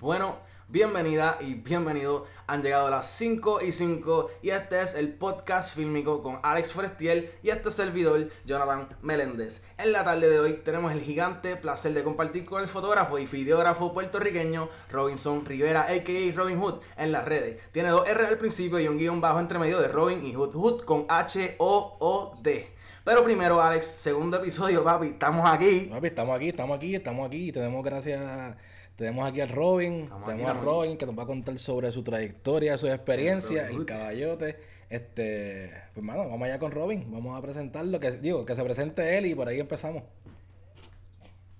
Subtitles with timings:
[0.00, 0.38] Bueno,
[0.68, 2.24] bienvenida y bienvenido.
[2.46, 7.30] Han llegado las 5 y 5 y este es el podcast fílmico con Alex Forestiel
[7.42, 9.66] y este servidor Jonathan Meléndez.
[9.76, 13.26] En la tarde de hoy tenemos el gigante placer de compartir con el fotógrafo y
[13.26, 16.34] videógrafo puertorriqueño Robinson Rivera, a.k.a.
[16.34, 17.60] Robin Hood, en las redes.
[17.70, 20.54] Tiene dos R al principio y un guion bajo entre medio de Robin y Hood.
[20.54, 22.72] Hood con H-O-O-D.
[23.04, 25.90] Pero primero, Alex, segundo episodio, papi, estamos aquí.
[25.92, 28.56] Papi, estamos aquí, estamos aquí, estamos aquí y tenemos gracias
[29.00, 32.76] tenemos aquí al Robin, tenemos a Robin que nos va a contar sobre su trayectoria,
[32.76, 34.58] su experiencia, el caballote.
[34.90, 39.16] Este, pues mano, vamos allá con Robin, vamos a presentarlo, que digo, que se presente
[39.16, 40.02] él y por ahí empezamos.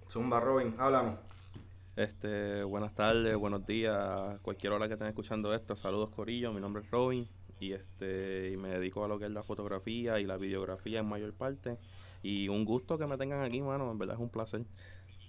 [0.06, 1.12] Zumba Robin, háblame.
[1.96, 6.82] Este, buenas tardes, buenos días, cualquier hora que estén escuchando esto, saludos Corillo, mi nombre
[6.82, 7.26] es Robin
[7.58, 11.06] y este y me dedico a lo que es la fotografía y la videografía en
[11.06, 11.78] mayor parte
[12.22, 14.62] y un gusto que me tengan aquí, mano, en verdad es un placer.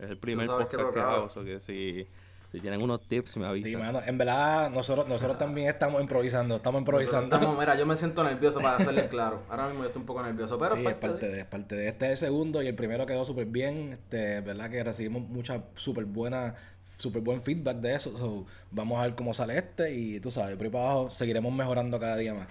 [0.01, 2.07] Es el primer podcast que, hago, que si,
[2.51, 3.69] si, tienen unos tips me avisan.
[3.69, 7.35] Sí, mano, en verdad nosotros nosotros también estamos improvisando, estamos improvisando.
[7.35, 9.43] Estamos, mira, yo me siento nervioso para hacerles claro.
[9.47, 11.45] Ahora mismo yo estoy un poco nervioso, pero sí, es parte, de...
[11.45, 14.83] parte de este es el segundo y el primero quedó súper bien, este, verdad que
[14.83, 16.55] recibimos mucha súper buena
[16.97, 18.45] súper buen feedback de eso.
[18.71, 21.99] vamos a ver cómo sale este y tú sabes, por ahí para abajo seguiremos mejorando
[21.99, 22.47] cada día más.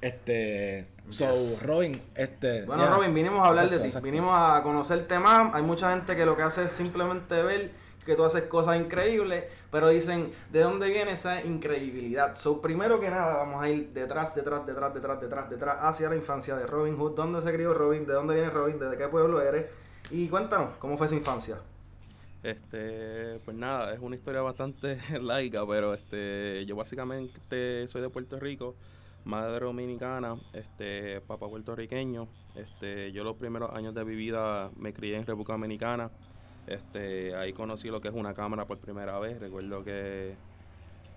[0.00, 2.64] Este, so, Robin, este.
[2.64, 5.54] Bueno, Robin, vinimos a hablar de ti, vinimos a conocerte más.
[5.54, 7.70] Hay mucha gente que lo que hace es simplemente ver
[8.04, 12.36] que tú haces cosas increíbles, pero dicen, ¿de dónde viene esa increíbilidad?
[12.36, 16.16] So, primero que nada, vamos a ir detrás, detrás, detrás, detrás, detrás, detrás, hacia la
[16.16, 17.14] infancia de Robin Hood.
[17.14, 18.06] ¿Dónde se crió Robin?
[18.06, 18.78] ¿De dónde viene Robin?
[18.78, 19.66] ¿De qué pueblo eres?
[20.10, 21.56] Y cuéntanos, ¿cómo fue esa infancia?
[22.42, 28.38] Este, pues nada, es una historia bastante laica, pero este, yo básicamente soy de Puerto
[28.38, 28.74] Rico
[29.24, 32.28] madre dominicana, este, papá puertorriqueño.
[32.54, 36.10] Este, yo los primeros años de mi vida me crié en República Dominicana.
[36.66, 39.38] Este, ahí conocí lo que es una cámara por primera vez.
[39.40, 40.34] Recuerdo que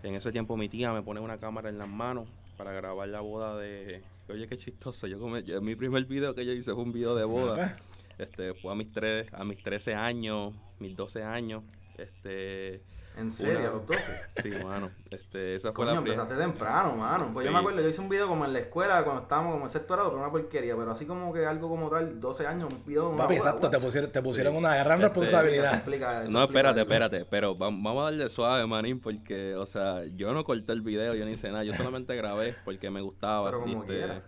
[0.03, 2.27] en ese tiempo mi tía me pone una cámara en las manos
[2.58, 4.03] para grabar la boda de...
[4.30, 5.08] Oye, qué chistoso.
[5.08, 5.17] Yo,
[5.61, 7.77] mi primer video que yo hice fue un video de boda.
[8.17, 11.64] Este, fue a mis, tres, a mis 13 años, mis 12 años.
[11.98, 12.82] Este,
[13.17, 13.70] ¿En serio?
[13.70, 14.11] ¿A los 12?
[14.44, 14.92] Sí, mano.
[15.10, 17.32] Este, esa fue la empezaste temprano, mano.
[17.33, 19.66] Pues yo me acuerdo, yo hice un video como en la escuela cuando estábamos como
[19.66, 20.76] en sexto grado, pero una porquería.
[20.76, 24.11] Pero así como que algo como tal, 12 años, un video Papi, exacto, te pusieron,
[24.11, 25.83] te pusieron una gran este, responsabilidad.
[26.30, 27.26] no, espérate, espérate.
[27.26, 31.26] Pero vamos a darle suave, manín, porque, o sea, yo no corté el video, yo
[31.26, 31.64] ni hice nada.
[31.64, 33.50] Yo solamente grabé porque me gustaba.
[33.50, 34.22] Pero como este,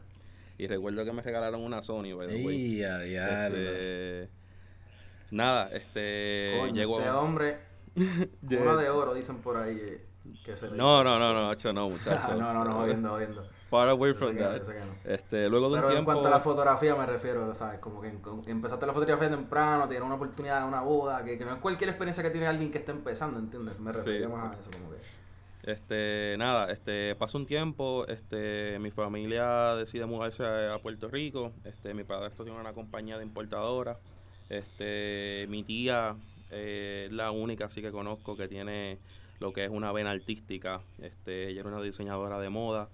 [0.58, 2.82] Y recuerdo que me regalaron una Sony, güey.
[2.82, 4.30] Este,
[5.30, 6.56] nada, este...
[6.60, 7.00] Coño, llegó...
[7.00, 7.69] Este hombre
[8.42, 9.78] una de oro, dicen por ahí.
[9.78, 10.06] Eh,
[10.44, 12.36] que se no, no, no, no, hecho no, muchacho.
[12.36, 13.44] no, no, no, jodiendo, jodiendo.
[13.70, 14.62] Far away from that.
[15.06, 17.80] Este, luego de Pero un en cuanto a la fotografía me refiero, ¿sabes?
[17.80, 18.12] Como que
[18.48, 22.24] empezaste la fotografía temprano, tienes una oportunidad, una boda, que, que, no es cualquier experiencia
[22.24, 23.80] que tiene alguien que está empezando, ¿entiendes?
[23.80, 24.98] Me refiero más a eso, como que...
[25.72, 31.94] Este, nada, este, pasa un tiempo, este, mi familia decide mudarse a, Puerto Rico, este,
[31.94, 34.00] mi padre tiene una compañía de importadora,
[34.50, 36.16] este, mi tía
[36.52, 39.00] eh, es la única así que conozco que tiene
[39.40, 40.82] lo que es una vena artística.
[41.02, 42.90] Este, ella era una diseñadora de moda.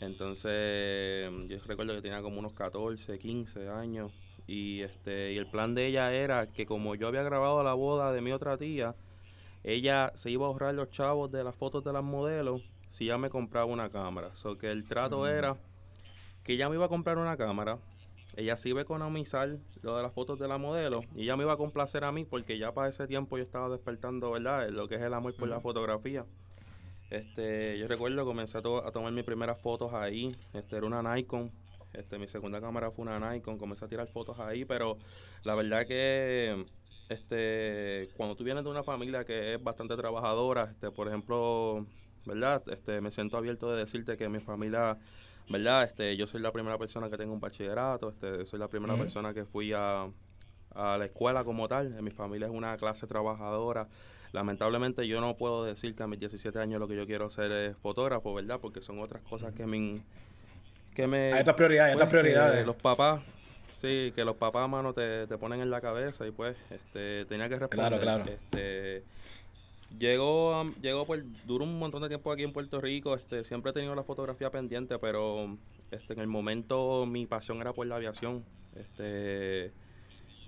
[0.00, 4.12] Entonces, yo recuerdo que tenía como unos 14, 15 años.
[4.46, 8.12] Y, este, y el plan de ella era que como yo había grabado la boda
[8.12, 8.94] de mi otra tía,
[9.62, 13.18] ella se iba a ahorrar los chavos de las fotos de las modelos si ya
[13.18, 14.34] me compraba una cámara.
[14.34, 15.56] So que el trato era
[16.42, 17.78] que ella me iba a comprar una cámara,
[18.40, 21.44] ella sí iba a economizar lo de las fotos de la modelo y ella me
[21.44, 24.68] iba a complacer a mí porque ya para ese tiempo yo estaba despertando, ¿verdad?
[24.70, 26.24] Lo que es el amor por la fotografía.
[27.10, 30.34] Este, yo recuerdo comencé a, a, tomar mis primeras fotos ahí.
[30.52, 31.50] Este era una Nikon.
[31.92, 33.58] Este, mi segunda cámara fue una Nikon.
[33.58, 34.96] Comencé a tirar fotos ahí, pero
[35.42, 36.64] la verdad que
[37.08, 41.84] este, cuando tú vienes de una familia que es bastante trabajadora, este, por ejemplo,
[42.24, 42.62] ¿verdad?
[42.68, 44.96] Este, me siento abierto de decirte que mi familia
[45.50, 45.84] ¿verdad?
[45.84, 49.34] Este, yo soy la primera persona que tengo un bachillerato, este, soy la primera persona
[49.34, 50.08] que fui a,
[50.74, 51.90] a la escuela como tal.
[52.02, 53.88] Mi familia es una clase trabajadora.
[54.32, 57.50] Lamentablemente yo no puedo decir que a mis 17 años lo que yo quiero ser
[57.50, 58.60] es fotógrafo, ¿verdad?
[58.60, 60.02] Porque son otras cosas que me...
[60.94, 62.66] Que me hay otras prioridades, hay otras pues, prioridades.
[62.66, 63.22] Los papás,
[63.74, 67.48] sí, que los papás, mano, te, te ponen en la cabeza y pues este, tenía
[67.48, 68.00] que responder.
[68.00, 68.24] Claro, claro.
[68.30, 69.04] Este,
[69.98, 73.74] Llegó, llegó por, duró un montón de tiempo aquí en Puerto Rico, este, siempre he
[73.74, 75.58] tenido la fotografía pendiente, pero
[75.90, 78.44] este, en el momento mi pasión era por la aviación.
[78.76, 79.72] Este,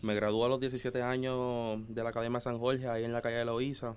[0.00, 3.36] me gradué a los 17 años de la Academia San Jorge, ahí en la calle
[3.36, 3.96] de Loíza.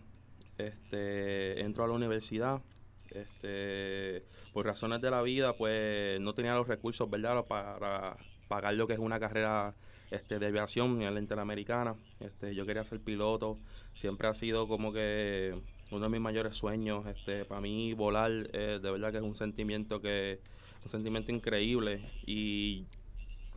[0.57, 2.61] Este, entro a la universidad.
[3.09, 8.17] Este, por razones de la vida, pues no tenía los recursos, ¿verdad?, para
[8.47, 9.73] pagar lo que es una carrera
[10.15, 11.95] este, de aviación en la Interamericana.
[12.19, 13.57] Este, yo quería ser piloto,
[13.93, 15.55] siempre ha sido como que
[15.91, 17.05] uno de mis mayores sueños.
[17.07, 20.39] Este, para mí volar, eh, de verdad que es un sentimiento que,
[20.83, 22.01] un sentimiento increíble.
[22.25, 22.85] Y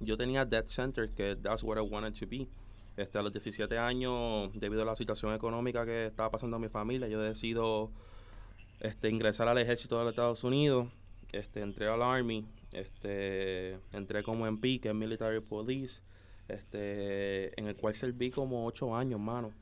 [0.00, 2.48] yo tenía Dead Center, que that's what I wanted to be.
[2.96, 6.68] Este, a los 17 años, debido a la situación económica que estaba pasando en mi
[6.68, 7.90] familia, yo decido
[8.80, 10.88] este, ingresar al ejército de los Estados Unidos.
[11.30, 16.00] Este, entré al Army, este, entré como MP, que es Military Police,
[16.48, 19.52] este, en el cual serví como 8 años, mano.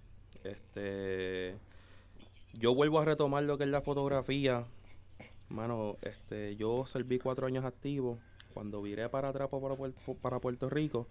[0.44, 1.56] Este,
[2.54, 4.64] yo vuelvo a retomar lo que es la fotografía.
[5.48, 8.18] Mano, este, yo serví cuatro años activo.
[8.54, 9.76] Cuando viré para atrás para,
[10.22, 11.06] para Puerto Rico,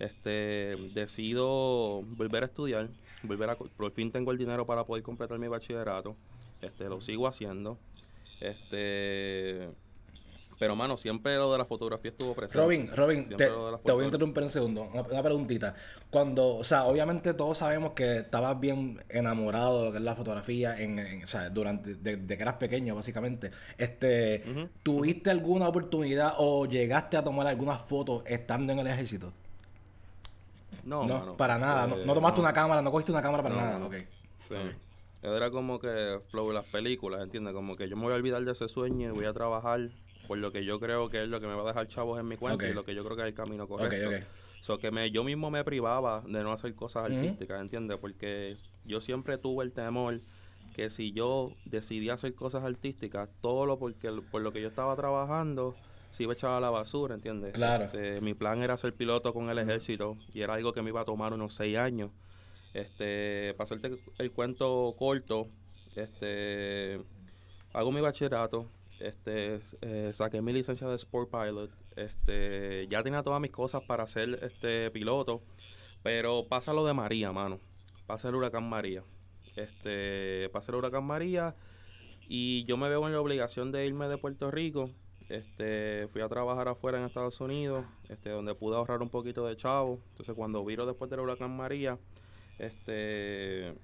[0.00, 2.88] este, decido volver a estudiar,
[3.22, 6.16] volver a, por fin tengo el dinero para poder completar mi bachillerato,
[6.60, 7.78] este, lo sigo haciendo,
[8.40, 9.70] este,
[10.60, 12.58] pero, mano, siempre lo de la fotografía estuvo presente.
[12.58, 14.90] Robin, Robin, te, voy a interrumpir un segundo.
[14.92, 15.74] Una, preguntita.
[16.10, 20.14] Cuando, o sea, obviamente todos sabemos que estabas bien enamorado de lo que es la
[20.14, 23.50] fotografía en, o sea, durante, de, que eras pequeño, básicamente.
[23.78, 29.32] Este, ¿tuviste alguna oportunidad o llegaste a tomar algunas fotos estando en el ejército?
[30.84, 31.86] No, no para nada.
[31.86, 33.86] no, eh, tomaste una cámara, no cogiste una cámara para nada.
[33.86, 34.06] Okay.
[34.46, 34.56] Sí.
[35.22, 37.54] Era como que flow las películas, ¿entiendes?
[37.54, 39.88] Como que yo me voy a olvidar de ese sueño y voy a trabajar
[40.30, 42.28] por lo que yo creo que es lo que me va a dejar chavos en
[42.28, 44.06] mi cuenta y lo que yo creo que es el camino correcto.
[44.06, 44.22] Okay,
[44.60, 47.98] so que me, yo mismo me privaba de no hacer cosas artísticas, ¿entiendes?
[47.98, 50.20] Porque yo siempre tuve el temor
[50.72, 54.94] que si yo decidí hacer cosas artísticas, todo lo porque por lo que yo estaba
[54.94, 55.74] trabajando
[56.12, 57.52] se iba a echar a la basura, ¿entiendes?
[57.52, 57.86] Claro.
[57.86, 61.00] Este, mi plan era ser piloto con el ejército y era algo que me iba
[61.00, 62.12] a tomar unos seis años.
[62.72, 65.48] Este, para hacerte el cuento corto,
[65.96, 67.00] este,
[67.72, 68.68] hago mi bachillerato,
[69.00, 74.06] este, eh, saqué mi licencia de Sport Pilot, este, ya tenía todas mis cosas para
[74.06, 75.40] ser este piloto,
[76.02, 77.58] pero pasa lo de María, mano,
[78.06, 79.02] pasa el huracán María,
[79.56, 81.54] este, pasa el huracán María
[82.28, 84.90] y yo me veo en la obligación de irme de Puerto Rico,
[85.28, 89.56] este, fui a trabajar afuera en Estados Unidos, este, donde pude ahorrar un poquito de
[89.56, 91.98] chavo, entonces cuando viro después del huracán María,
[92.58, 93.74] este,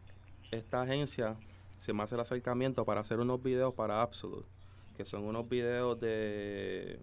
[0.51, 1.37] esta agencia
[1.81, 4.56] se me hace el acercamiento para hacer unos videos para Absolute
[4.97, 6.99] que son unos videos de...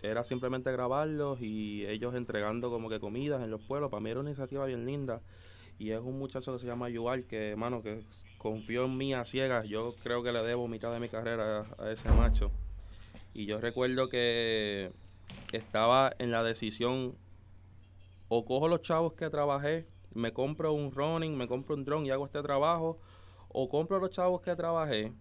[0.00, 3.90] Era simplemente grabarlos y ellos entregando como que comidas en los pueblos.
[3.90, 5.20] Para mí era una iniciativa bien linda.
[5.78, 8.04] Y es un muchacho que se llama Yuval, que, hermano, que
[8.36, 9.66] confió en mí a ciegas.
[9.66, 12.50] Yo creo que le debo mitad de mi carrera a, ese macho.
[13.34, 14.92] Y yo recuerdo que
[15.52, 17.16] estaba en la decisión,
[18.28, 22.10] o cojo los chavos que trabajé, me compro un running, me compro un drone y
[22.10, 23.00] hago este trabajo,
[23.48, 25.12] o compro los chavos que trabajé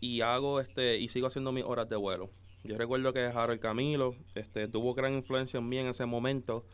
[0.00, 2.30] y hago este y sigo haciendo mis horas de vuelo.
[2.64, 6.64] Yo recuerdo que Harold Camilo este, tuvo gran influencia en mí en ese momento,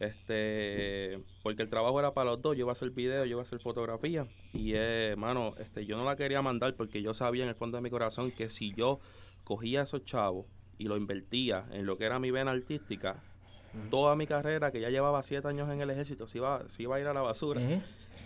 [0.00, 3.40] este, porque el trabajo era para los dos, yo iba a hacer video, yo iba
[3.40, 7.42] a hacer fotografía y eh, mano, este, yo no la quería mandar porque yo sabía
[7.42, 9.00] en el fondo de mi corazón que si yo
[9.44, 10.46] cogía esos chavos
[10.78, 13.22] y lo invertía en lo que era mi vena artística,
[13.90, 16.96] toda mi carrera que ya llevaba siete años en el ejército se iba, se iba
[16.96, 17.60] a ir a la basura.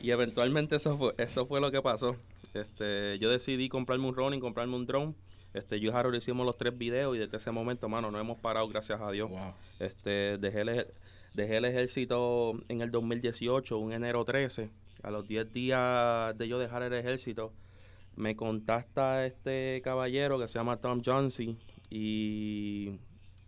[0.00, 2.16] Y eventualmente eso fue, eso fue lo que pasó.
[2.54, 5.14] Este, yo decidí comprarme un Ronin, comprarme un drone.
[5.56, 8.38] Este, yo y Harold hicimos los tres videos y desde ese momento, mano, no hemos
[8.38, 9.30] parado, gracias a Dios.
[9.78, 10.86] Este, dejé el,
[11.32, 14.70] dejé el ejército en el 2018, un enero 13.
[15.02, 17.52] A los 10 días de yo dejar el ejército,
[18.16, 21.58] me contacta este caballero que se llama Tom Johnson
[21.90, 22.98] y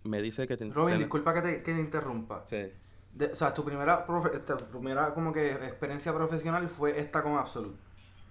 [0.04, 0.56] me dice que...
[0.56, 2.44] Te, Robin, disculpa que te, que te interrumpa.
[2.48, 2.70] Sí.
[3.20, 7.87] o sea, tu primera, tu primera como que experiencia profesional fue esta con Absolute.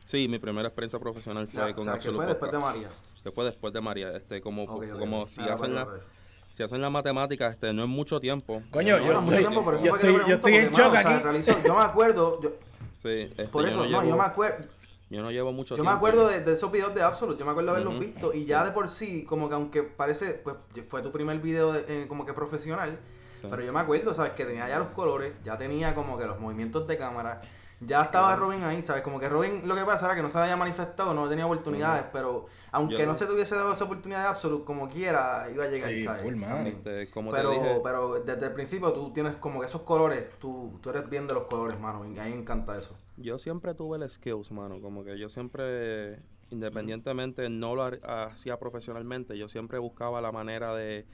[0.08, 2.90] Sí, mi primera experiencia profesional fue con o sea, que fue después de María.
[3.22, 4.16] Que fue después de María.
[4.16, 5.86] Este, como, como si hacen la
[6.54, 8.64] si hacen la matemática, este, no es mucho tiempo.
[8.72, 11.52] Coño, yo, estoy, yo, estoy, yo estoy en shock aquí.
[11.66, 12.42] yo me acuerdo.
[12.42, 12.54] Yo,
[13.04, 14.66] sí, este, por eso, no, yo me acuerdo.
[15.10, 15.84] Yo no llevo mucho yo tiempo.
[15.84, 18.34] Yo me acuerdo de, de, esos videos de Absolute, yo me acuerdo de haberlos visto
[18.34, 20.56] y ya de por sí, como que aunque parece, pues
[20.88, 22.98] fue tu primer video eh, como que profesional,
[23.42, 24.32] pero yo me acuerdo, ¿sabes?
[24.32, 27.42] Que tenía ya los colores, ya tenía como que los movimientos de cámara,
[27.80, 29.04] ya estaba Robin ahí, ¿sabes?
[29.04, 32.06] Como que Robin lo que pasa era que no se había manifestado, no tenía oportunidades,
[32.12, 35.90] pero aunque no se tuviese dado esa oportunidad de absoluto, como quiera, iba a llegar.
[35.90, 36.22] Sí, ¿sabes?
[36.24, 36.68] full, man.
[36.68, 37.82] Este, como pero, te dije...
[37.84, 41.36] pero desde el principio tú tienes como que esos colores, tú, tú eres bien de
[41.36, 42.98] los colores, mano, y a mí me encanta eso.
[43.18, 46.20] Yo siempre tuve el skills, mano, como que yo siempre,
[46.50, 51.06] independientemente no lo hacía profesionalmente, yo siempre buscaba la manera de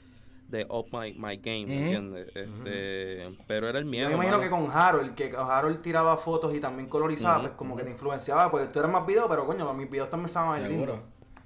[0.48, 2.28] de up my, my game, ¿me entiendes?
[2.36, 4.10] Este, Pero era el miedo.
[4.10, 7.76] Yo me imagino que con Harold, que Harold tiraba fotos y también colorizaba, pues como
[7.76, 10.70] que te influenciaba, porque tú eras más video, pero coño, mis videos también estaban más
[10.70, 11.00] lindos.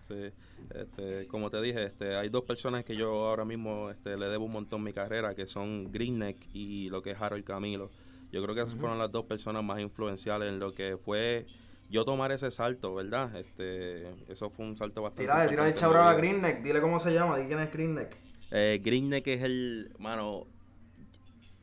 [0.08, 0.32] Sí.
[0.74, 4.46] Este, como te dije, este, hay dos personas que yo ahora mismo este, le debo
[4.46, 7.90] un montón mi carrera, que son Greenneck y lo que es Harold Camilo.
[8.32, 11.46] Yo creo que esas fueron las dos personas más influenciales en lo que fue
[11.90, 13.34] yo tomar ese salto, ¿verdad?
[13.38, 16.14] Este, eso fue un salto bastante Tírale, tírale en chabra a.
[16.16, 18.18] Greenneck, dile cómo se llama, di quién es Greenneck.
[18.52, 20.46] Eh, Greenneck es el, mano,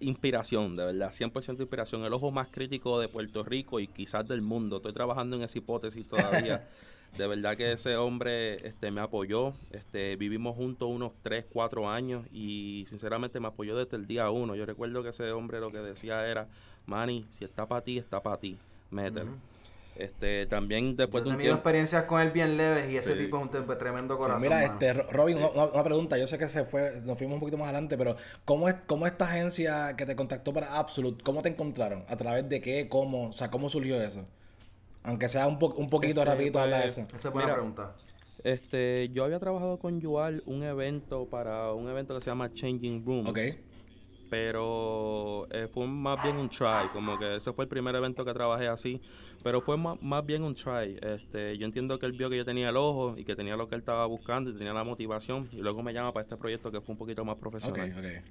[0.00, 4.42] inspiración, de verdad, 100% inspiración, el ojo más crítico de Puerto Rico y quizás del
[4.42, 4.76] mundo.
[4.76, 6.68] Estoy trabajando en esa hipótesis todavía.
[7.16, 12.26] de verdad que ese hombre este, me apoyó, este, vivimos juntos unos 3, 4 años
[12.32, 14.56] y sinceramente me apoyó desde el día uno.
[14.56, 16.48] Yo recuerdo que ese hombre lo que decía era,
[16.86, 18.58] Manny, si está para ti, está para ti,
[18.90, 19.30] métele.
[19.30, 19.53] Ujú.
[19.96, 21.58] Este, también Yo después he de un tenido tiempo...
[21.60, 23.18] experiencias con él bien leves y ese Sí.
[23.18, 24.42] tipo es un tempe- tremendo Sí, corazón.
[24.42, 24.72] mira, mano.
[24.72, 26.18] este, Ro- Robin, una, una pregunta.
[26.18, 29.06] Yo sé que se fue, nos fuimos un poquito más adelante, pero ¿cómo es, cómo
[29.06, 32.04] esta agencia que te contactó para Absolute, cómo te encontraron?
[32.08, 32.88] ¿A través de qué?
[32.88, 33.28] ¿Cómo?
[33.28, 34.26] O sea, ¿cómo surgió eso?
[35.04, 37.06] Aunque sea un, po- un poquito Este, rapidito hablar de pues, eso.
[37.14, 37.94] Esa es buena Mira, pregunta.
[38.42, 43.04] Este, yo había trabajado con Yual un evento para un evento que se llama Changing
[43.06, 43.28] Rooms.
[43.30, 43.38] Ok.
[44.28, 48.32] Pero eh, fue más bien un try, como que ese fue el primer evento que
[48.32, 49.00] trabajé así,
[49.42, 50.98] pero fue más, más bien un try.
[51.02, 53.68] Este, yo entiendo que él vio que yo tenía el ojo y que tenía lo
[53.68, 56.72] que él estaba buscando y tenía la motivación y luego me llama para este proyecto
[56.72, 57.92] que fue un poquito más profesional.
[57.96, 58.24] ok.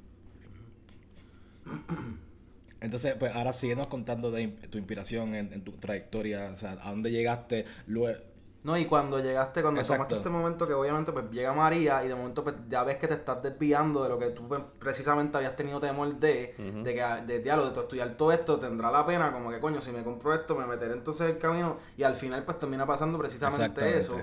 [2.82, 6.92] Entonces, pues ahora síguenos contando de tu inspiración en, en tu trayectoria, o sea, a
[6.92, 8.33] dónde llegaste luego.
[8.64, 10.04] No, y cuando llegaste, cuando Exacto.
[10.04, 13.08] tomaste este momento que obviamente pues llega María y de momento pues ya ves que
[13.10, 17.02] te estás desviando de lo que tú pues, precisamente habías tenido temor de, de que
[17.02, 19.92] ah, de diálogo, de tu estudiar todo esto, tendrá la pena, como que coño, si
[19.92, 23.98] me compro esto, me meteré entonces el camino y al final pues termina pasando precisamente
[23.98, 24.18] eso.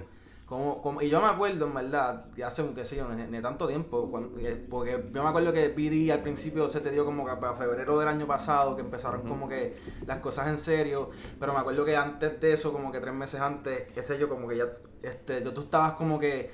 [0.50, 3.23] Como, como, y yo me acuerdo, en verdad, que hace un, qué sé yo, ni,
[3.23, 4.37] ni tanto tiempo, cuando-
[4.69, 7.97] porque yo me acuerdo que BD al principio se te dio como que para febrero
[8.00, 9.76] del año pasado, que empezaron como que
[10.07, 13.40] las cosas en serio, pero me acuerdo que antes de eso, como que tres meses
[13.40, 14.66] antes, qué sé yo, como que ya,
[15.02, 16.50] este, yo, tú estabas como que,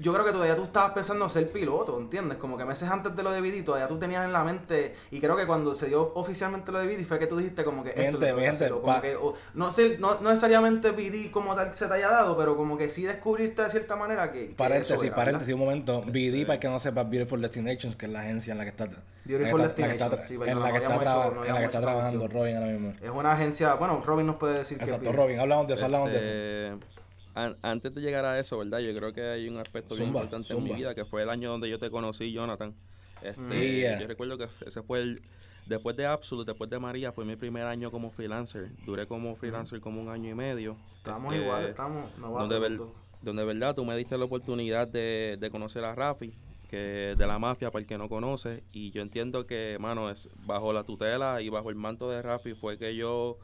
[0.00, 2.38] yo creo que todavía tú estabas pensando en ser piloto, ¿entiendes?
[2.38, 5.20] Como que meses antes de lo de BD todavía tú tenías en la mente, y
[5.20, 7.90] creo que cuando se dio oficialmente lo de BD fue que tú dijiste como que
[7.90, 9.34] esto Gente, es lo que voy mi a gente, hacer, o como pa- que, o-
[9.54, 12.88] no, sé, no, no necesariamente BD como tal se te haya dado, pero como que
[12.88, 14.48] sí descubriste de cierta manera que...
[14.48, 16.02] que Paréntesis, era, paréntesis, un momento.
[16.06, 18.64] Este BD, para el que no sepa, Beautiful Destinations, que es la agencia en la
[18.64, 18.88] que está.
[19.24, 22.28] Beautiful en la que está- Destinations, en la que está- sí, en la que trabajando.
[22.28, 22.94] Robin ahora mismo.
[23.02, 25.16] Es una agencia, bueno, Robin nos puede decir Exacto, que...
[25.16, 26.99] Robin, hablamos de eso, hablamos de eso.
[27.44, 28.78] An- antes de llegar a eso, ¿verdad?
[28.80, 31.30] Yo creo que hay un aspecto bien Zumba, importante en mi vida, que fue el
[31.30, 32.74] año donde yo te conocí, Jonathan.
[33.22, 33.50] Este, Mm.
[33.52, 34.00] Yeah.
[34.00, 35.20] Yo recuerdo que ese fue el...
[35.66, 38.70] Después de Absolute, después de María, fue mi primer año como freelancer.
[38.86, 40.76] Duré como freelancer como un año y medio.
[40.96, 42.80] Estamos Este, igual, estamos donde, ver-
[43.22, 46.32] donde verdad tú me diste la oportunidad de, de conocer a Rafi,
[46.70, 50.28] que de la mafia para el que no conoce, y yo entiendo que, mano, es
[50.46, 53.38] bajo la tutela y bajo el manto de Rafi fue que yo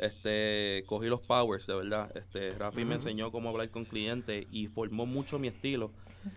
[0.00, 2.10] este cogí los powers, de verdad.
[2.16, 5.90] Este Rafi me enseñó cómo hablar con clientes y formó mucho mi estilo.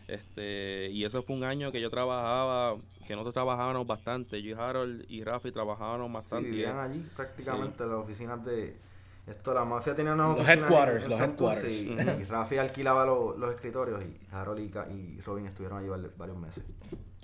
[0.08, 2.78] Este, y eso fue un año que yo trabajaba,
[3.08, 4.42] que nosotros trabajábamos bastante.
[4.42, 6.50] Yo y Harold y Rafi trabajábamos Sí, bastante.
[6.50, 8.78] vivían allí prácticamente las oficinas de...
[9.26, 11.74] Esto, la mafia tenía unas Los headquarters, en los headquarters.
[11.84, 16.12] Y, y Rafi alquilaba lo- los escritorios y Harold y, y Robin estuvieron allí vari-
[16.18, 16.62] varios meses.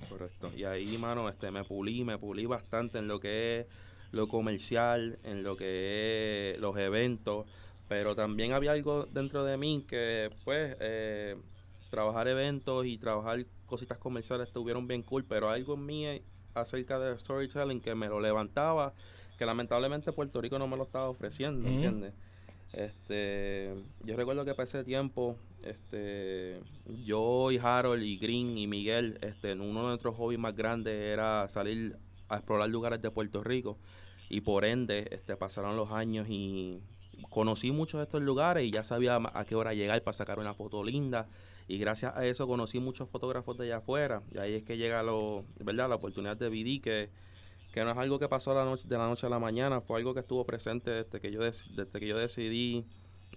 [0.08, 0.50] Correcto.
[0.56, 3.66] Y ahí, mano, este, me pulí, me pulí bastante en lo que es
[4.12, 7.46] lo comercial, en lo que es los eventos,
[7.88, 11.36] pero también había algo dentro de mí que, pues, eh,
[11.90, 16.22] trabajar eventos y trabajar cositas comerciales estuvieron bien cool, pero algo en mí
[16.54, 18.94] acerca de storytelling que me lo levantaba,
[19.38, 21.68] que lamentablemente Puerto Rico no me lo estaba ofreciendo.
[21.68, 22.14] ¿entiendes?
[22.74, 23.74] Este,
[24.04, 26.60] yo recuerdo que para ese tiempo, este,
[27.04, 31.48] yo y Harold y Green y Miguel, este, uno de nuestros hobbies más grandes era
[31.50, 31.98] salir
[32.30, 33.78] a explorar lugares de Puerto Rico
[34.30, 36.82] y por ende, este, pasaron los años y
[37.30, 40.54] conocí muchos de estos lugares y ya sabía a qué hora llegar para sacar una
[40.54, 41.28] foto linda
[41.68, 45.04] y gracias a eso conocí muchos fotógrafos de allá afuera y ahí es que llega
[45.04, 45.90] lo, ¿verdad?
[45.90, 47.10] la oportunidad de BD que
[47.74, 49.98] que no es algo que pasó la noche, de la noche a la mañana, fue
[50.00, 52.84] algo que estuvo presente desde que yo, desde que yo decidí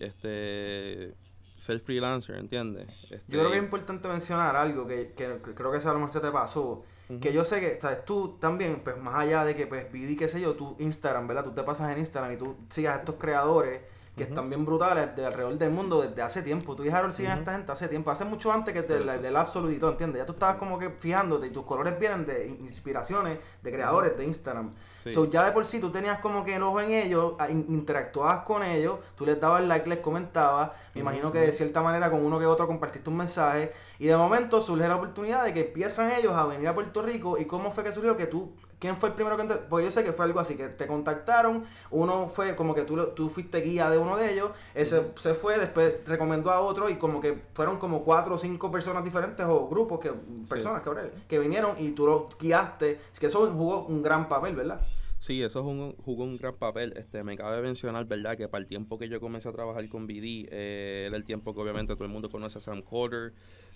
[0.00, 1.14] este
[1.58, 2.88] ser freelancer, ¿entiendes?
[3.08, 5.92] Yo Este, creo que es importante mencionar algo que, que- que creo que eso a
[5.92, 6.82] lo mejor se te pasó.
[7.21, 8.04] Que yo sé que, ¿sabes?
[8.04, 11.45] Tú también, pues más allá de que, pues, BD, qué sé yo, tú Instagram, ¿verdad?
[11.45, 13.81] Tú te pasas en Instagram y tú sigas a estos creadores
[14.16, 16.76] que están bien brutales de alrededor del mundo desde hace tiempo.
[16.76, 19.16] Tú y Harold siguen a esta gente hace tiempo, hace mucho antes que te- la-
[19.16, 20.21] del Absolute y todo, ¿entiendes?
[20.21, 24.16] Ya tú estabas como que fijándote y tus colores vienen de in- inspiraciones de creadores
[24.16, 24.71] de Instagram.
[25.02, 25.11] Sí.
[25.11, 28.62] So, ya de por sí tú tenías como que el ojo en ellos, interactuabas con
[28.62, 32.38] ellos, tú les dabas like, les comentabas, me imagino que de cierta manera con uno
[32.38, 36.35] que otro compartiste un mensaje y de momento surge la oportunidad de que empiezan ellos
[36.35, 39.14] a venir a Puerto Rico y cómo fue que surgió que tú, ¿quién fue el
[39.14, 42.56] primero que te, Porque yo sé que fue algo así, que te contactaron, uno fue
[42.56, 46.50] como que tú, tú fuiste guía de uno de ellos, ese se fue, después recomendó
[46.50, 50.12] a otro y como que fueron como cuatro o cinco personas diferentes o grupos, que
[50.49, 50.90] personas que,
[51.28, 54.80] que vinieron y tú los guiaste, que eso jugó un gran papel, ¿verdad?
[55.23, 56.95] Sí, eso es un, jugó un gran papel.
[56.97, 58.37] Este, me cabe mencionar, ¿verdad?
[58.37, 61.55] Que para el tiempo que yo comencé a trabajar con BD, eh, era el tiempo
[61.55, 63.33] que obviamente todo el mundo conoce a Sam Carter,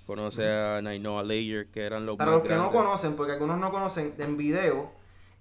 [0.06, 3.60] conoce a Nainoa Layer, que eran los Para más los que no conocen, porque algunos
[3.60, 4.90] no conocen, en video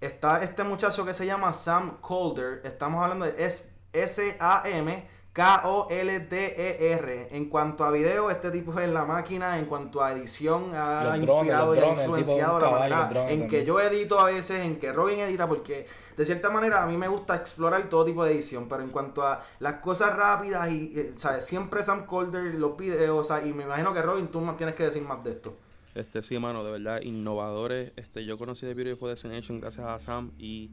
[0.00, 2.60] está este muchacho que se llama Sam Calder.
[2.62, 5.08] Estamos hablando de es S-A-M.
[5.36, 7.28] K-O-L-D-E-R.
[7.30, 9.58] En cuanto a video, este tipo es la máquina.
[9.58, 13.46] En cuanto a edición, ha Los inspirado y ha drones, influenciado la caballo, manera en
[13.46, 16.96] que yo edito a veces, en que Robin edita, porque de cierta manera a mí
[16.96, 18.66] me gusta explorar todo tipo de edición.
[18.66, 21.44] Pero en cuanto a las cosas rápidas, y eh, ¿sabes?
[21.44, 24.74] siempre Sam Calder los videos, o sea, y me imagino que Robin, tú más tienes
[24.74, 25.54] que decir más de esto.
[25.94, 27.92] Este, sí, mano, de verdad, innovadores.
[27.96, 30.70] Este, yo conocí The Beautiful Destination gracias a Sam y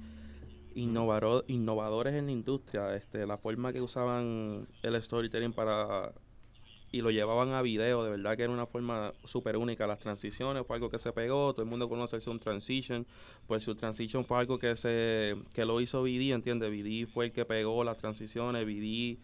[0.75, 2.95] innovaro- innovadores en la industria.
[2.95, 6.13] Este, la forma que usaban el storytelling para
[6.91, 9.87] y lo llevaban a video, de verdad que era una forma súper única.
[9.87, 13.07] Las transiciones fue algo que se pegó, todo el mundo conoce Sound Transition,
[13.47, 16.69] pues su Transition fue algo que se que lo hizo BD, ¿entiendes?
[16.69, 19.17] BD fue el que pegó las transiciones, BD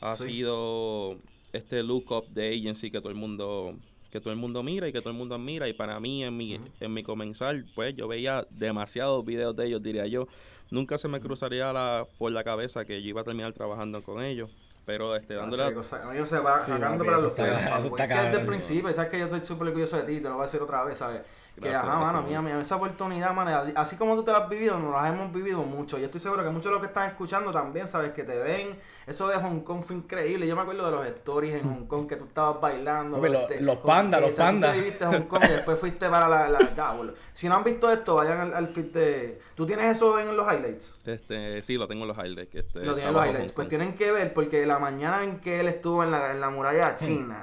[0.00, 0.24] ha Sí.
[0.28, 1.16] sido
[1.52, 3.74] este look up de agency que todo el mundo
[4.10, 6.36] que todo el mundo mira y que todo el mundo admira y para mí en
[6.36, 10.28] mi en mi comenzar pues yo veía demasiados videos de ellos diría yo
[10.70, 14.22] nunca se me cruzaría la, por la cabeza que yo iba a terminar trabajando con
[14.22, 14.50] ellos
[14.86, 17.60] pero este dándole Tacho, cosa- a mí me se va Sí, sacando para los pelos,
[17.60, 20.34] es que desde el principio, sabes que yo soy súper orgulloso de ti, te lo
[20.34, 21.22] voy a decir otra vez, ¿sabes?
[21.60, 22.54] Que ajá, mano, gracias, a mí, a mano.
[22.56, 25.32] mí esa oportunidad, mano, así, así como tú te la has vivido, nos las hemos
[25.32, 25.98] vivido mucho.
[25.98, 28.10] Y estoy seguro que muchos de los que están escuchando también, ¿sabes?
[28.12, 28.78] Que te ven.
[29.06, 30.46] Eso de Hong Kong fue increíble.
[30.46, 33.24] Yo me acuerdo de los stories en Hong Kong que tú estabas bailando.
[33.24, 34.74] Este, los- pandas, los sea, tú te pandas.
[34.76, 36.48] viviste en Hong Kong y después fuiste para la...
[36.48, 36.96] la.
[37.32, 39.40] Si no han visto esto, vayan al, al feed de...
[39.54, 40.96] ¿Tú tienes eso en los highlights?
[41.06, 43.52] este sí lo tengo en los highlights que este, Lo tienen está los highlights.
[43.52, 46.50] Pues tienen que ver, porque la mañana en que él estuvo en la, en la
[46.50, 47.40] muralla china,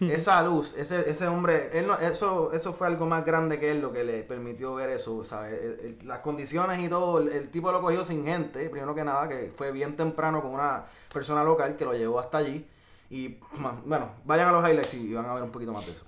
[0.00, 3.80] esa luz, ese, ese hombre, él no, eso, eso fue algo más grande que él
[3.80, 6.02] lo que le permitió ver eso, ¿sabes?
[6.04, 9.52] Las condiciones y todo, el, el tipo lo cogió sin gente, primero que nada, que
[9.54, 12.66] fue bien temprano con una persona local que lo llevó hasta allí.
[13.10, 13.38] Y
[13.84, 16.04] bueno, vayan a los highlights y van a ver un poquito más de eso.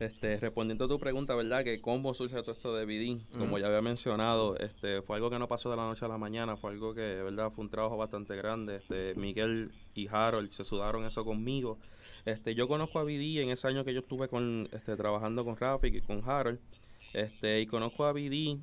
[0.00, 1.64] Este, respondiendo a tu pregunta, ¿verdad?
[1.64, 5.40] Que cómo surge todo esto de BD, como ya había mencionado, este, fue algo que
[5.40, 7.50] no pasó de la noche a la mañana, fue algo que, ¿verdad?
[7.50, 8.76] Fue un trabajo bastante grande.
[8.76, 11.78] Este, Miguel y Harold se sudaron eso conmigo.
[12.24, 15.56] Este, yo conozco a BD en ese año que yo estuve con, este, trabajando con
[15.56, 16.58] Rafik y con Harold.
[17.12, 18.58] Este, y conozco a BD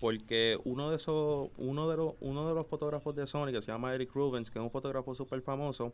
[0.00, 3.72] porque uno de esos, uno de los, uno de los fotógrafos de Sony que se
[3.72, 5.92] llama Eric Rubens, que es un fotógrafo súper famoso,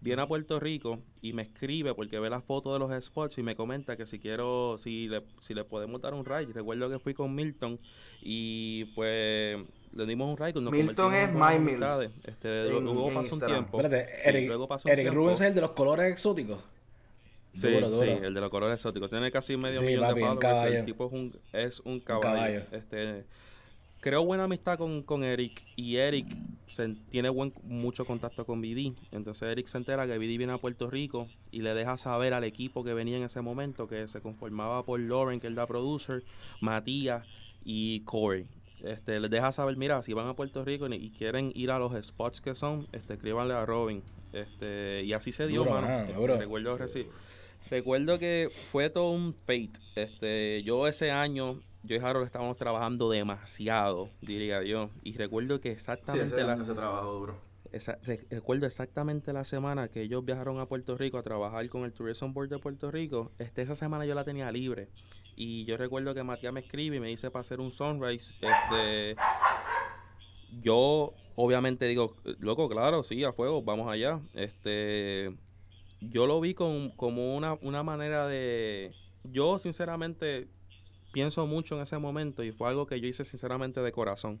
[0.00, 3.42] viene a Puerto Rico y me escribe porque ve la foto de los spots y
[3.42, 6.52] me comenta que si quiero, si le, si le podemos dar un ride.
[6.52, 7.78] Recuerdo que fui con Milton
[8.22, 9.58] y pues
[9.94, 10.60] le dimos un ride.
[10.60, 12.10] nos Milton es My Mills.
[12.24, 13.80] Este, en- luego en pasó un tiempo.
[13.80, 15.20] Espérate, Sí, Eric, luego pasó un Eric tiempo.
[15.20, 16.58] Rubens es el de los colores exóticos.
[17.52, 18.04] Sí, Duro, duro.
[18.16, 19.10] sí, el de los colores exóticos.
[19.10, 20.40] Tiene casi medio Sí, millón papi, de un followers.
[20.40, 20.78] caballo.
[20.78, 22.22] El tipo es un, es un caballo.
[22.22, 22.62] caballo.
[22.70, 23.24] Este,
[24.00, 26.26] creo buena amistad con, con Eric y Eric
[26.66, 28.94] se, tiene buen, mucho contacto con BD.
[29.12, 32.44] Entonces Eric se entera que BD viene a Puerto Rico y le deja saber al
[32.44, 36.24] equipo que venía en ese momento que se conformaba por Lauren, que es la producer,
[36.60, 37.26] Matías
[37.64, 38.46] y Corey.
[38.82, 41.78] Este, les deja saber, mira, si van a Puerto Rico y, y quieren ir a
[41.78, 44.02] los spots que son, este, escríbanle a Robin.
[44.32, 45.88] Este, y así se dio, Duro, mano.
[45.88, 46.78] Este, recuerdo
[47.68, 49.72] Recuerdo que fue todo un fate.
[49.94, 54.90] Este, yo ese año, yo y Harold estábamos trabajando demasiado, diría yo.
[55.02, 57.34] Y recuerdo que Sí, exactamente ese la, se trabajó duro.
[57.72, 61.84] esa- re- recuerdo exactamente la semana que ellos viajaron a Puerto Rico a trabajar con
[61.84, 63.32] el Tourism Board de Puerto Rico.
[63.38, 64.88] Este, esa semana yo la tenía libre.
[65.36, 68.34] Y yo recuerdo que Matías me escribe y me dice para hacer un sunrise.
[68.42, 69.16] Este,
[70.62, 74.20] yo obviamente digo, loco, claro, sí, a fuego, vamos allá.
[74.34, 75.34] Este,
[76.00, 78.92] yo lo vi con, como una, una manera de...
[79.24, 80.48] Yo sinceramente
[81.12, 84.40] pienso mucho en ese momento y fue algo que yo hice sinceramente de corazón.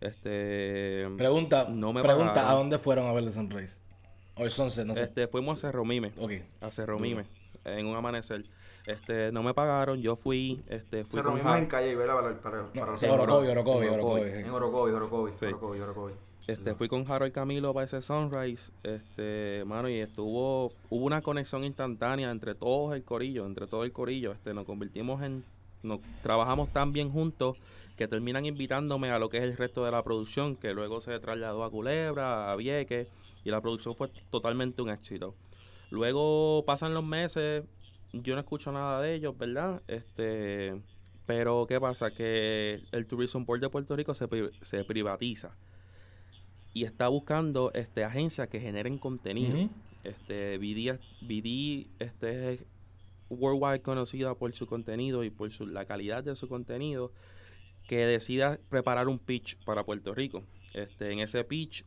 [0.00, 2.50] Este, Pregunta, No me pregunta pagaron.
[2.50, 3.78] ¿a dónde fueron a ver el Sunrise?
[4.36, 5.04] O el Sunset, no sé.
[5.04, 6.32] este, fuimos a Cerro Mime, Ok.
[6.60, 7.24] a Cerro Mime,
[7.64, 8.44] en un amanecer.
[8.86, 12.72] Este, no me pagaron, yo fui, este, fui Ja- en calle Ibera para, para, No,
[12.82, 14.20] para es Orocovi, Oro- Orocovi, en Orocovi.
[14.20, 14.40] Orocovi.
[14.40, 15.44] En Orocovi, Orocovi, Sí.
[15.46, 16.12] Orocovi, Orocovi.
[16.46, 21.64] Este, fui con Harold Camilo para ese sunrise, este, mano, y estuvo, hubo una conexión
[21.64, 25.42] instantánea entre todos el corillo, entre todo el corillo, este, nos convertimos en,
[25.86, 27.56] nos trabajamos tan bien juntos
[27.96, 31.18] que terminan invitándome a lo que es el resto de la producción, que luego se
[31.18, 33.08] trasladó a Culebra, a Vieques,
[33.44, 35.34] y la producción fue totalmente un éxito.
[35.90, 37.64] Luego pasan los meses,
[38.12, 39.82] yo no escucho nada de ellos, ¿verdad?
[39.86, 40.74] Este,
[41.24, 42.10] pero ¿qué pasa?
[42.10, 45.56] Que el Tourism Board de Puerto Rico se, pri- se privatiza
[46.74, 49.56] y está buscando este agencias que generen contenido.
[49.56, 49.70] Ujú.
[50.04, 52.60] Este BD, BD este es
[53.30, 57.12] worldwide conocida por su contenido y por su, la calidad de su contenido
[57.88, 60.42] que decida preparar un pitch para Puerto Rico.
[60.74, 61.84] Este, en ese pitch,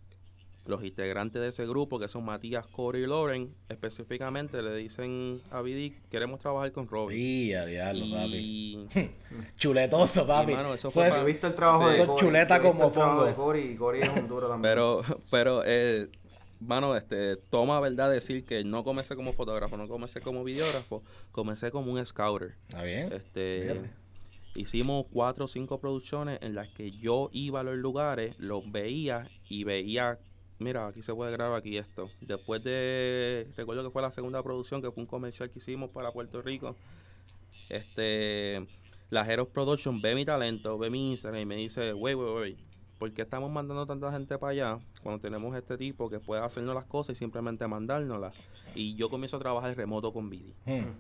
[0.66, 5.62] los integrantes de ese grupo, que son Matías, Corey y Loren, específicamente le dicen a
[5.62, 7.18] Vidic, queremos trabajar con Robin.
[7.20, 8.88] Y a diablo, papi.
[9.58, 10.52] Chuletoso, papi.
[10.52, 11.98] Y, mano, eso es- visto el trabajo Sí.
[11.98, 13.26] de Eso es chuleta como fongo.
[13.26, 14.72] de Cory y Cory es un duro también.
[14.72, 16.10] Pero, pero, eh,
[16.60, 21.72] mano, este, toma verdad decir que no comencé como fotógrafo, no comencé como videógrafo, comencé
[21.72, 22.56] como un scouter.
[22.68, 23.12] Está bien.
[23.12, 23.92] Este, Fíjate.
[24.56, 29.30] hicimos cuatro o cinco producciones en las que yo iba a los lugares, los veía
[29.48, 30.20] y veía,
[30.60, 32.10] mira, aquí se puede grabar aquí esto.
[32.22, 36.12] Después de, recuerdo que fue la segunda producción, que fue un comercial que hicimos para
[36.12, 36.76] Puerto Rico.
[37.70, 38.68] Este,
[39.10, 42.58] la Heroes Production ve mi talento, ve mi Instagram y me dice, wey, wey, wey,
[43.00, 46.76] ¿por qué estamos mandando tanta gente para allá cuando tenemos este tipo que puede hacernos
[46.76, 48.36] las cosas y simplemente mandárnoslas?
[48.76, 50.54] Y yo comienzo a trabajar remoto con Vidi.
[50.66, 50.92] Hmm.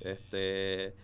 [0.00, 0.94] Este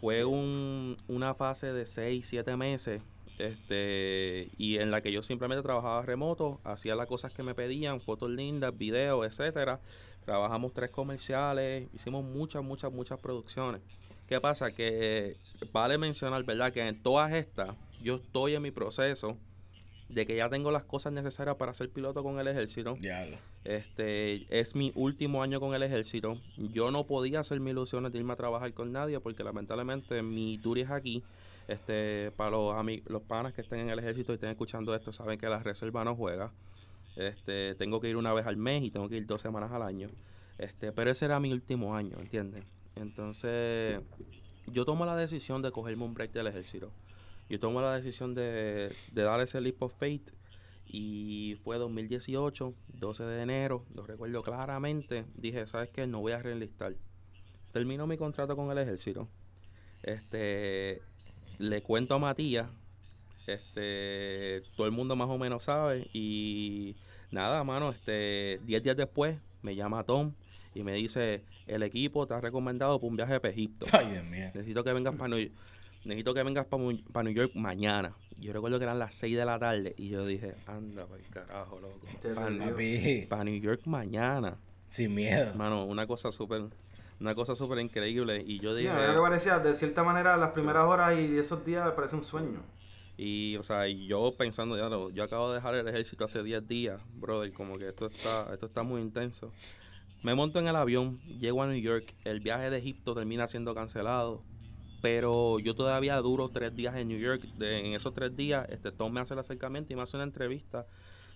[0.00, 3.02] fue un, una fase de 6, 7 meses.
[3.38, 8.00] Este, y en la que yo simplemente trabajaba remoto, hacía las cosas que me pedían,
[8.00, 9.80] fotos lindas, videos, etcétera.
[10.24, 13.80] Trabajamos tres comerciales, hicimos muchas, muchas, muchas producciones.
[14.28, 14.72] ¿Qué pasa?
[14.72, 15.36] Que
[15.72, 16.72] vale mencionar, ¿verdad?
[16.72, 19.36] Que en todas estas, yo estoy en mi proceso
[20.08, 22.94] de que ya tengo las cosas necesarias para ser piloto con el ejército.
[22.94, 23.36] Diablo.
[23.64, 26.38] Este es mi último año con el ejército.
[26.56, 30.58] Yo no podía hacer mis ilusiones de irme a trabajar con nadie porque lamentablemente mi
[30.58, 31.22] tour es aquí.
[31.66, 32.74] Este, para los
[33.06, 36.02] los panas que estén en el ejército y estén escuchando esto, saben que la reserva
[36.02, 36.50] no juega.
[37.16, 39.82] Este, tengo que ir una vez al mes y tengo que ir dos semanas al
[39.82, 40.08] año.
[40.56, 42.64] Este, pero ese era mi último año, ¿entiendes?
[42.96, 44.00] Entonces,
[44.66, 46.90] yo tomo la decisión de cogerme un break del ejército.
[47.48, 50.30] Yo tomo la decisión de, de dar ese leap of faith
[50.90, 55.26] y fue 2018, 12 de enero, lo recuerdo claramente.
[55.34, 56.06] Dije, ¿sabes qué?
[56.06, 56.94] No voy a reenlistar.
[57.72, 59.28] Termino mi contrato con el ejército.
[60.02, 61.02] Este,
[61.58, 62.68] le cuento a Matías.
[63.46, 66.08] Este, todo el mundo más o menos sabe.
[66.14, 66.96] Y
[67.30, 70.32] nada, mano, este, 10 días después me llama Tom
[70.74, 73.84] y me dice, el equipo te ha recomendado para un viaje para Egipto.
[73.92, 74.46] Ay, Dios mío.
[74.54, 75.50] Necesito que vengas para New,
[76.04, 78.12] necesito que vengas para New York mañana.
[78.38, 81.28] Yo recuerdo que eran las 6 de la tarde y yo dije, anda para el
[81.28, 81.98] carajo, loco.
[82.34, 83.26] Para rindió.
[83.28, 83.44] Papi.
[83.50, 84.56] New York mañana.
[84.90, 85.54] Sin miedo.
[85.54, 86.62] Mano, una cosa súper
[87.20, 90.36] una cosa súper increíble y yo Sí, dije a mí me parecía, de cierta manera,
[90.36, 92.62] las primeras horas y esos días me parece un sueño.
[93.16, 96.44] y o sea, y yo pensando ya lo- yo acabo de dejar el ejército hace
[96.44, 99.52] 10 días, brother, como que esto está esto está muy intenso.
[100.22, 103.74] Me monto en el avión, llego a New York, el viaje de Egipto termina siendo
[103.74, 104.42] cancelado,
[105.00, 107.42] pero yo todavía duro tres días en New York.
[107.56, 110.24] De- en esos tres días, este Tom me hace el acercamiento y me hace una
[110.24, 110.86] entrevista.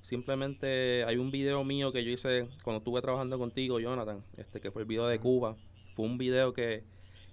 [0.01, 4.70] Simplemente hay un video mío que yo hice cuando estuve trabajando contigo, Jonathan, este que
[4.72, 5.57] fue el video de Cuba.
[5.94, 6.85] Fue un video que,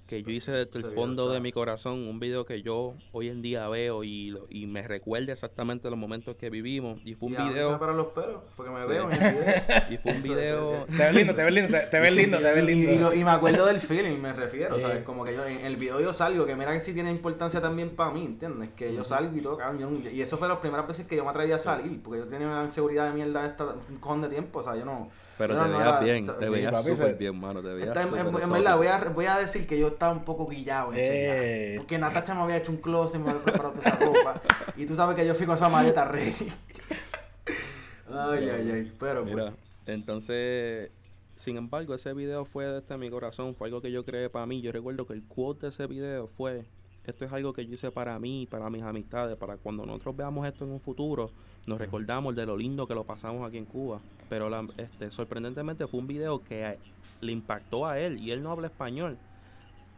[0.09, 3.29] que yo hice desde el fondo está- de mi corazón, un video que yo hoy
[3.29, 6.99] en día veo y, lo- y me recuerda exactamente los momentos que vivimos.
[7.05, 8.87] Y fue un y video, paran los pelos, porque me Sí.
[8.89, 9.83] veo en el video.
[9.91, 12.51] y fue un video, Te ves lindo, te ves lindo, te, te ves lindo, te
[12.51, 13.09] ves Y- Y, lindo.
[13.09, 14.81] lo- y me acuerdo del feeling, me refiero, Sí.
[14.81, 15.03] ¿sabes?
[15.03, 17.91] Como que yo en el video yo salgo, que mira que sí tiene importancia también
[17.91, 18.69] para mí, ¿entiendes?
[18.75, 21.29] Que yo salgo y todo, cabrón, y eso fue las primeras veces que yo me
[21.29, 24.57] atreví a salir, porque yo tenía una inseguridad de mierda esta, un cojón de tiempo,
[24.59, 25.09] o sea, yo no...
[25.39, 28.49] pero te veías bien, te sí, veías súper bien, mano, te veías en, en- en
[28.51, 31.75] verdad, voy a, voy a decir que yo estaba un poco guillado ese día, Eh.
[31.77, 34.41] Porque Natacha me había hecho un closet, me había preparado toda esa ropa.
[34.75, 36.33] y tú sabes que yo fui con esa maleta ready.
[38.13, 38.93] ay, ay, ay.
[38.99, 39.53] Pero pues,
[39.85, 40.91] entonces,
[41.37, 44.61] sin embargo, ese video fue desde mi corazón, fue algo que yo creé para mí.
[44.61, 46.65] Yo recuerdo que el quote de ese video fue,
[47.09, 50.47] esto es algo que yo hice para mí, para mis amistades, para cuando nosotros veamos
[50.47, 51.31] esto en un futuro,
[51.65, 53.99] nos recordamos de lo lindo que lo pasamos aquí en Cuba.
[54.29, 56.77] Pero la- este, sorprendentemente fue un video que a-
[57.21, 59.17] le impactó a él y él no habla español.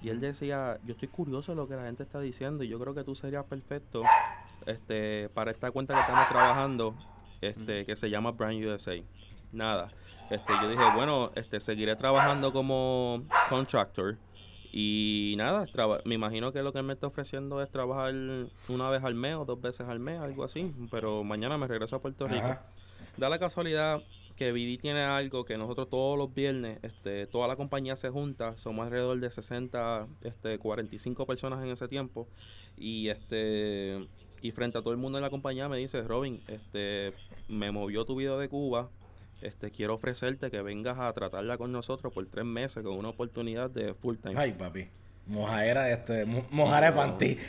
[0.01, 2.79] Y él decía, yo estoy curioso de lo que la gente está diciendo y yo
[2.79, 4.01] creo que tú serías perfecto
[4.65, 6.95] este, para esta cuenta que estamos trabajando,
[7.41, 8.95] este, que se llama Brand USA.
[9.51, 9.91] Nada.
[10.29, 14.17] Este, yo dije, bueno, este, seguiré trabajando como contractor.
[14.71, 18.13] Y nada, traba- me imagino que lo que él me está ofreciendo es trabajar
[18.69, 20.71] una vez al mes o dos veces al mes, algo así.
[20.89, 22.45] Pero mañana me regreso a Puerto Rico.
[22.45, 22.65] Ajá.
[23.17, 24.01] Da la casualidad
[24.37, 28.57] que BD tiene algo que nosotros todos los viernes, este, toda la compañía se junta,
[28.57, 32.27] somos alrededor de 60, este, 45 personas en ese tiempo,
[32.77, 34.07] y este,
[34.41, 37.13] y frente a todo el mundo en la compañía me dice, Robin, este,
[37.49, 38.89] me movió tu video de Cuba,
[39.41, 43.69] este, quiero ofrecerte que vengas a tratarla con nosotros por tres meses con una oportunidad
[43.69, 44.35] de full time.
[44.37, 44.87] Ay, papi.
[45.27, 47.37] Mojadera, este, mo- mojara de panty.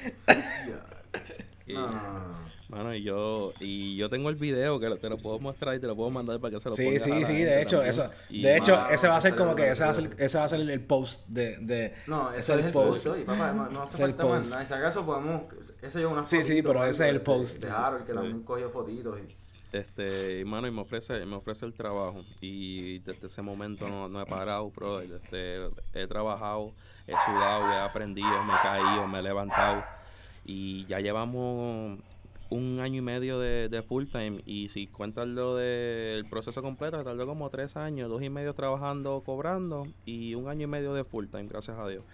[1.67, 1.93] Y- no, no,
[2.29, 2.53] no.
[2.69, 5.87] Mano, y yo, y yo tengo el video que te lo puedo mostrar y te
[5.87, 7.63] lo puedo mandar para que se lo Sí, pongas a sí, la sí, gente de
[7.63, 7.91] hecho, también.
[7.91, 10.11] eso, Y, de hecho, mano, ese va a ser como que ese va a ser,
[10.19, 13.07] ese va a ser el post de, de No, ese es el post.
[13.09, 14.51] Oye, papá, no, hace Ese es el falta más post.
[14.53, 14.63] nada.
[14.63, 15.43] Y si acaso podemos.
[15.83, 17.61] Ese lleva una Sí, sí, pero ese es el post.
[17.61, 18.15] De, de Harold, que Sí.
[18.15, 19.19] también cogió fotitos.
[19.21, 19.37] Y...
[19.73, 22.23] Este, y, y me ofrece, me ofrece el trabajo.
[22.41, 25.01] Y desde ese momento no, no he parado, bro.
[25.01, 26.73] Este, he trabajado,
[27.07, 29.83] he sudado, he aprendido, me he caído, me he levantado.
[30.45, 31.99] Y ya llevamos
[32.51, 34.43] un año y medio de, de full time.
[34.45, 39.23] Y si cuentas lo del proceso completo, tardó como tres años, dos y medio trabajando,
[39.25, 39.87] cobrando.
[40.05, 42.05] Y un año y medio de full time, gracias a Dios.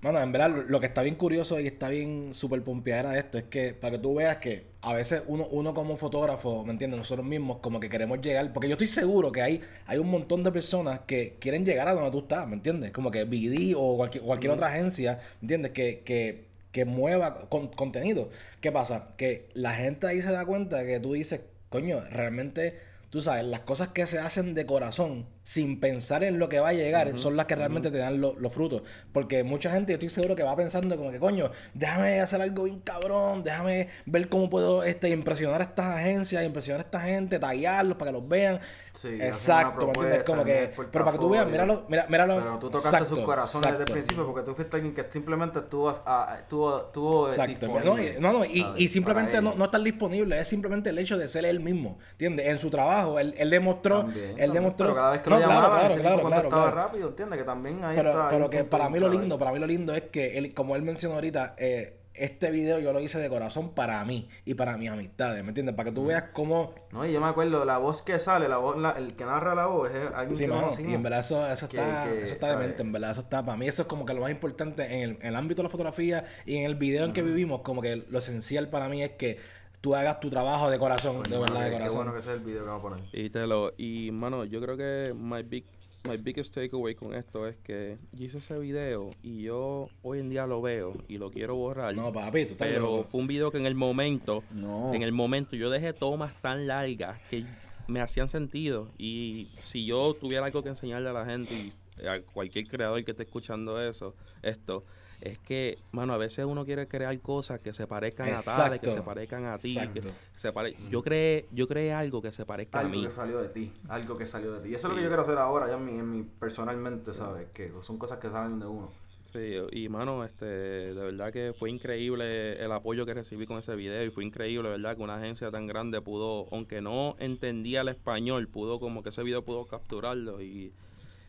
[0.00, 3.36] Mano, en verdad, lo- que está bien curioso y está bien súper pompeadera de esto
[3.38, 6.98] es que para que tú veas que a veces uno, uno como fotógrafo, ¿me entiendes?
[6.98, 10.44] Nosotros mismos como que queremos llegar, porque yo estoy seguro que hay, hay un montón
[10.44, 12.92] de personas que quieren llegar a donde tú estás, ¿me entiendes?
[12.92, 15.72] Como que BD o cualquier, cualquier otra agencia, ¿me entiendes?
[15.72, 18.28] Que, que, que mueva con- contenido.
[18.60, 19.14] ¿Qué pasa?
[19.16, 22.86] Que la gente ahí se da cuenta que tú dices, coño, realmente...
[23.10, 26.68] Tú sabes, las cosas que se hacen de corazón, sin pensar en lo que va
[26.68, 28.82] a llegar, son las que realmente te dan lo- los frutos.
[29.12, 32.64] Porque mucha gente, yo estoy seguro que va pensando como que, coño, déjame hacer algo
[32.64, 37.38] bien cabrón, déjame ver cómo puedo este, impresionar a estas agencias, impresionar a esta gente,
[37.38, 38.60] tallarlos para que los vean.
[38.92, 40.24] Sí, Exacto, ¿me entiendes?
[40.24, 42.36] Como que, pero para que tú veas, míralo, mira, míralo.
[42.36, 43.92] Pero tú tocaste Exacto, sus corazones desde el exacto.
[43.94, 47.66] principio porque tú fuiste alguien que simplemente estuvo, estuvo, estuvo Exacto.
[47.66, 51.26] disponible, No, no, y, y simplemente no, no estar disponible, es simplemente el hecho de
[51.28, 51.98] ser él mismo.
[52.12, 52.48] ¿Entiendes?
[52.48, 54.00] En su trabajo, él, él demostró.
[54.02, 54.86] También, él también, demostró.
[54.88, 56.76] Pero cada vez que No, claro, claro, claro, claro, contestaba claro.
[56.76, 57.38] rápido, ¿entiendes?
[57.38, 58.28] Que también ahí Pero, está.
[58.28, 60.76] pero un que para mí lo lindo, para mí lo lindo es que él, como
[60.76, 64.76] él mencionó ahorita, eh, este video yo lo hice de corazón para mí y para
[64.76, 65.76] mis amistades, ¿me entiendes?
[65.76, 66.74] Para que tú veas cómo...
[66.90, 69.54] No, y yo me acuerdo, la voz que sale, la voz, la- el que narra
[69.54, 72.22] la voz es alguien Sí, que mano, y en verdad eso, eso Que- está, que,
[72.22, 72.60] eso está ¿sabes?
[72.60, 75.00] demente, en verdad, eso está, para mí eso es como que lo más importante en
[75.02, 77.80] el, en el ámbito de la fotografía y en el video en que vivimos, como
[77.82, 79.38] que lo esencial para mí es que
[79.80, 81.92] tú hagas tu trabajo de corazón, Coño, de verdad, mano, de corazón.
[81.92, 83.04] Qué bueno que ese es el video que vamos a poner.
[83.12, 85.64] Y te lo, y mano, yo creo que my big,
[86.08, 90.30] my biggest takeaway con esto es que yo hice ese video y yo hoy en
[90.30, 91.94] día lo veo y lo quiero borrar.
[91.94, 93.04] No, papi, tú estás pero loco.
[93.10, 94.92] fue un video que en el momento, No.
[94.94, 97.44] en el momento yo dejé tomas tan largas que
[97.86, 102.20] me hacían sentido y si yo tuviera algo que enseñarle a la gente y a
[102.22, 104.84] cualquier creador que esté escuchando eso, esto
[105.20, 108.86] es que, mano, a veces uno quiere crear cosas que se parezcan a tales, que
[108.86, 108.92] Exacto.
[108.92, 110.14] se parezcan a ti, que Exacto.
[110.36, 110.76] se pare...
[110.90, 113.04] yo creé, yo creé algo que se parezca a Algo mí.
[113.04, 114.68] que salió de ti, algo que salió de ti.
[114.70, 117.12] Y eso es lo que yo quiero hacer ahora, ya en mi, en mi personalmente,
[117.12, 117.48] ¿sabes?
[117.52, 118.90] Que son cosas que salen de uno.
[119.32, 123.74] Sí, y mano, este, de verdad que fue increíble el apoyo que recibí con ese
[123.76, 124.96] video y fue increíble, ¿verdad?
[124.96, 129.22] Que una agencia tan grande pudo, aunque no entendía el español, pudo como que ese
[129.22, 130.72] video pudo capturarlo y,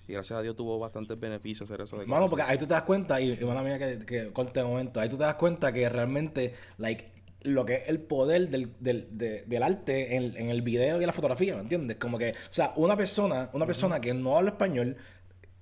[0.09, 2.73] y gracias a Dios tuvo bastantes beneficios hacer eso de Mano, porque ahí tú te
[2.73, 5.35] das cuenta, y, y mala mía que, que corte un momento, ahí tú te das
[5.35, 7.11] cuenta que realmente, like,
[7.43, 11.05] lo que es el poder del, del, de- del arte en, en el video y
[11.05, 11.97] la fotografía, ¿me entiendes?
[11.97, 14.97] Como que, o sea, una persona, una persona que no habla español,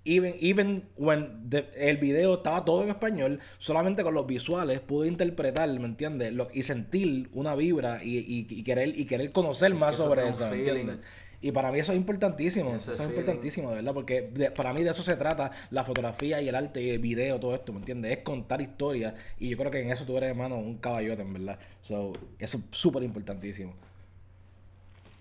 [0.06, 5.06] even, even when the- el video estaba todo en español, solamente con los visuales pudo
[5.06, 6.32] interpretar, ¿me entiendes?
[6.34, 10.46] Lo- y sentir una vibra y, y- y querer, y querer conocer más sobre eso,
[10.50, 10.98] ¿me entiendes?
[11.40, 14.84] Y para mí eso es importantísimo, eso es importantísimo, de verdad, porque de- para mí
[14.84, 17.80] de eso se trata la fotografía y el arte y el video, todo esto, ¿me
[17.80, 18.12] entiendes?
[18.18, 21.34] Es contar historias y yo creo que en eso tú eres, hermano, un caballote, en
[21.34, 21.60] verdad.
[21.82, 23.74] So, eso es súper importantísimo.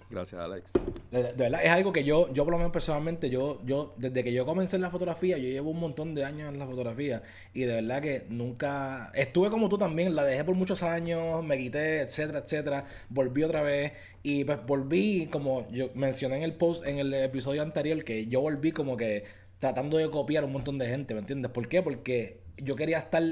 [0.08, 0.70] Gracias, Alex.
[1.10, 4.32] De, verdad, es algo que yo, yo por lo menos personalmente, yo, yo, desde que
[4.32, 7.62] yo comencé en la fotografía, yo llevo un montón de años en la fotografía y
[7.62, 12.02] de verdad que nunca, estuve como tú también, la dejé por muchos años, me quité,
[12.02, 13.92] etcétera, etcétera, volví otra vez
[14.22, 18.40] y pues volví, como yo mencioné en el post, en el episodio anterior, que yo
[18.40, 19.24] volví como que
[19.58, 21.50] tratando de copiar un montón de gente, ¿me entiendes?
[21.50, 21.82] ¿Por qué?
[21.82, 23.22] Porque yo quería estar,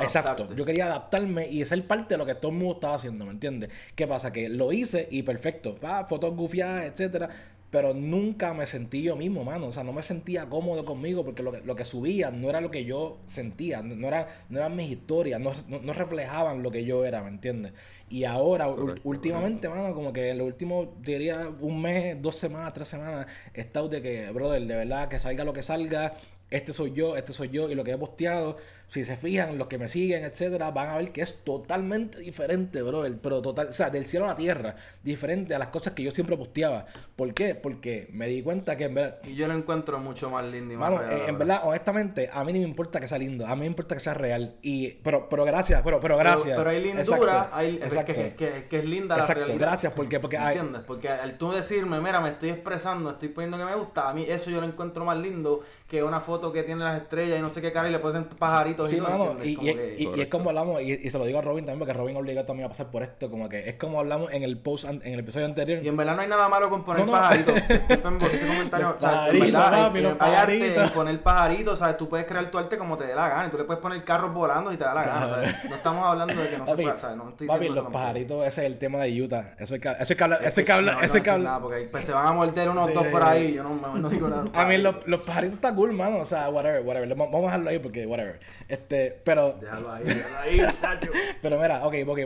[0.00, 0.54] exacto, adaptarte.
[0.56, 3.32] yo quería adaptarme y ser parte de lo que todo el mundo estaba haciendo, ¿me
[3.32, 3.70] entiendes?
[3.94, 4.32] ¿Qué pasa?
[4.32, 7.28] Que lo hice y perfecto, ah, fotos gufiadas, etcétera,
[7.70, 11.42] pero nunca me sentí yo mismo, mano, o sea, no me sentía cómodo conmigo porque
[11.42, 14.58] lo que, lo que subía no era lo que yo sentía, no, no era, no
[14.58, 17.72] eran mis historias, no, no- no reflejaban lo que yo era, ¿me entiendes?
[18.08, 22.72] Y ahora, Correcto, últimamente, mano, como que en lo último, diría un mes, dos semanas,
[22.72, 26.12] tres semanas, he estado de que, brother, de verdad, que salga lo que salga,
[26.50, 29.66] este soy yo, este soy yo, y lo que he posteado, si se fijan, los
[29.66, 33.72] que me siguen, etcétera, van a ver que es totalmente diferente, brother, pero total, o
[33.72, 36.86] sea, del cielo a la tierra, diferente a las cosas que yo siempre posteaba.
[37.16, 37.56] ¿Por qué?
[37.56, 40.76] Porque me di cuenta que en verdad, Y yo lo encuentro mucho más lindo y
[40.76, 43.44] más Mano, real, eh, en verdad, honestamente, a mí ni me importa que sea lindo,
[43.44, 44.54] a mí me importa que sea real.
[44.62, 46.56] Y, pero, pero gracias, pero, pero gracias.
[46.56, 48.36] Pero, pero hay lindura, Exacto, hay, exacto.
[48.36, 49.66] Que, que, que es linda Exacto, la realidad.
[49.68, 50.82] gracias, porque- porque ¿Entiendes?
[50.86, 54.24] Porque al tú decirme, mira, me estoy expresando, estoy poniendo que me gusta, a mí
[54.28, 57.48] eso yo lo encuentro más lindo que una foto que tiene las estrellas y no
[57.48, 60.20] sé qué cara y le ponen pajaritos Sí, y mano, y, y, que- y- y
[60.20, 62.66] es como hablamos, y, y se lo digo a Robin también, porque Robin obligado también
[62.66, 65.20] a pasar por esto, como que es como hablamos en el post, an- en el
[65.20, 65.84] episodio anterior.
[65.84, 67.12] Y en verdad no hay nada malo con poner No, no.
[67.12, 67.54] pajaritos.
[67.68, 68.88] Disculpen por ese comentario.
[68.96, 70.90] O sea, en pajaritos, verdad, papi, hay- los hay arte en pajaritos.
[70.90, 71.96] poner pajaritos, ¿sabes?
[71.98, 73.46] Tú puedes crear tu arte como te dé la gana.
[73.46, 75.28] Y tú le puedes poner carros volando y te da la gana.
[75.28, 75.64] ¿sabes?
[75.70, 77.16] No estamos hablando de que no se Papi, puede, ¿sabes?
[77.16, 79.54] No estoy papi, diciendo los eso pajaritos, ese es el tema de Utah.
[79.60, 80.44] Eso hay que, eso hay que tampoco.
[80.48, 80.72] eso hay que
[81.06, 83.54] eso hay que nada, porque pues, se van a morder unos dos por ahí.
[83.54, 84.44] Yo no, digo nada.
[84.52, 86.18] A mí los, pajaritos está cool, mano.
[86.18, 87.08] O sea, whatever, whatever.
[87.14, 88.40] Vamos a dejarlo ahí porque whatever.
[88.68, 91.10] Este, pero, Déjalo ahí, déjalo ahí, muchacho.
[91.42, 92.18] pero mira, ok, ok.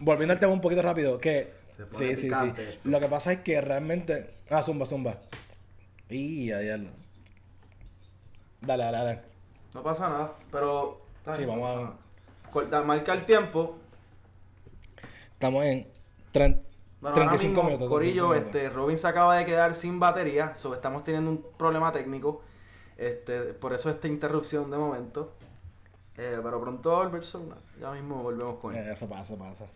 [0.00, 1.52] Volviendo al tema un poquito rápido, que.
[1.76, 2.52] Se pone Sí, sí, sí.
[2.58, 2.80] esto.
[2.84, 4.34] Lo que pasa es que realmente.
[4.50, 5.18] Ah, zumba, zumba.
[6.10, 6.90] Y a diablo.
[8.60, 9.20] Dale, dale, dale.
[9.74, 11.00] No pasa nada, pero...
[11.18, 12.50] está Sí, vamos no a-.
[12.50, 13.76] Corta, marca el tiempo.
[15.34, 15.86] Estamos en
[16.32, 16.62] tren-
[17.00, 17.88] Bueno, 35 ahora mismo, minutos.
[17.88, 18.54] Corillo, 35 minutos.
[18.54, 22.42] este, Robin se acaba de quedar sin batería, so estamos teniendo un problema técnico.
[22.96, 25.32] Este, por eso esta interrupción de momento.
[26.18, 27.46] Eh, pero pronto va a volver so,
[27.80, 28.86] Ya mismo volvemos con él.
[28.88, 29.66] Eh, Eso pasa, pasa.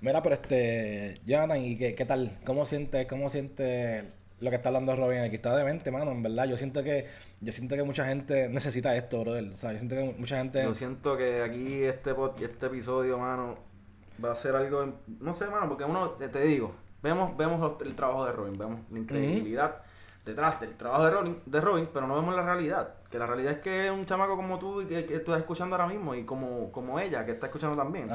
[0.00, 2.36] Mira, pero este, Jonathan, ¿y qué, qué tal?
[2.44, 4.04] ¿Cómo sientes, cómo siente
[4.40, 5.36] lo que está hablando Robin aquí?
[5.36, 6.46] Está demente, mano, en verdad.
[6.46, 7.06] Yo siento que,
[7.40, 9.44] yo siento que mucha gente necesita esto, brother.
[9.54, 10.62] O sea, yo siento que mucha gente.
[10.64, 13.56] Yo siento que aquí este, pod- este episodio, mano,
[14.22, 17.94] va a ser algo, no sé, mano, porque uno, te, te digo, vemos, vemos el
[17.94, 19.76] trabajo de Robin, vemos la incredibilidad
[20.24, 22.94] detrás del trabajo de Robin, de Robin, pero no vemos la realidad.
[23.10, 25.86] Que la realidad es que un chamaco como tú y que, que estás escuchando ahora
[25.86, 28.08] mismo y como, como ella, que está escuchando también.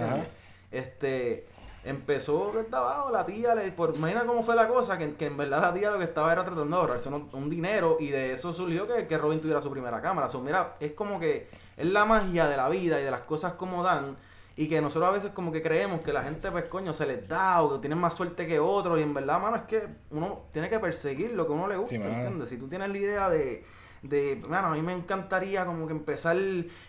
[0.72, 1.48] Este,
[1.84, 5.38] empezó desde abajo, la tía, le, por, imagina cómo fue la cosa, que, que en
[5.38, 8.34] verdad la tía lo que estaba era tratando de ahorrarse un, un dinero y de
[8.34, 10.30] eso surgió que, que Robin tuviera su primera cámara.
[10.30, 13.54] So, mira, es como que es la magia de la vida y de las cosas
[13.54, 14.18] como dan
[14.62, 17.26] y que nosotros a veces como que creemos que la gente pues coño se les
[17.30, 20.48] da o que tienen más suerte que otros y en verdad, mano, es que uno
[20.52, 22.02] tiene que perseguir lo que a uno le gusta, Sí.
[22.02, 22.50] ¿entiendes?
[22.50, 23.64] Si tú tienes la idea de
[24.02, 26.38] de, bueno, a mí me encantaría como que empezar,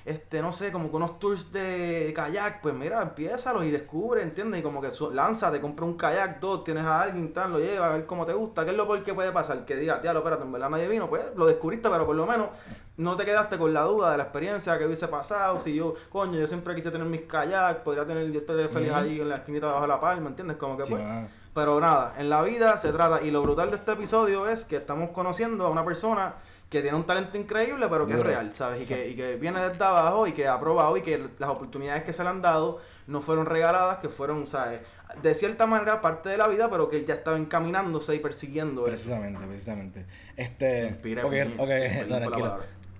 [0.04, 4.60] este, no sé, como que unos tours de kayak, pues mira, empiézalo y descubre, ¿entiendes?
[4.60, 7.86] Y como que su- lánzate, compra un kayak, dos, tienes a alguien, tal, lo lleva,
[7.88, 9.64] a ver cómo te gusta, ¿qué es lo peor que puede pasar?
[9.64, 12.26] Que diga, tía, lo espérate, en verdad nadie vino, pues lo descubriste, pero por lo
[12.26, 12.48] menos
[12.96, 16.38] no te quedaste con la duda de la experiencia que hubiese pasado, si yo, coño,
[16.38, 18.98] yo siempre quise tener mis kayak, podría tener, yo estoy feliz Ujú.
[18.98, 20.56] allí en la esquinita debajo de la palma, ¿entiendes?
[20.58, 21.02] Como que Sí, pues...
[21.02, 21.28] mano.
[21.52, 24.76] Pero nada, en la vida se trata, y lo brutal de este episodio es que
[24.76, 26.34] estamos conociendo a una persona
[26.70, 28.82] que tiene un talento increíble, pero que es real, ¿sabes?
[28.82, 32.04] Y que, y que viene desde abajo y que ha probado y que las oportunidades
[32.04, 32.78] que se le han dado
[33.08, 34.80] no fueron regaladas, que fueron, ¿sabes?
[35.20, 38.82] De cierta manera parte de la vida, pero que él ya estaba encaminándose y persiguiendo
[38.82, 38.90] eso.
[38.90, 40.06] Precisamente, precisamente.
[40.36, 40.86] Este.
[40.86, 42.58] Inspiré, ok, puñet, ok, perdón no, tranquilo.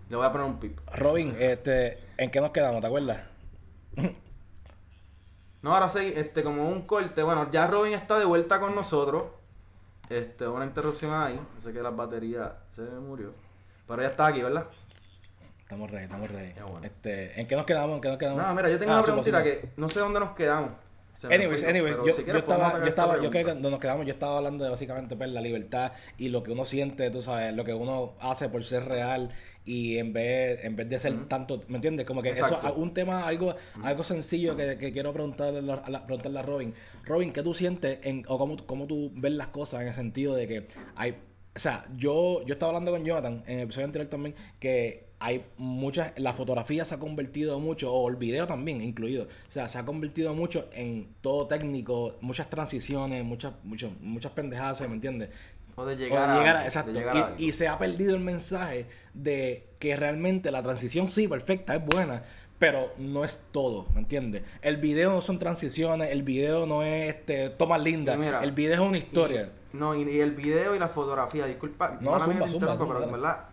[0.09, 0.81] Le voy a poner un pip.
[0.93, 2.81] Robin, este, ¿en qué nos quedamos?
[2.81, 3.21] ¿Te acuerdas?
[5.63, 7.23] No, ahora sí, este, como un corte.
[7.23, 9.25] Bueno, ya Robin está de vuelta con nosotros.
[10.09, 11.39] Este, una interrupción ahí.
[11.63, 13.35] Sé que la batería se murió.
[13.90, 14.66] Pero ya está aquí, ¿verdad?
[15.62, 16.53] Estamos ready, estamos ready.
[16.68, 16.81] Bueno.
[16.87, 17.96] Este, ¿en qué nos quedamos?
[17.96, 18.42] ¿En qué nos quedamos?
[18.42, 20.70] No, mira, yo tengo Ah, una preguntita que no sé dónde nos quedamos.
[21.24, 24.38] Anyways, anyways, yo, si estaba, yo esta estaba, yo creo que nos quedamos, yo estaba
[24.38, 27.74] hablando de básicamente pues la libertad y lo que uno siente, tú sabes, lo que
[27.74, 29.31] uno hace por ser real
[29.66, 32.07] y en vez, en vez de ser tanto, ¿me entiendes?
[32.07, 32.61] Como que Exacto.
[32.66, 36.38] eso, un tema, algo, algo sencillo que, que quiero preguntarle a, la- a la- preguntarle
[36.38, 36.74] a Robin.
[37.05, 40.35] Robin, ¿qué tú sientes en, o cómo, cómo tú ves las cosas en el sentido
[40.35, 41.16] de que hay,
[41.61, 45.44] o sea, yo, yo estaba hablando con Jonathan en el episodio anterior también que hay
[45.59, 49.77] muchas, la fotografía se ha convertido mucho, o el video también incluido, o sea, se
[49.77, 55.29] ha convertido mucho en todo técnico, muchas transiciones, muchas, muchas, muchas pendejadas, ¿me entiendes?
[55.77, 56.92] O de O de llegar, llegar a, a- exacto.
[56.92, 57.37] de llegar Y- a algo.
[57.38, 62.23] y, se ha perdido el mensaje de que realmente la transición sí, perfecta, es buena,
[62.59, 64.42] pero no es todo, ¿me entiendes?
[64.62, 68.81] El video no son transiciones, el video no es este, tomas mira, el video es
[68.81, 69.51] una historia.
[69.55, 71.99] Y- no, y, y el video y la fotografía, disculpa.
[72.01, 73.50] No, zumba, zumba, zumba, pero en verdad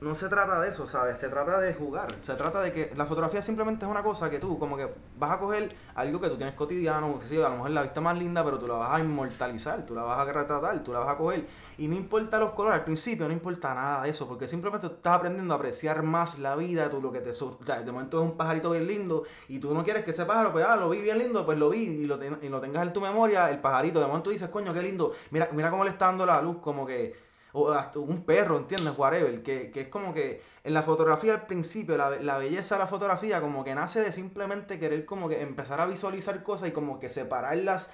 [0.00, 1.18] no se trata de eso, ¿sabes?
[1.18, 2.14] Se trata de jugar.
[2.20, 5.32] Se trata de que la fotografía simplemente es una cosa que tú, como que vas
[5.32, 8.16] a coger algo que tú tienes cotidiano, que sí, a lo mejor la vista más
[8.16, 11.08] linda, pero tú la vas a inmortalizar, tú la vas a retratar, tú la vas
[11.08, 11.46] a coger.
[11.78, 15.16] Y no importa los colores, al principio no importa nada de eso, porque simplemente estás
[15.16, 17.30] aprendiendo a apreciar más la vida, tú lo que te...
[17.32, 20.64] de momento es un pajarito bien lindo y tú no quieres que ese pájaro, pues,
[20.64, 22.92] ah, lo vi bien lindo, pues lo vi y lo, ten- y lo tengas en
[22.92, 23.98] tu memoria, el pajarito.
[24.00, 26.86] De momento dices, coño, qué lindo, mira, mira cómo le está dando la luz, como
[26.86, 28.96] que o hasta un perro, ¿entiendes?
[28.96, 32.80] Whatever, que, que es como que en la fotografía al principio, la, la belleza de
[32.80, 36.72] la fotografía como que nace de simplemente querer como que empezar a visualizar cosas y
[36.72, 37.92] como que separarlas,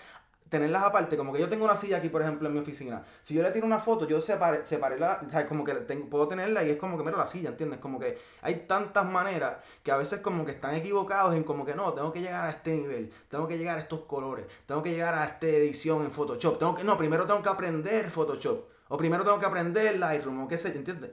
[0.48, 3.34] tenerlas aparte, como que yo tengo una silla aquí, por ejemplo, en mi oficina, si
[3.34, 6.28] yo le tiro una foto, yo separé, separé la, o sea, como que tengo- puedo
[6.28, 7.80] tenerla y es como que miro la silla, ¿entiendes?
[7.80, 11.74] Como que hay tantas maneras que a veces como que están equivocados en como que
[11.74, 14.90] no, tengo que llegar a este nivel, tengo que llegar a estos colores, tengo que
[14.90, 18.73] llegar a esta edición en Photoshop, tengo que, no, primero tengo que aprender Photoshop.
[18.94, 21.10] O primero tengo que aprender Lightroom, o qué sé, ¿entiendes?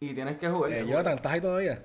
[0.00, 0.72] Y tienes que jugar.
[0.72, 1.84] Eh, Jonathan, ¿estás ahí todavía?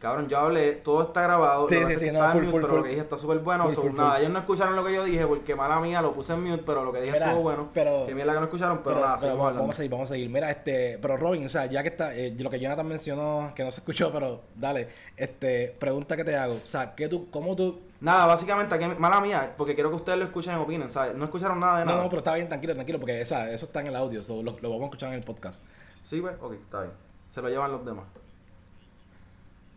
[0.00, 1.68] Cabrón, yo hablé, todo está grabado.
[1.68, 2.76] Sí, que sí, sí, que no, full, mute, full, pero full.
[2.78, 3.70] lo que dije está súper bueno.
[3.70, 6.42] Full, nada, ellos no escucharon lo que yo dije porque mala mía lo puse en
[6.42, 7.70] mute, pero lo que dije Mira, estuvo bueno.
[7.72, 10.10] pero- que mierda que no escucharon, pero, Pero, nada, pero vamos, vamos a seguir, vamos
[10.10, 10.28] a seguir.
[10.28, 13.62] Mira, este, pero Robin, o sea, ya que está, eh, lo que Jonathan mencionó, que
[13.62, 17.54] no se escuchó, pero dale, este, pregunta que te hago, o sea, ¿qué tú, cómo
[17.56, 21.14] tú, Nada, básicamente, aquí, mala mía, porque quiero que ustedes lo escuchen y opinen, ¿sabes?
[21.16, 22.02] No escucharon nada de no, nada.
[22.02, 24.42] no, pero está bien, tranquilo, tranquilo, porque o sea, eso está en el audio, so,
[24.42, 25.64] lo, lo vamos a escuchar en el podcast.
[26.02, 26.92] Sí, pues, ok, está bien.
[27.30, 28.04] Se lo llevan los demás.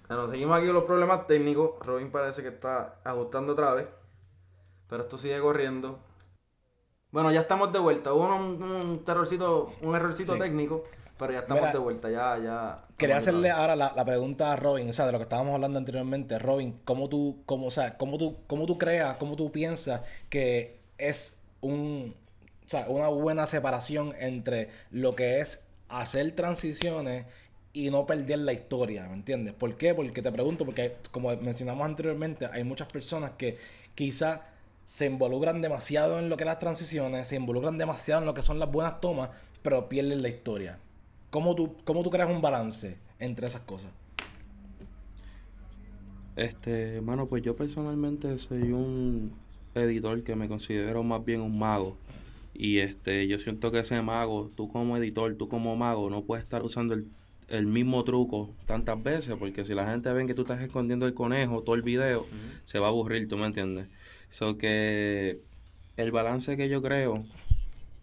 [0.10, 1.72] Bueno, seguimos aquí con los problemas técnicos.
[1.86, 3.90] Robin parece que está ajustando otra vez.
[4.90, 6.00] Pero esto sigue corriendo.
[7.12, 8.14] Bueno, ya estamos de vuelta.
[8.14, 10.40] Hubo un, un terrorcito, un errorcito Sí.
[10.40, 10.84] técnico,
[11.18, 12.10] pero ya estamos Mira, de vuelta.
[12.10, 12.84] Ya, ya.
[12.98, 15.78] Quería hacerle ahora la, la pregunta a Robin, o sea, de lo que estábamos hablando
[15.78, 16.40] anteriormente.
[16.40, 20.80] Robin, ¿cómo tú, cómo, o sea, cómo tú, cómo tú creas, cómo tú piensas que
[20.98, 22.16] es un,
[22.66, 27.26] o sea, una buena separación entre lo que es hacer transiciones
[27.74, 29.54] y no perder la historia, ¿me entiendes?
[29.54, 29.94] ¿Por qué?
[29.94, 33.58] Porque te pregunto, porque como mencionamos anteriormente, hay muchas personas que
[33.96, 34.40] quizás
[34.86, 38.42] se involucran demasiado en lo que es las transiciones, se involucran demasiado en lo que
[38.42, 39.30] son las buenas tomas,
[39.62, 40.80] pero pierden la historia.
[41.30, 43.92] ¿Cómo tú, cómo tú creas un balance entre esas cosas?
[46.36, 49.34] Este, mano, pues yo personalmente soy un
[49.76, 51.98] editor que me considero más bien un mago.
[52.54, 56.44] Y este, yo siento que ese mago, tú como editor, tú como mago, no puedes
[56.44, 57.08] estar usando el,
[57.50, 61.14] el mismo truco tantas veces, porque si la gente ve que tú estás escondiendo el
[61.14, 62.26] conejo todo el video,
[62.66, 63.88] se va a aburrir, ¿tú me entiendes?
[64.30, 65.40] So que
[65.98, 67.26] el balance que yo creo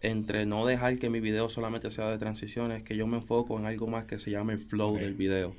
[0.09, 3.65] entre no dejar que mi video solamente sea de transiciones, que yo me enfoco en
[3.65, 5.55] algo más que se llama el flow del video.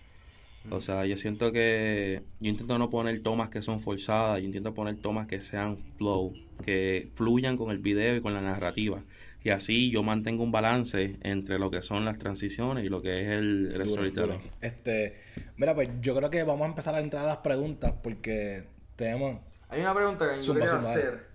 [0.70, 4.74] O sea, yo siento que yo intento no poner tomas que son forzadas, yo intento
[4.74, 6.34] poner tomas que sean flow,
[6.64, 9.02] que fluyan con el video y con la narrativa.
[9.44, 13.22] Y así yo mantengo un balance entre lo que son las transiciones y lo que
[13.22, 14.40] es el, el storytelling.
[14.60, 15.20] Este,
[15.56, 18.64] mira, pues yo creo que vamos a empezar a entrar a las preguntas porque
[18.96, 19.38] tenemos.
[19.68, 21.25] Hay una pregunta que yo Zumba, quería zumba, hacer.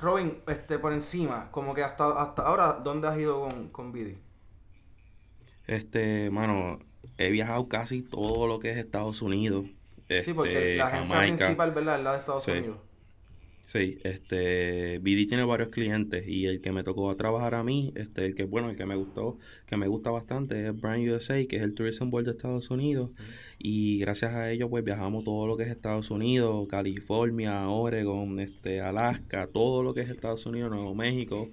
[0.00, 4.18] Robin, este, por encima, como que hasta, hasta ahora, ¿dónde has ido con, con Bidi?
[5.66, 6.78] Este, mano,
[7.18, 9.66] he viajado casi todo lo que es Estados Unidos.
[10.22, 11.36] sí, porque este, la agencia Jamaica.
[11.36, 11.98] principal, ¿verdad?
[11.98, 12.50] Es la de Estados Sí.
[12.52, 12.78] Unidos.
[13.64, 18.26] Sí, este, BD tiene varios clientes y el que me tocó trabajar a mí, este,
[18.26, 21.56] el que, bueno, el que me gustó, que me gusta bastante es Brand USA, que
[21.56, 23.14] es el Tourism Board de Estados Unidos.
[23.58, 28.80] Y gracias a ellos, pues viajamos todo lo que es Estados Unidos, California, Oregon, este,
[28.80, 31.48] Alaska, todo lo que es Estados Unidos, Nuevo México.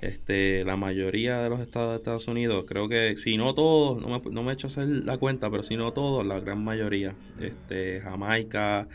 [0.00, 4.08] Este, la mayoría de los estados de Estados Unidos, creo que si no todos, no
[4.08, 7.14] me, no me he hecho hacer la cuenta, pero si no todos, la gran mayoría.
[7.40, 8.88] Este, Jamaica,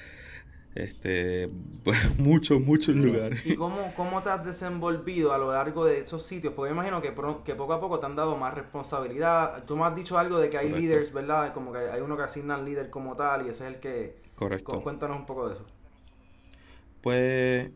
[0.75, 1.49] este,
[1.83, 3.45] pues, muchos, muchos lugares.
[3.45, 6.53] ¿Y cómo, cómo te has desenvolvido a lo largo de esos sitios?
[6.53, 7.13] Porque me imagino que,
[7.43, 9.63] que poco a poco te han dado más responsabilidad.
[9.65, 10.81] Tú me has dicho algo de que hay Correcto.
[10.81, 11.53] líderes, ¿verdad?
[11.53, 14.15] Como que hay uno que asigna al líder como tal y ese es el que...
[14.35, 14.81] Correcto.
[14.81, 15.65] Cuéntanos un poco de eso.
[17.01, 17.71] Pues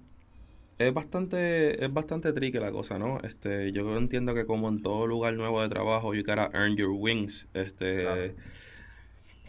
[0.77, 3.19] es bastante, es bastante tricky la cosa, ¿no?
[3.21, 6.91] Este, yo entiendo que como en todo lugar nuevo de trabajo, you gotta earn your
[6.91, 7.47] wings.
[7.53, 8.33] Este, Claro.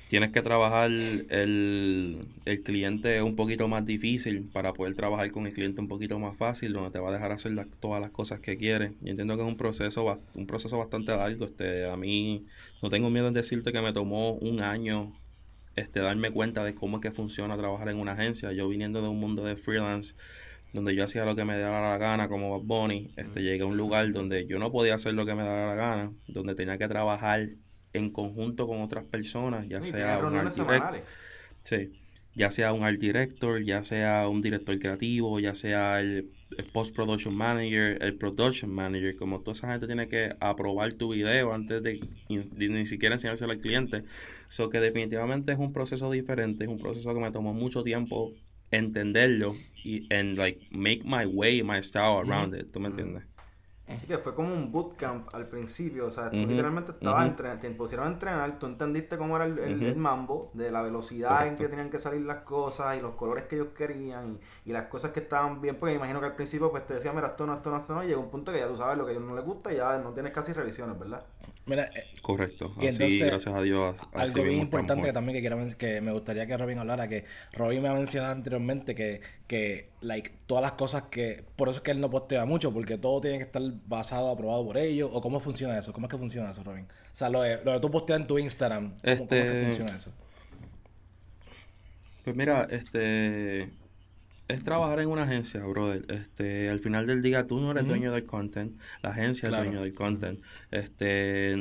[0.08, 5.52] Tienes que trabajar el, el cliente un poquito más difícil para poder trabajar con el
[5.54, 8.40] cliente un poquito más fácil, donde te va a dejar hacer las- todas las cosas
[8.40, 8.92] que quieres.
[9.00, 11.44] Yo entiendo que es un proceso, un proceso bastante largo.
[11.46, 12.46] Este, a mí
[12.82, 15.12] no tengo miedo en decirte que me tomó un año
[15.76, 18.52] este, darme cuenta de cómo es que funciona trabajar en una agencia.
[18.52, 20.14] Yo viniendo de un mundo de freelance,
[20.72, 23.66] donde yo hacía lo que me daba la gana como Bad Bunny, este, llegué a
[23.66, 26.78] un lugar donde yo no podía hacer lo que me daba la gana, donde tenía
[26.78, 27.48] que trabajar
[27.92, 31.02] en conjunto con otras personas, ya Y sea un art direct- semanales.
[31.64, 31.92] Sí.
[32.34, 37.36] Ya sea un art director, ya sea un director creativo, ya sea el, el post-production
[37.36, 41.98] manager, el production manager, como toda esa gente tiene que aprobar tu video antes de,
[42.28, 44.04] de ni siquiera enseñárselo al cliente.
[44.48, 48.32] So que definitivamente es un proceso diferente, es un proceso que me tomó mucho tiempo
[48.70, 53.24] entenderlo y and like make my way, my style around it, ¿tú me entiendes?
[53.88, 57.30] Así que fue como un bootcamp al principio, o sea, tú literalmente estabas ujú.
[57.30, 61.46] entrenando, te pusieron a entrenar, tú entendiste cómo era el, el- mambo, de la velocidad
[61.46, 64.72] en que tenían que salir las cosas y los colores que ellos querían y, y
[64.72, 67.28] las cosas que estaban bien, porque me imagino que al principio pues te decían, mira,
[67.28, 69.04] esto no, esto no, esto no, y llegó un punto que ya tú sabes lo
[69.06, 71.24] que a ellos no les gusta y ya no tienes casi revisiones, ¿verdad?
[71.66, 72.72] Mira, eh, Correcto.
[72.76, 73.96] Y Así, entonces, gracias a Dios.
[74.12, 77.82] algo bien importante que también que quiero que me gustaría que Robin hablara, que Robin
[77.82, 81.90] me ha mencionado anteriormente que, que like, todas las cosas que, por eso es que
[81.90, 85.40] él no postea mucho, porque todo tiene que estar basado, aprobado por ellos, o cómo
[85.40, 86.84] funciona eso, cómo es que funciona eso, Robin.
[86.84, 89.38] O sea, lo de, lo de tú postear en tu Instagram, ¿cómo, cómo es que
[89.38, 90.12] Este- funciona eso?
[92.24, 93.70] Pues mira, este,
[94.48, 96.04] es trabajar en una agencia, brother.
[96.08, 98.72] Este, al final del día tú no eres dueño del content,
[99.02, 100.40] la agencia es dueño del content.
[100.70, 101.54] Este,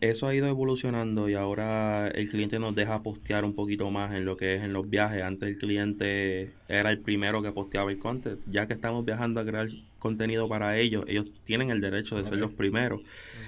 [0.00, 4.24] eso ha ido evolucionando y ahora el cliente nos deja postear un poquito más en
[4.24, 5.22] lo que es en los viajes.
[5.22, 8.40] Antes el cliente era el primero que posteaba el content.
[8.46, 12.38] Ya que estamos viajando a crear contenido para ellos, ellos tienen el derecho de ser
[12.38, 13.00] los primeros.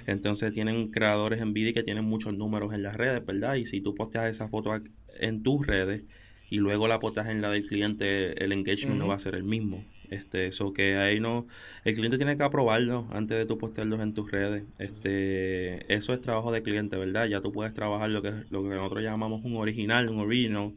[0.07, 3.55] Entonces tienen creadores en video que tienen muchos números en las redes, ¿verdad?
[3.55, 4.71] Y si tú posteas esa foto
[5.19, 6.03] en tus redes
[6.49, 9.43] y luego la posteas en la del cliente, el engagement no va a ser el
[9.43, 9.83] mismo.
[10.09, 11.47] Este, eso que ahí no,
[11.83, 14.63] el cliente tiene que aprobarlo antes de tú postearlos en tus redes.
[14.79, 17.25] Este, eso es trabajo de cliente, ¿verdad?
[17.27, 20.71] Ya tú puedes trabajar lo que lo que nosotros llamamos un original, un original,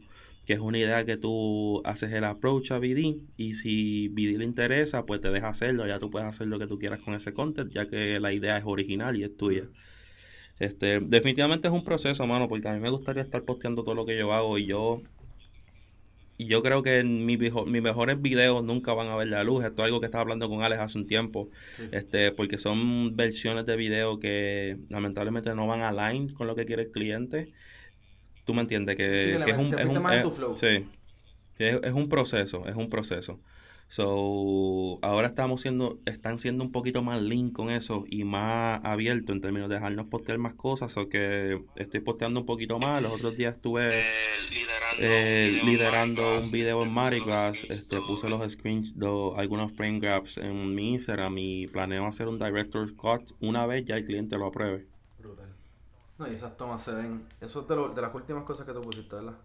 [0.45, 4.45] que es una idea que tú haces el approach a BD y si BD le
[4.45, 7.33] interesa, pues te deja hacerlo, ya tú puedes hacer lo que tú quieras con ese
[7.33, 9.65] content, ya que la idea es original y es tuya.
[10.59, 14.05] Este, definitivamente es un proceso, mano, porque a mí me gustaría estar posteando todo lo
[14.05, 15.01] que yo hago y yo
[16.41, 19.63] y yo creo que mi, mis mejores videos nunca van a ver la luz.
[19.63, 21.49] Esto es algo que estaba hablando con Alex hace un tiempo.
[21.91, 26.65] este Porque son versiones de video que lamentablemente no van a line con lo que
[26.65, 27.53] quiere el cliente.
[28.43, 29.77] Tú me entiendes que, es un...
[29.77, 30.87] Es un sí,
[31.59, 33.39] es un proceso, es un proceso.
[33.91, 39.33] So, ahora estamos siendo, están siendo un poquito más lean con eso y más abierto
[39.33, 40.95] en términos de dejarnos postear más cosas.
[40.95, 43.03] O que estoy posteando un poquito más.
[43.03, 44.01] Los otros días estuve
[44.97, 47.65] eh, liderando, un video en Marigrass.
[47.67, 48.95] Este, puse los screens,
[49.35, 53.97] algunos frame grabs en mi Instagram y planeo hacer un director's cut una vez ya
[53.97, 54.87] el cliente lo apruebe.
[55.19, 55.53] Brutal.
[56.17, 57.25] No, y esas tomas se ven.
[57.41, 59.35] Eso es de, de las últimas cosas que tú pusiste, ¿verdad?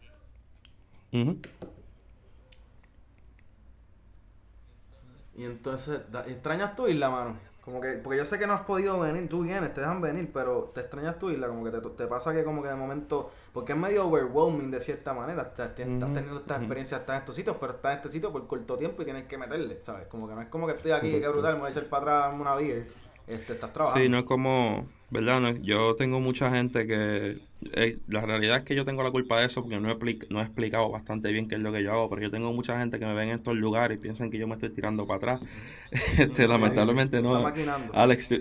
[5.37, 7.37] Y entonces, ¿extrañas tu isla, mano?
[7.66, 10.30] Como que, porque yo sé que no has podido venir, tú vienes, te dejan venir,
[10.32, 13.32] pero te extrañas tu isla, como que te, te pasa que como que de momento,
[13.53, 16.07] porque es medio overwhelming de cierta manera, estás, teniendo
[16.39, 19.05] estas experiencias, estás en estos sitios, pero estás en este sitio por corto tiempo y
[19.05, 20.07] tienes que meterle, ¿sabes?
[20.07, 22.28] Como que no es como que estoy aquí, que brutal, me voy a echar para
[22.28, 22.87] atrás una beer,
[23.26, 24.05] este, estás trabajando.
[24.05, 25.57] Sí, no es como, ¿verdad?
[25.63, 27.39] yo tengo mucha gente que...
[27.73, 30.41] Eh, la realidad es que yo tengo la culpa de eso porque no he, no
[30.41, 32.99] he explicado bastante bien qué es lo que yo hago, pero yo tengo mucha gente
[32.99, 35.41] que me ven en estos lugares y piensan que yo me estoy tirando para atrás.
[36.19, 37.47] este, lamentablemente no.
[37.93, 38.37] Alex, tú,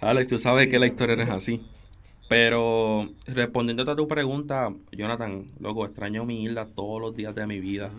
[0.00, 1.66] Alex, tú sabes que la historia no es así.
[2.28, 7.58] Pero respondiendo a tu pregunta, Jonathan, loco, extraño mi isla todos los días de mi
[7.58, 7.90] vida.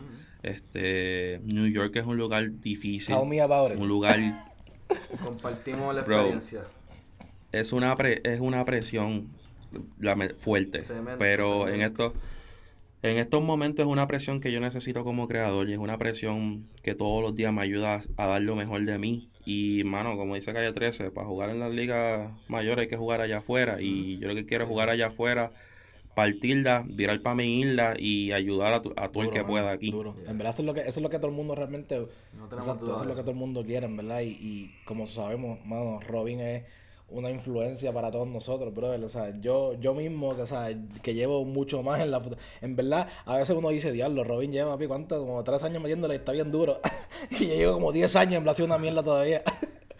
[0.43, 3.15] Este, New York es un lugar difícil.
[3.15, 4.19] Un lugar...
[5.23, 6.61] Compartimos la experiencia
[7.51, 9.29] es una, es una presión
[10.37, 10.79] fuerte.
[11.17, 12.13] pero en estos
[13.01, 16.67] en estos momentos es una presión que yo necesito como creador y es una presión
[16.83, 19.29] que todos los días me ayuda a dar lo mejor de mí.
[19.45, 23.21] Y, mano, como dice Calle 13, para jugar en las ligas mayores hay que jugar
[23.21, 23.77] allá afuera.
[23.79, 25.53] Y yo lo que quiero es jugar allá afuera,
[26.13, 29.93] partirla, virar para mi isla y ayudar a, todo el que pueda aquí.
[30.27, 31.95] En verdad, eso es, lo que, eso es lo que todo el mundo realmente.
[31.95, 34.19] eso es lo que todo el mundo quiere, en verdad.
[34.21, 36.63] Y, y como sabemos, mano, Robin es
[37.11, 39.03] una influencia para todos nosotros, brother.
[39.03, 40.69] O sea, yo, yo mismo, o sea,
[41.01, 42.37] que llevo mucho más en la foto.
[42.61, 45.19] En verdad, a veces uno dice, diablo, Robin lleva, papi, ¿cuánto?
[45.19, 46.79] Como tres años metiéndole, está bien duro.
[47.31, 49.43] y yo llevo como diez años en Blasio una mierda todavía.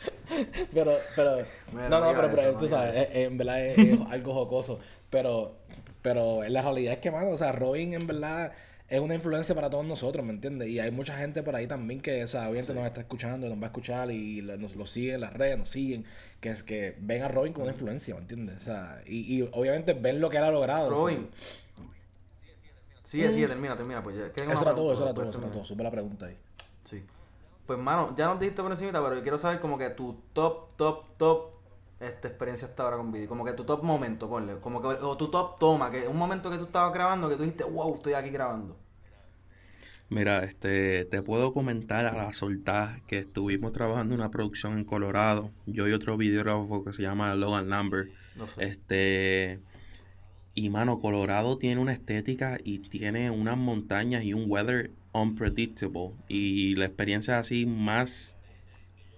[0.74, 1.38] pero, pero,
[1.74, 4.80] no, no, pero, pero tú sabes, en verdad es, algo jocoso.
[5.10, 5.56] Pero,
[6.02, 8.52] pero la realidad es que, mano, o sea, Robin en verdad
[8.90, 10.68] es una influencia para todos nosotros, ¿me entiendes?
[10.70, 13.58] Y hay mucha gente por ahí también que, o sea, obviamente nos está escuchando, nos
[13.60, 16.06] va a escuchar y nos lo siguen en las redes, nos siguen,
[16.40, 18.58] que es que ven a Robin como una influencia, ¿me entiendes?
[18.58, 20.90] O sea, y, y obviamente ven lo que él ha logrado.
[20.90, 21.30] Robin.
[23.04, 24.04] Sí, sí, termina, termina.
[24.04, 25.66] Pues ya, eso era todo, eso era todo, eso era todo.
[25.66, 26.38] Sube la pregunta ahí.
[26.86, 27.04] Sí.
[27.66, 30.74] Pues, mano, ya nos dijiste por encima, pero yo quiero saber como que tu top,
[30.76, 31.59] top, top
[32.00, 33.28] esta experiencia hasta ahora con video.
[33.28, 34.60] Como que tu top momento, ponle.
[34.60, 37.44] Como que, o tu top toma, que un momento que tú estabas grabando que tú
[37.44, 38.78] dijiste, wow, estoy aquí grabando.
[40.10, 45.52] Mira, este, te puedo comentar a la soltada que estuvimos trabajando una producción en Colorado.
[45.68, 48.10] Yo y otro videógrafo que se llama Logan Lambert.
[48.36, 48.64] No sé.
[48.64, 49.60] Este,
[50.56, 56.14] y mano, Colorado tiene una estética y tiene unas montañas y un weather unpredictable.
[56.28, 58.39] Y la experiencia así más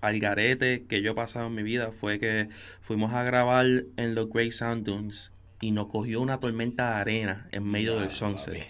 [0.01, 2.49] al garete que yo he pasado en mi vida fue que
[2.81, 3.65] fuimos a grabar
[3.97, 5.31] en los Great Sound Dunes
[5.61, 8.63] y nos cogió una tormenta de arena en medio del sunset.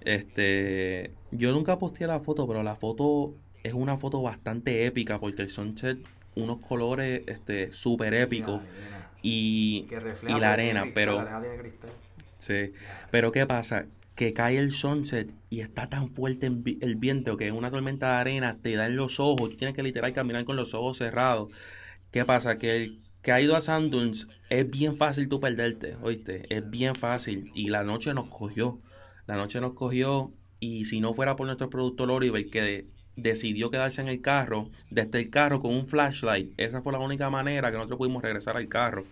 [0.00, 3.34] Este, yo nunca posteé la foto, pero la foto
[3.64, 5.98] es una foto bastante épica porque el sunset,
[6.36, 8.62] unos colores este súper épicos
[9.22, 9.88] y,
[10.28, 11.26] y la arena, pero
[12.38, 12.72] sí,
[13.10, 13.86] pero qué pasa,
[14.16, 18.54] que cae el sunset y está tan fuerte el viento que una tormenta de arena
[18.54, 21.50] te da en los ojos, tú tienes que literal caminar con los ojos cerrados.
[22.10, 22.58] ¿Qué pasa?
[22.58, 26.46] Que el que ha ido a Sanduns es bien fácil tú perderte, ¿oíste?
[26.54, 28.80] Es bien fácil y la noche nos cogió
[29.26, 32.86] la noche nos cogió y si no fuera por nuestro productor Oliver que
[33.16, 37.28] decidió quedarse en el carro, desde el carro con un flashlight, esa fue la única
[37.28, 39.04] manera que nosotros pudimos regresar al carro.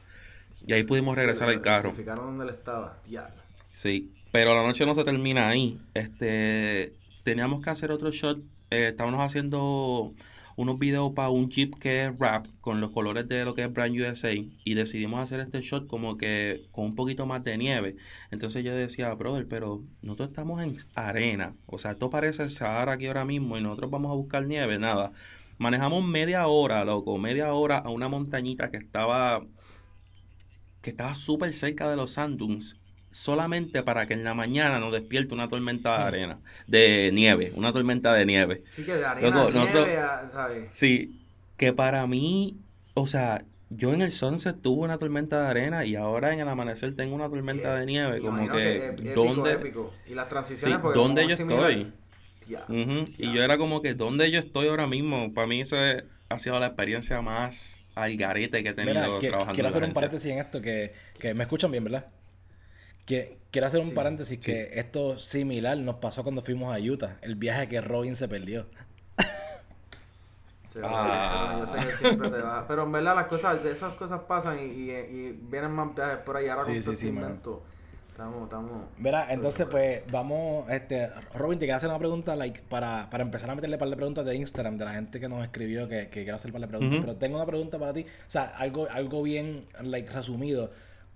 [0.66, 1.92] Y ahí pudimos regresar al carro.
[1.92, 2.98] Dónde él estaba.
[3.72, 5.78] Sí, pero la noche no se termina ahí.
[5.94, 8.40] Este, teníamos que hacer otro shot.
[8.70, 10.12] Eh, estábamos haciendo
[10.56, 13.72] unos videos para un chip que es rap con los colores de lo que es
[13.72, 17.94] Brand USA y decidimos hacer este shot como que con un poquito más de nieve.
[18.32, 23.06] Entonces yo decía, brother, pero nosotros estamos en arena, o sea, esto parece Sahara aquí
[23.06, 25.12] ahora mismo y nosotros vamos a buscar nieve, nada.
[25.58, 29.46] Manejamos media hora, loco, media hora a una montañita que estaba
[30.82, 32.80] que estaba súper cerca de los Sanduns
[33.14, 37.72] solamente para que en la mañana nos despierte una tormenta de arena, de nieve, una
[37.72, 38.64] tormenta de nieve.
[38.70, 39.98] Sí, que de arena, nieve,
[40.32, 40.68] ¿sabes?
[40.72, 41.20] Sí,
[41.56, 42.56] que para mí,
[42.94, 46.48] o sea, yo en el sunset tuve una tormenta de arena y ahora en el
[46.48, 49.72] amanecer tengo una tormenta de nieve, como que, ¿dónde?
[50.08, 51.92] Y las transiciones, sí, ¿dónde yo estoy?
[53.16, 55.32] Y yo era como que, ¿dónde yo estoy ahora mismo?
[55.32, 55.76] Para mí eso
[56.28, 60.32] ha sido la experiencia más al garete que he tenido trabajando Quiero hacer un paréntesis
[60.32, 62.06] en esto, que, que me escuchan bien, ¿verdad?
[63.06, 67.36] Que, quiero hacer un paréntesis que esto similar nos pasó cuando fuimos a Utah, el
[67.36, 68.66] viaje que Robin se perdió.
[70.82, 71.58] ah.
[71.60, 72.66] yo sé que siempre te va.
[72.66, 76.48] Pero en verdad las cosas, esas cosas pasan y, y, vienen más viajes por ahí
[76.48, 77.12] ahora con sí, sí,
[78.08, 78.70] Estamos, estamos.
[78.98, 83.50] Verá, entonces pues vamos, este, Robin, te quiero hacer una pregunta like, para, para empezar
[83.50, 86.10] a meterle un par de preguntas de Instagram de la gente que nos escribió que,
[86.10, 87.00] que quiero hacer un par de preguntas.
[87.00, 90.70] Pero tengo una pregunta para ti, o sea, algo, algo bien like, resumido.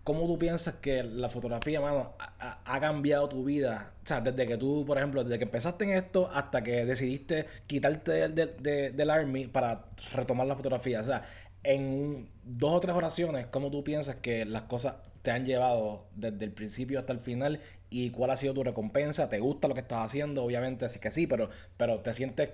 [0.09, 3.93] ¿Cómo tú piensas que la fotografía, mano, ha, cambiado tu vida?
[4.03, 7.45] O sea, desde que tú, por ejemplo, desde que empezaste en esto hasta que decidiste
[7.67, 9.85] quitarte del, del Army para
[10.15, 11.03] retomar la fotografía.
[11.03, 11.25] O sea,
[11.63, 16.43] en dos o tres oraciones, ¿cómo tú piensas que las cosas te han llevado desde
[16.43, 17.61] el principio hasta el final?
[17.91, 19.29] ¿Y cuál ha sido tu recompensa?
[19.29, 20.43] ¿Te gusta lo que estás haciendo?
[20.43, 22.49] Obviamente, sí que sí, pero, pero te sientes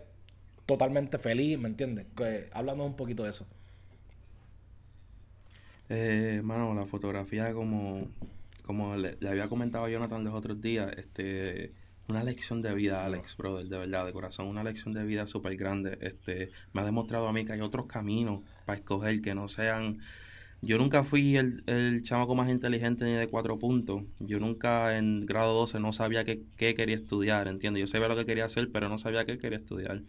[0.67, 2.07] totalmente feliz, ¿me entiendes?
[2.53, 3.47] Háblanos un poquito de eso.
[5.89, 8.09] Eh, mano, la fotografía como,
[8.65, 11.73] como le, había comentado a Jonathan los otros días, este,
[12.09, 15.57] una lección de vida, Alex, brother, de verdad, de corazón, una lección de vida súper
[15.57, 15.99] grande.
[16.01, 20.01] Este, me ha demostrado a mí que hay otros caminos para escoger que no sean...
[20.63, 24.03] Yo nunca fui el, el chamaco más inteligente ni de cuatro puntos.
[24.19, 27.83] Yo nunca en grado 12 no sabía qué, qué quería estudiar, ¿entiendes?
[27.83, 30.03] Yo sabía lo que quería hacer, pero no sabía qué quería estudiar.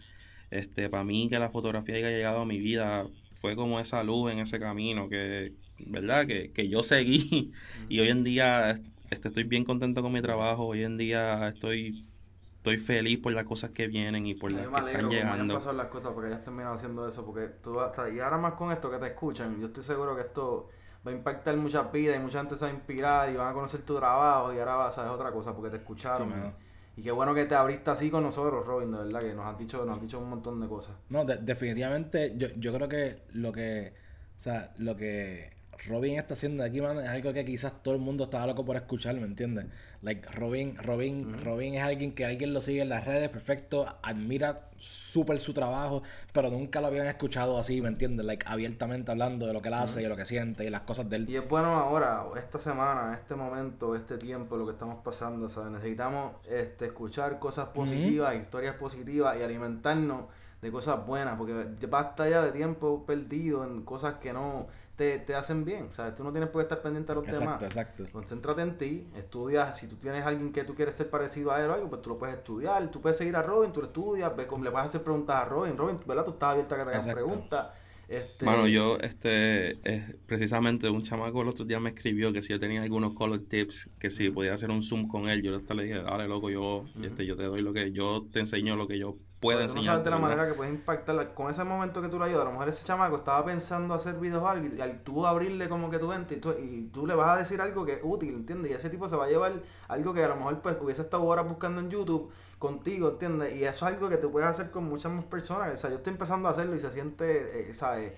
[0.51, 3.05] Este, para mí que la fotografía haya llegado a mi vida
[3.41, 6.25] fue como esa luz en ese camino que, ¿verdad?
[6.27, 7.51] Que, que yo seguí
[7.89, 12.05] y hoy en día este, estoy bien contento con mi trabajo, hoy en día estoy
[12.57, 15.53] estoy feliz por las cosas que vienen y por las que están llegando.
[15.53, 17.77] pasar las cosas porque ya terminado haciendo eso, porque tú
[18.11, 20.69] y ahora más con esto que te escuchan, yo estoy seguro que esto
[21.05, 23.53] va a impactar muchas vidas y mucha gente se va a inspirar y van a
[23.53, 26.55] conocer tu trabajo y ahora vas a saber otra cosa porque te escucharon.
[26.97, 29.59] y qué bueno que te abriste así con nosotros, Robin, de verdad, que nos has
[29.59, 30.95] dicho, nos has dicho un montón de cosas.
[31.09, 33.93] No, definitivamente yo, yo creo que lo que,
[34.37, 35.54] o sea, lo que
[35.87, 38.75] Robin está haciendo aquí, man, es algo que quizás todo el mundo estaba loco por
[38.75, 39.65] escuchar, ¿me entiendes?
[40.01, 44.69] Like, Robin, Robin, Robin es alguien que alguien lo sigue en las redes, perfecto, admira
[44.77, 48.25] súper su trabajo, pero nunca lo habían escuchado así, ¿me entiendes?
[48.25, 51.09] Like, abiertamente hablando de lo que él hace y lo que siente y las cosas
[51.09, 51.29] de él.
[51.29, 55.71] Y es bueno ahora, esta semana, este momento, este tiempo, lo que estamos pasando, ¿sabes?
[55.71, 60.25] Necesitamos este, escuchar cosas positivas, historias positivas y alimentarnos
[60.61, 61.53] de cosas buenas, porque
[61.87, 65.89] basta ya de tiempo perdido en cosas que no te, te hacen bien.
[65.91, 66.15] ¿sabes?
[66.15, 67.61] Tú no tienes por qué estar pendiente a los demás.
[67.61, 68.05] Exacto.
[68.11, 69.73] Concéntrate en ti, estudia.
[69.73, 72.11] Si tú tienes alguien que tú quieres ser parecido a él o algo, pues tú
[72.11, 72.89] lo puedes estudiar.
[72.91, 75.77] Tú puedes seguir a Robin, tú lo estudias, ves, le puedes hacer preguntas a Robin.
[75.77, 76.25] Robin, ¿verdad?
[76.25, 77.67] Tú estás abierta a que te hagan preguntas.
[78.07, 78.45] Este...
[78.45, 79.79] Bueno, yo, este,
[80.27, 83.89] precisamente un chamaco el otro día me escribió que si yo tenía algunos color tips,
[83.99, 86.85] que si podía hacer un zoom con él, yo hasta le dije, dale loco, yo,
[87.01, 89.17] este, yo te doy lo que, yo te enseño lo que yo
[89.51, 89.75] enseñar.
[89.75, 92.41] No sabes de la manera que puedes impactar, con ese momento que tú le ayudas,
[92.41, 95.69] a lo mejor ese chamaco estaba pensando hacer videos o algo, y al tú abrirle
[95.69, 97.99] como que tu mente, y tú, y tú le vas a decir algo que es
[98.03, 98.71] útil, ¿entiendes?
[98.71, 99.53] Y ese tipo se va a llevar
[99.87, 103.55] algo que a lo mejor pues, hubiese estado horas buscando en YouTube, contigo, ¿entiendes?
[103.55, 105.73] Y eso es algo que tú puedes hacer con muchas más personas.
[105.73, 108.13] O sea, yo estoy empezando a hacerlo y se siente, eh, ¿sabes?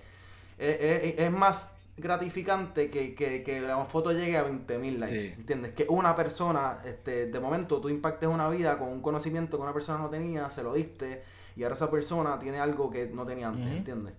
[0.58, 5.72] es más gratificante que, que, que, la foto llegue a 20.000 likes, ¿entiendes?
[5.72, 9.72] Que una persona, este, de momento tú impactes una vida con un conocimiento que una
[9.72, 11.22] persona no tenía, se lo diste,
[11.56, 14.14] y ahora esa persona tiene algo que no tenía antes, ¿entiendes?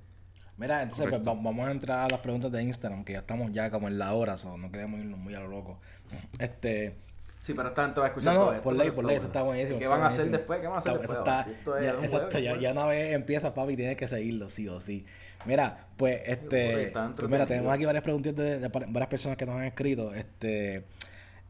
[0.58, 3.72] Mira, entonces pues, vamos a entrar a las preguntas de Instagram, que ya estamos ya
[3.72, 5.80] como en la hora, no queremos irnos muy a lo loco.
[6.38, 6.98] Este...
[7.40, 9.44] Sí, pero esta gente va a escuchar no, no, por ley, por ley, eso está
[9.44, 9.80] buenísimo.
[9.80, 10.60] ¿Qué van a hacer después?
[10.60, 11.20] ¿Qué van a hacer después?
[11.82, 15.06] ya, exacto, ya, ya, una vez empieza, papi, tienes que seguirlo, sí o sí.
[15.46, 19.66] Mira, pues, este, pues mira, tenemos aquí varias preguntas de, varias personas que nos han
[19.66, 20.14] escrito.
[20.14, 20.86] Este,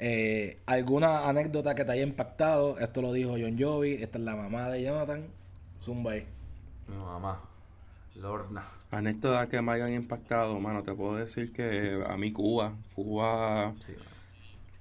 [0.01, 2.79] Eh, ¿Alguna anécdota que te haya impactado?
[2.79, 5.27] Esto lo dijo John Jovi, esta es la mamá de Jonathan.
[5.83, 6.25] Zumba ahí.
[6.87, 7.41] Mi mamá.
[8.15, 8.63] Lorna.
[8.91, 13.93] Anécdotas que me hayan impactado, mano, te puedo decir que a mí Cuba, Cuba Sí,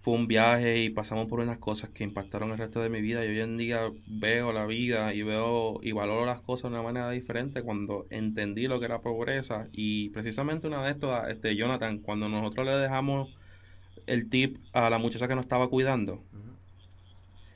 [0.00, 3.24] fue un viaje y pasamos por unas cosas que impactaron el resto de mi vida.
[3.24, 6.82] Y hoy en día veo la vida y veo y valoro las cosas de una
[6.82, 9.66] manera diferente cuando entendí lo que era pobreza.
[9.72, 13.28] Y precisamente una de estas, este Jonathan, cuando nosotros le dejamos
[14.06, 16.22] el tip a la muchacha que nos estaba cuidando,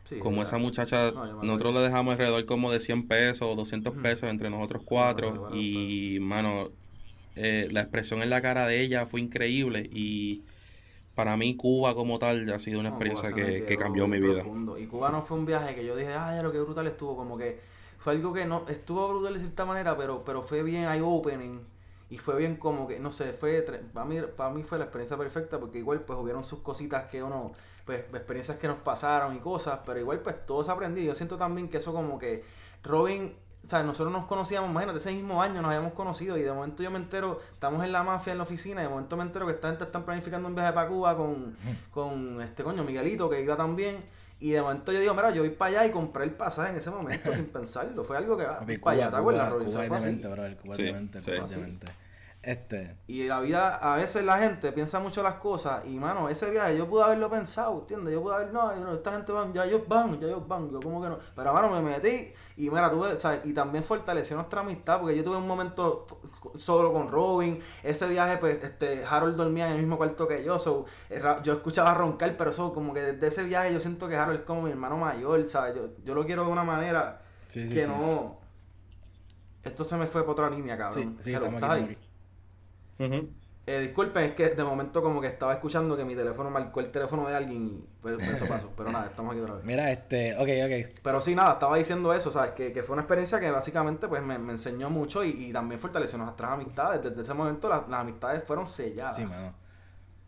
[0.04, 3.92] sí, como esa muchacha, No, nosotros le dejamos alrededor como de 100 pesos o 200
[3.94, 4.02] Ujú.
[4.02, 5.48] pesos entre nosotros cuatro.
[5.54, 6.70] y mano,
[7.36, 10.42] eh, la expresión en la cara de ella fue increíble y
[11.14, 14.42] para mí Cuba como tal ha sido una No, experiencia que, que cambió mi vida.
[14.42, 14.78] profundo.
[14.78, 17.16] Y Cuba no fue un viaje que yo dije, ay, lo que brutal estuvo.
[17.16, 17.60] Como que
[17.98, 21.60] fue algo que no estuvo brutal de cierta manera, pero, pero fue bien eye-opening.
[22.10, 23.62] Y fue bien como que, no sé, fue
[23.94, 27.22] para mí, para mí fue la experiencia perfecta porque igual pues hubieron sus cositas que
[27.22, 27.52] uno,
[27.86, 31.02] pues experiencias que nos pasaron y cosas, pero igual pues todo se aprendió.
[31.04, 32.44] Yo siento también que eso como que
[32.82, 33.34] Robin,
[33.64, 36.82] o sea, nosotros nos conocíamos, imagínate, ese mismo año nos habíamos conocido y de momento
[36.82, 39.46] yo me entero, estamos en la mafia en la oficina y de momento me entero
[39.46, 41.56] que esta gente están planificando un viaje para Cuba con,
[41.90, 44.04] con este coño Miguelito que iba también.
[44.40, 46.76] Y de momento yo digo, mira, yo voy para allá y compré el pasaje en
[46.78, 48.02] ese momento sin pensarlo.
[48.02, 49.68] Fue algo que va para allá, ¿te acuerdas, Robin?
[49.86, 49.98] Cuba.
[50.56, 50.76] Cuba.
[51.20, 51.86] Cuba demente.
[52.42, 56.50] Este, Y la vida, a veces la gente piensa mucho las cosas y, mano, ese
[56.50, 58.12] viaje yo pude haberlo pensado, ¿entiendes?
[58.14, 60.80] Yo pude haber, no, no, esta gente van, ya ellos van, ya ellos van, yo
[60.80, 61.18] como que no.
[61.36, 63.42] Pero, mano, me metí y, mira, tuve, ¿sabes?
[63.44, 66.04] Y también fortaleció nuestra amistad porque yo tuve un momento
[66.56, 67.60] solo con Robin.
[67.84, 71.52] Ese viaje, pues, este, Harold dormía en el mismo cuarto que yo, so, eh, yo
[71.52, 74.62] escuchaba roncar, pero eso, como que desde ese viaje yo siento que Harold es como
[74.62, 75.76] mi hermano mayor, ¿sabes?
[75.76, 77.88] Yo, yo lo quiero de una manera sí, sí, que sí.
[77.88, 78.40] no...
[79.62, 81.16] Esto se me fue por otra línea, Sí, cabrón.
[81.20, 82.11] sí, Hello, estamos aquí, ¿estás ahí?
[83.64, 86.90] Eh, disculpen, es que de momento como que estaba escuchando que mi teléfono marcó el
[86.90, 88.70] teléfono de alguien y pues, pues, eso pasó.
[88.76, 89.64] Pero nada, estamos aquí otra vez.
[89.64, 90.48] Mira, este, ok,
[90.88, 90.98] ok.
[91.00, 92.50] Pero sí, nada, estaba diciendo eso, ¿sabes?
[92.52, 95.80] Que, que fue una experiencia que básicamente pues me, me enseñó mucho y, y también
[95.80, 97.02] fortaleció nuestras amistades.
[97.04, 99.54] Desde ese momento las, las amistades fueron selladas Sí, mano.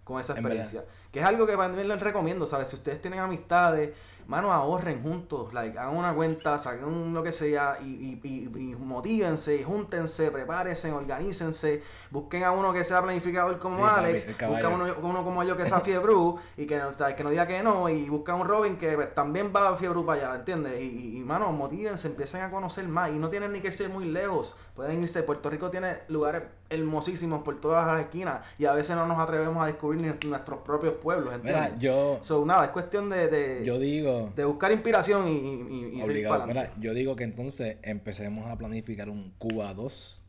[0.04, 0.84] con esa experiencia.
[1.10, 2.68] Que es algo que también les recomiendo, ¿sabes?
[2.68, 3.90] Si ustedes tienen amistades,
[4.26, 8.74] mano, ahorren juntos, like, hagan una cuenta, saquen lo que sea y, y, y, y
[8.76, 14.86] motívense, júntense, prepárense, organícense, busquen a uno que sea planificador como Sí, Alex, busquen uno,
[15.02, 17.14] uno como yo que sea Fiebru y que, no- ¿sabes?
[17.14, 20.04] que no diga que no, y buscan un Robin que pues, también va a Fiebru
[20.04, 20.80] para allá, ¿entiendes?
[20.80, 24.56] Y, mano, motívense, empiecen a conocer más y no tienen ni que irse muy lejos,
[24.74, 29.06] pueden irse, Puerto Rico tiene lugares hermosísimos por todas las esquinas y a veces no
[29.06, 31.62] nos atrevemos a descubrir ni nuestros propios pueblos, ¿entiendes?
[31.72, 35.98] Mira, yo, So, nada, es cuestión de, de, yo digo, de buscar inspiración y, y,
[35.98, 40.20] y- obligado, mira, yo digo que entonces empecemos a planificar un Cuba 2.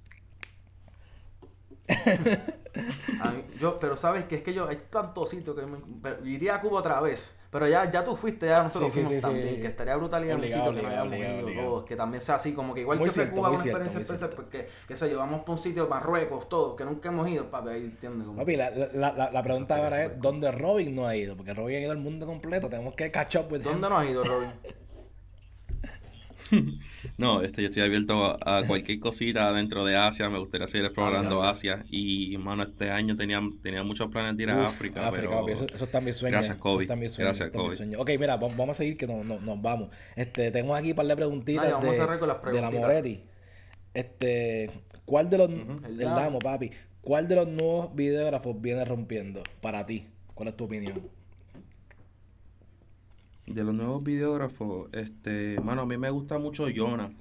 [3.59, 5.77] Yo, pero sabes que es que yo, hay tantos sitios que me,
[6.29, 7.37] iría a Cuba otra vez.
[7.49, 9.61] Pero ya, ya tú fuiste, ya nosotros Sí, fuimos sí, también.
[9.61, 12.53] Que estaría brutal ir a un sitio que no hayamos todos, Que también sea así,
[12.53, 15.19] como que igual Muy que cierto, Cuba, una cierto, experiencia especial, porque, qué sé yo,
[15.19, 18.27] vamos por un sitio, Marruecos, todo, que nunca hemos ido, papi, ahí entiendes.
[18.27, 20.19] Como, Papi, la, la, la, la pregunta ahora es.
[20.19, 21.37] ¿dónde Robin no ha ido?
[21.37, 23.63] Porque Robin ha ido al mundo completo, tenemos que catch up with him.
[23.63, 24.49] ¿Dónde no has ido, Robin?
[27.17, 30.85] No, este, yo estoy abierto a, a cualquier cosita dentro de Asia, me gustaría seguir
[30.85, 35.07] explorando Asia, y, mano, este año tenía, tenía muchos planes de ir a Uf, África,
[35.07, 35.49] África, pero...
[35.49, 36.31] eso, eso está en mi sueño.
[36.33, 36.83] Gracias, Eso Kobe.
[36.83, 37.99] está mi sueño, Gracias, eso está sueño.
[37.99, 39.89] Ok, mira, va- vamos a seguir que no, no- nos vamos.
[40.15, 42.61] Este, tengo aquí un par de preguntitas Ay, vamos a de, cerrar con las de
[42.61, 42.81] la preguntitas.
[42.81, 43.23] Moretti.
[43.93, 44.71] Este,
[45.05, 46.15] ¿cuál de los, El el Damo.
[46.15, 46.71] Damo, papi,
[47.01, 50.07] cuál de los nuevos videógrafos viene rompiendo para ti?
[50.33, 51.09] ¿Cuál es tu opinión?
[53.47, 57.11] De los nuevos videógrafos, este, mano, a mí me gusta mucho Jonah.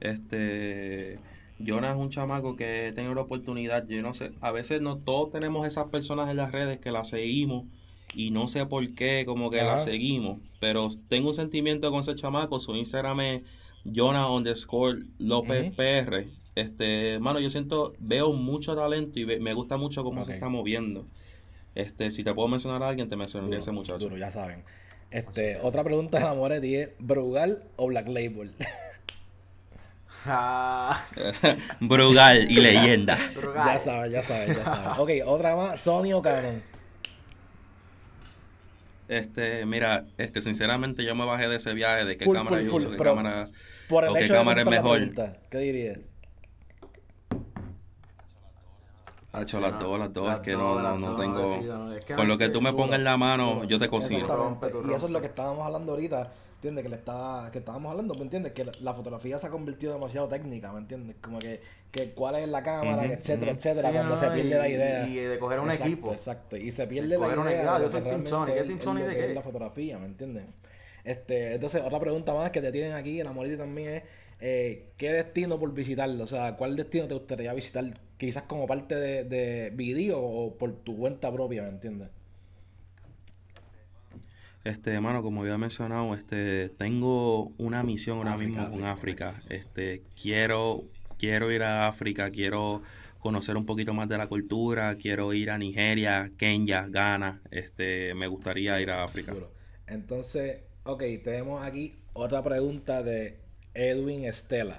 [0.00, 1.16] Este,
[1.64, 4.98] Jonah es un chamaco que he tenido la oportunidad, yo no sé, a veces no
[4.98, 7.64] todos tenemos esas personas en las redes que las seguimos
[8.14, 9.72] y no sé por qué como que Ajá.
[9.72, 13.42] las seguimos, pero tengo un sentimiento con ese chamaco, su Instagram es
[13.94, 15.74] Jonah underscore López.
[15.74, 16.28] PR.
[16.54, 20.48] Este, mano, yo siento, veo mucho talento y ve- me gusta mucho cómo se está
[20.48, 21.04] moviendo.
[21.74, 23.98] Este, si te puedo mencionar a alguien, te mencionaría ese muchacho.
[23.98, 24.62] duro, ya saben.
[25.10, 28.52] Este, otra pregunta de la Moretti es, ¿Brugal o Black Label?
[30.28, 31.04] Ah,
[31.80, 33.16] Brugal y leyenda.
[33.36, 33.74] Brugal.
[33.74, 34.98] ya sabes, ya sabes, ya sabes.
[34.98, 36.62] Ok, otra más, Sony o Canon.
[39.08, 42.64] Este, mira, este, sinceramente yo me bajé de ese viaje de qué Full, cámara full,
[42.64, 43.50] yo full, uso, qué pero cámara,
[43.88, 44.96] Por el o qué hecho cámara es mejor.
[44.98, 45.98] pregunta, ¿qué dirías?
[49.36, 51.54] Ha hecho las dos, las dos, Las es que dos, no, no, no dos, tengo.
[51.54, 53.78] sí, no, es que Con no lo que tú me pongas en la mano, yo
[53.78, 54.26] te cocino.
[54.88, 56.32] Y eso es lo que estábamos hablando ahorita.
[56.56, 56.84] ¿entiendes?
[56.84, 58.52] Que le estaba, que estábamos hablando, ¿me entiendes?
[58.52, 61.16] Que la, la fotografía se ha convertido demasiado técnica, ¿me entiendes?
[61.20, 61.60] Como que,
[61.92, 65.06] que cuál es la cámara, etcétera, etcétera, Sí, cuando no, se pierde y- la idea.
[65.06, 66.12] Y, de coger un Exacto, equipo.
[66.12, 67.78] Exacto, y se pierde la Coger una idea.
[67.78, 69.28] de yo soy Team Sony, ¿qué Team Sony de qué?
[69.28, 70.44] es la fotografía, ¿me entiendes?
[71.04, 74.02] Este, entonces, otra pregunta más que te tienen aquí en la Morita también es,
[74.40, 76.24] eh, ¿qué destino por visitarlo?
[76.24, 78.00] O sea, ¿cuál destino te gustaría visitar?
[78.16, 82.08] Quizás como parte de, de video o por tu cuenta propia, ¿me entiendes?
[84.66, 89.40] Este, hermano, como había mencionado, este, tengo una misión ahora África, mismo con África.
[89.48, 90.82] Este, quiero,
[91.18, 92.82] quiero ir a África, quiero
[93.20, 97.42] conocer un poquito más de la cultura, quiero ir a Nigeria, Kenia, Ghana.
[97.52, 99.34] Este, me gustaría ir a África.
[99.86, 103.45] Entonces, ok, tenemos aquí otra pregunta de
[103.76, 104.78] Edwin Estela.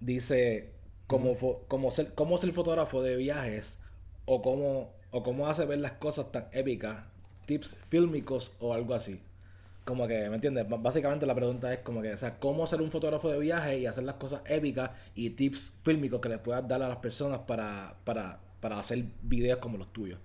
[0.00, 0.70] Dice,
[1.06, 3.80] ¿cómo, fo- cómo ser, cómo ser fotógrafo de viajes
[4.26, 7.04] o cómo, o cómo hace ver las cosas tan épicas?
[7.46, 9.20] Tips fílmicos o algo así.
[9.84, 10.68] Como que, ¿me entiendes?
[10.68, 13.78] B- Básicamente la pregunta es como que, o sea, ¿cómo ser un fotógrafo de viaje
[13.78, 17.40] y hacer las cosas épicas y tips fílmicos que les puedas dar a las personas
[17.40, 20.20] para, para, para hacer videos como los tuyos?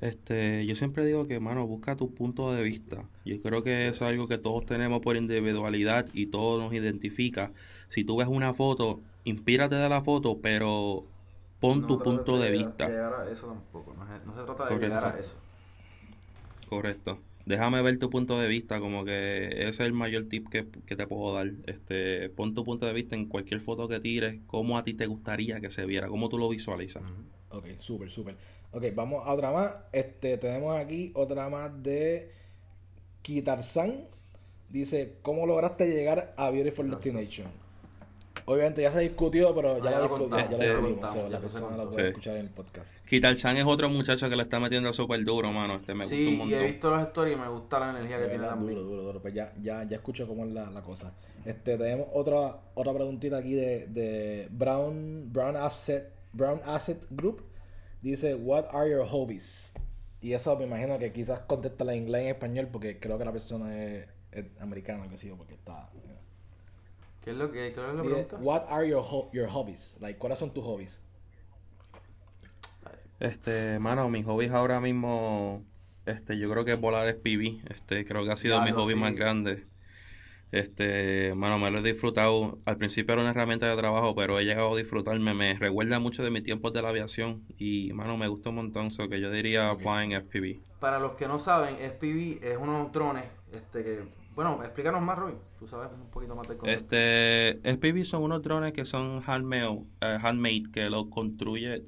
[0.00, 3.04] Este, yo siempre digo que, mano, busca tu punto de vista.
[3.24, 7.52] Yo creo que eso es algo que todos tenemos por individualidad y todo nos identifica.
[7.88, 11.04] Si tú ves una foto, inspírate de la foto, pero
[11.60, 12.88] pon No tu punto de llegar- vista.
[12.88, 13.94] llegar a eso tampoco.
[13.94, 14.96] No, se- no se trata de Correcto.
[14.96, 15.36] llegar a eso.
[16.68, 17.18] Correcto.
[17.46, 20.96] Déjame ver tu punto de vista, como que ese es el mayor tip que, que
[20.96, 21.52] te puedo dar.
[21.66, 25.06] Este, pon tu punto de vista en cualquier foto que tires, cómo a ti te
[25.06, 27.04] gustaría que se viera, cómo tú lo visualizas.
[27.50, 28.36] Ok, súper, súper.
[28.76, 29.70] Ok, vamos a otra más.
[29.90, 32.30] Este, tenemos aquí otra más de
[33.22, 34.04] Kitarsan.
[34.68, 36.90] Dice, ¿cómo lograste llegar a Beautiful.
[36.90, 37.46] Destination?
[38.44, 41.76] Obviamente ya se discutió, pero ya Ah, ya la ya la discutimos, la se persona
[41.78, 42.08] lo puede Sí.
[42.10, 42.94] escuchar en el podcast.
[43.08, 45.76] Kitarsan es otro muchacho que le está metiendo súper duro, mano.
[45.76, 48.18] Este me gusta un Sí, y he visto las stories y me gusta la energía
[48.18, 48.74] que tiene verdad, también.
[48.74, 49.22] duro, duro, duro.
[49.22, 51.12] Pues ya, ya, ya escucho cómo es la, la cosa.
[51.44, 57.42] Este, tenemos otra, otra preguntita aquí de, de Brown, Brown Asset, Brown Asset Group.
[58.02, 59.72] Dice, what are your hobbies?
[60.20, 63.32] Y eso me imagino que quizás contesta en inglés en español porque creo que la
[63.32, 65.88] persona es, es americana, que sí, porque está...
[67.20, 68.36] ¿Qué es lo que qué es la Dice, pregunta?
[68.38, 69.96] what are your, ho- your hobbies?
[70.00, 71.00] Like, ¿cuáles son tus hobbies?
[73.18, 75.64] Este, mano, mis hobbies ahora mismo,
[76.04, 77.62] este, yo creo que volar es PB.
[77.70, 78.96] Este, creo que ha sido mi hobby sí.
[78.96, 79.66] más grande.
[80.52, 82.58] Este, mano, me lo he disfrutado.
[82.64, 85.34] Al principio era una herramienta de trabajo, pero he llegado a disfrutarme.
[85.34, 87.42] Me recuerda mucho de mis tiempos de la aviación.
[87.58, 88.90] Y, mano, me gusta un montón.
[88.90, 89.82] So que yo diría Ok.
[89.82, 90.60] flying FPV.
[90.80, 95.36] Para los que no saben, FPV es unos drones este que bueno, explícanos más, Robin.
[95.58, 96.94] Tú sabes un poquito más del concepto.
[96.94, 101.84] Este, FPV son unos drones que son handmade, eh, handmade que lo construye.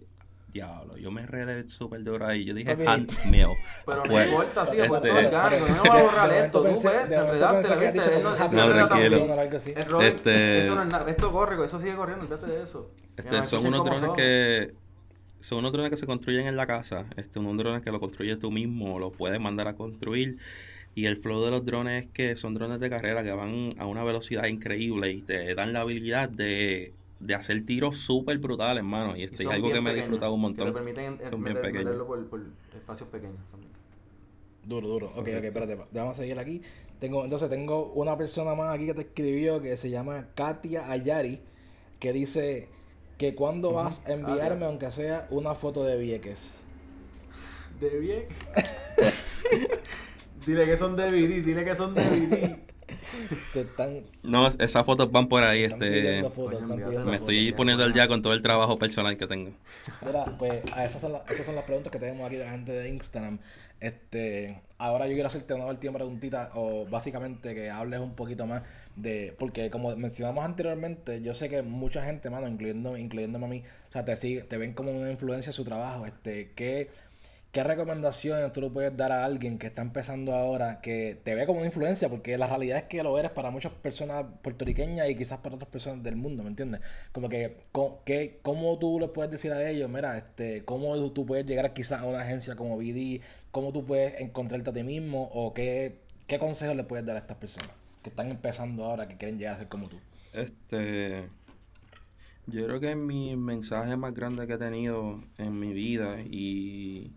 [0.58, 2.44] Diablo, yo me redé súper duro ahí.
[2.44, 2.86] Yo dije Papi.
[2.86, 3.46] handmade.
[3.86, 6.58] Pero no Pues, importa, sí, pues este- todo orgánico, no me vas a borrar esto,
[6.58, 8.22] tú ves, pensé- te de momento enredaste, pensé que ¿viste?
[8.22, 10.00] no, tranquilo.
[10.02, 12.90] Este- eso no es nada, esto corre, eso sigue corriendo, olvídate de eso.
[13.16, 14.16] Este, son unos drones son.
[14.16, 14.72] que
[15.40, 17.06] son unos drones que se construyen en la casa.
[17.16, 20.38] Este, unos drones que lo construyes tú mismo, lo puedes mandar a construir.
[20.94, 23.86] Y el flow de los drones es que son drones de carrera que van a
[23.86, 29.16] una velocidad increíble y te dan la habilidad de, de hacer tiros súper brutales, hermano.
[29.16, 30.66] Y Y este es algo que me he disfrutado un Que montón.
[30.68, 32.40] te permiten Son meter- meterlo por, por
[32.74, 33.72] espacios pequeños también.
[34.64, 35.06] Duro, duro.
[35.16, 35.78] Ok, ok, espérate.
[35.92, 36.62] Vamos a seguir aquí.
[37.00, 41.40] Tengo, entonces tengo una persona más aquí que te escribió que se llama Katia Ayari,
[42.00, 42.68] que dice
[43.18, 44.66] que cuando vas a enviarme, Katia.
[44.66, 46.64] aunque sea una foto de Vieques.
[47.80, 48.24] De bien.
[50.46, 52.58] dile que son DVD, dile que son DVD.
[53.52, 55.64] Te están, No, esas fotos van por ahí.
[55.64, 57.14] Este, fotos, me fotos.
[57.14, 59.52] estoy poniendo al día con todo el trabajo personal que tengo.
[60.04, 62.50] Mira, pues a esas, son las, esas son las preguntas que tenemos aquí de la
[62.50, 63.38] gente de Instagram.
[63.80, 68.62] Este, ahora yo quiero hacerte una última preguntita o básicamente que hables un poquito más
[68.96, 73.62] de, porque como mencionamos anteriormente, yo sé que mucha gente, mano, incluyendo, incluyéndome a mí,
[73.88, 76.06] o sea, te sigue, te ven como una influencia en su trabajo.
[76.06, 76.90] Este, ¿qué,
[77.50, 81.46] ¿Qué recomendaciones tú le puedes dar a alguien que está empezando ahora, que te ve
[81.46, 82.08] como una influencia?
[82.10, 85.70] Porque la realidad es que lo eres para muchas personas puertorriqueñas y quizás para otras
[85.70, 86.82] personas del mundo, ¿me entiendes?
[87.10, 87.56] Como que,
[88.04, 91.72] que ¿cómo tú le puedes decir a ellos, mira, este, cómo tú- tú puedes llegar
[91.72, 95.96] quizás a una agencia como BD, cómo tú puedes encontrarte a ti mismo o qué,
[96.26, 97.70] qué consejos le puedes dar a estas personas
[98.02, 99.98] que están empezando ahora, que quieren llegar a ser como tú?
[100.34, 101.30] Este,
[102.46, 107.12] yo creo que mi mensaje más grande que he tenido en mi vida y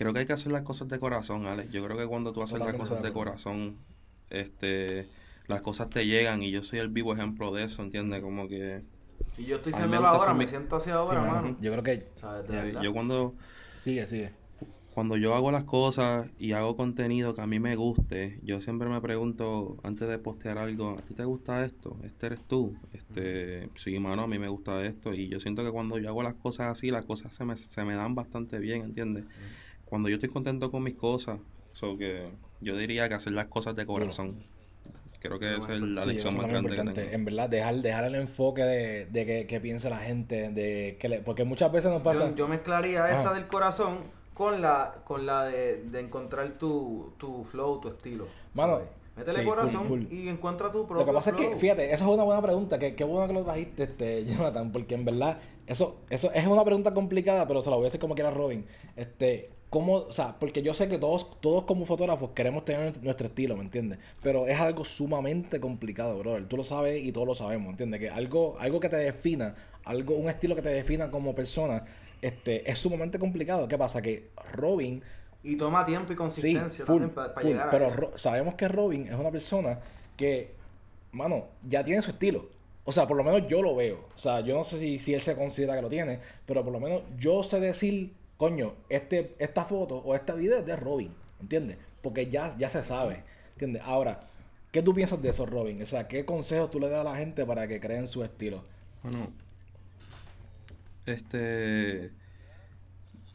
[0.00, 1.70] creo que hay que hacer las cosas de corazón, Alex.
[1.70, 3.76] Yo creo que cuando tú haces las cosas de corazón,
[4.30, 5.08] este,
[5.46, 8.22] las cosas te llegan y yo soy el vivo ejemplo de eso, ¿entiendes?
[8.22, 8.82] Como que
[9.36, 11.56] Y yo estoy siendo ahora, hacer me siento así Sí, ahora, mano, mano.
[11.60, 12.06] yo creo que
[12.82, 13.34] yo cuando
[13.76, 14.30] sigue, sigue.
[14.94, 18.88] cuando yo hago las cosas y hago contenido que a mí me guste, yo siempre
[18.88, 21.98] me pregunto antes de postear algo, ¿a ti te gusta esto?
[22.04, 22.74] ¿Este eres tú?
[22.94, 26.22] Este, sí, mano, a mí me gusta esto y yo siento que cuando yo hago
[26.22, 29.24] las cosas así, las cosas se me, se me dan bastante bien, ¿entiendes?
[29.90, 31.38] Cuando yo estoy contento con mis cosas,
[31.72, 32.28] so que
[32.60, 34.36] yo diría que hacer las cosas de corazón.
[35.20, 36.98] Creo que esa es la Sí, lección más grande que tengo.
[37.12, 41.10] En verdad, dejar, dejar el enfoque de, de que, que piense la gente, de que
[41.10, 42.30] le- porque muchas veces nos pasa...
[42.30, 43.34] Yo, yo mezclaría esa Ajá.
[43.34, 43.98] del corazón
[44.32, 48.28] con la con la de, de encontrar tu, tu flow, tu estilo.
[48.54, 48.88] Mano, ¿sabes?
[49.16, 50.02] Métele sí, full, corazón full.
[50.10, 51.58] y encuentra tu propio Lo que pasa es que, flow.
[51.58, 52.78] fíjate, eso es una buena pregunta.
[52.78, 56.64] que Qué bueno que lo trajiste, este, Jonathan, porque en verdad, eso, eso es una
[56.64, 58.64] pregunta complicada, pero se la voy a decir como quiera Robin.
[58.96, 63.28] Este, ¿cómo, o sea, porque yo sé que todos, todos como fotógrafos queremos tener nuestro
[63.28, 64.00] estilo, ¿me entiendes?
[64.22, 66.46] Pero es algo sumamente complicado, brother.
[66.46, 68.00] Tú lo sabes y todos lo sabemos, ¿entiendes?
[68.00, 69.54] Que algo, algo que te defina,
[69.84, 71.84] algo, un estilo que te defina como persona,
[72.20, 73.68] este, es sumamente complicado.
[73.68, 74.02] ¿Qué pasa?
[74.02, 75.02] Que Robin
[75.42, 78.12] Y toma tiempo y Sí, consistencia full, también para llegar a pero eso.
[78.16, 79.78] Sabemos que Robin es una persona
[80.16, 80.52] que,
[81.12, 82.48] mano, ya tiene su estilo.
[82.84, 84.08] O sea, por lo menos yo lo veo.
[84.16, 86.72] O sea, yo no sé si, si él se considera que lo tiene, pero por
[86.72, 91.12] lo menos yo sé decir, coño, este, esta foto o este video es de Robin,
[91.42, 91.76] ¿entiendes?
[92.00, 93.22] Porque ya, ya se sabe,
[93.52, 93.82] ¿entiendes?
[93.84, 94.20] Ahora,
[94.72, 95.82] ¿qué tú piensas de eso, Robin?
[95.82, 98.64] O sea, ¿qué consejos tú le das a la gente para que creen su estilo?
[99.02, 99.30] Bueno,
[101.04, 102.12] este.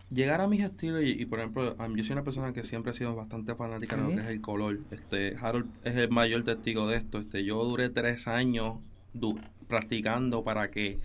[0.10, 2.93] Llegar a mis estilos y, y, por ejemplo, yo soy una persona que siempre ha
[2.93, 4.80] sido bastante fanática de lo que es el color.
[4.89, 7.20] Este, Harold es el mayor testigo de esto.
[7.20, 8.78] Este, yo duré tres años
[9.14, 10.99] du- practicando para que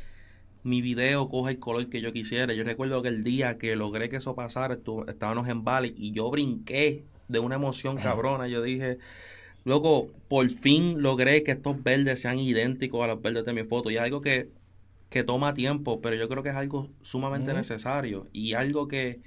[0.62, 2.52] mi video coja el color que yo quisiera.
[2.54, 6.30] Yo recuerdo que el día que logré que eso pasara, estábamos en Bali y yo
[6.30, 8.48] brinqué de una emoción cabrona.
[8.48, 8.98] Yo dije,
[9.64, 13.90] loco, por fin logré que estos verdes sean idénticos a los verdes de mi foto.
[13.90, 14.48] Y es algo que,
[15.08, 19.20] que toma tiempo, pero yo creo que es algo sumamente necesario y algo que,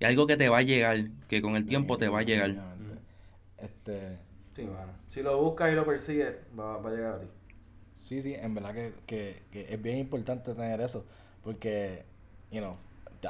[0.00, 2.50] y algo que te va a llegar, que con el tiempo te va a llegar.
[2.50, 3.02] Obviamente.
[3.58, 4.18] Este,
[4.54, 4.92] Sí, mano.
[5.08, 7.26] Si lo buscas y lo persigues, va, va a llegar a ti.
[7.96, 11.04] Sí, sí, en verdad que, que, que es bien importante tener eso,
[11.42, 12.04] porque,
[12.50, 12.76] you know,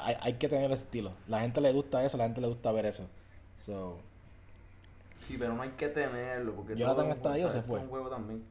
[0.01, 1.13] hay, hay que tener ese estilo.
[1.29, 3.09] La gente le gusta eso, la gente le gusta ver eso.
[3.57, 3.99] So,
[5.21, 6.55] Sí, pero no hay que tenerlo.
[6.55, 7.81] Porque ¿Jonathan está ahí o se fue?
[7.81, 8.45] un juego también.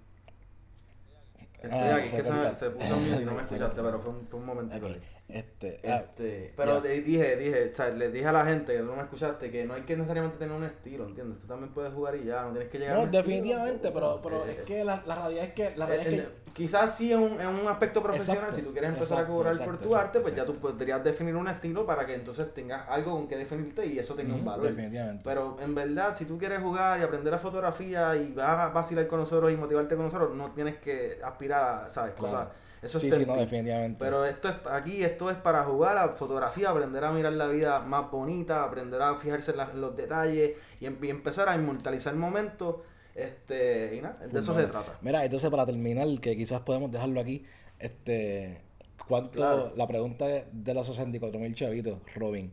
[1.62, 4.12] Estoy Ah, aquí, es que se, se puso mute y no me escuchaste, pero fue
[4.12, 4.86] un, fue un momentito.
[4.86, 5.02] ok, ahí.
[5.34, 8.82] Este, ah, Este, pero de- dije, dije, o sea, le dije a la gente que
[8.82, 11.40] no me escuchaste que no hay que necesariamente tener un estilo, ¿entiendes?
[11.40, 14.20] Tú también puedes jugar y ya, no tienes que llegar a no, estilo definitivamente, pero,
[14.22, 16.54] pero es Eh, que la, la realidad es que, la eh, realidad es eh, que,
[16.54, 19.54] Quizás sí en un, en un aspecto profesional, Exacto, si tú quieres empezar a cobrar
[19.54, 22.88] exacto, por tu arte, pues ya tú podrías definir un estilo para que entonces tengas
[22.90, 24.68] algo con que definirte y eso tenga un valor.
[24.68, 25.24] definitivamente.
[25.24, 29.08] Pero en verdad, si tú quieres jugar y aprender a fotografía y vas a vacilar
[29.08, 32.14] con nosotros y motivarte con nosotros, no tienes que aspirar a, ¿sabes?
[32.14, 32.22] Claro.
[32.22, 32.48] Cosas.
[32.84, 33.40] Eso sí, es sí, no, ti.
[33.40, 33.98] definitivamente.
[34.00, 37.80] Pero esto es aquí esto es para jugar a fotografía, aprender a mirar la vida
[37.80, 41.56] más bonita, aprender a fijarse en, la- en los detalles y, em- y empezar a
[41.56, 42.78] inmortalizar momentos.
[43.16, 44.98] Este, y nada, de eso se trata.
[45.02, 47.46] Mira, entonces para terminar, que quizás podemos dejarlo aquí,
[47.80, 48.62] este,
[49.08, 49.74] ¿cuánto, Claro.
[49.76, 52.52] la pregunta de, de los 64 mil chavitos, Robin,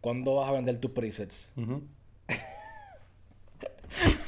[0.00, 1.52] ¿cuándo vas a vender tus presets?
[1.56, 1.82] Ujú.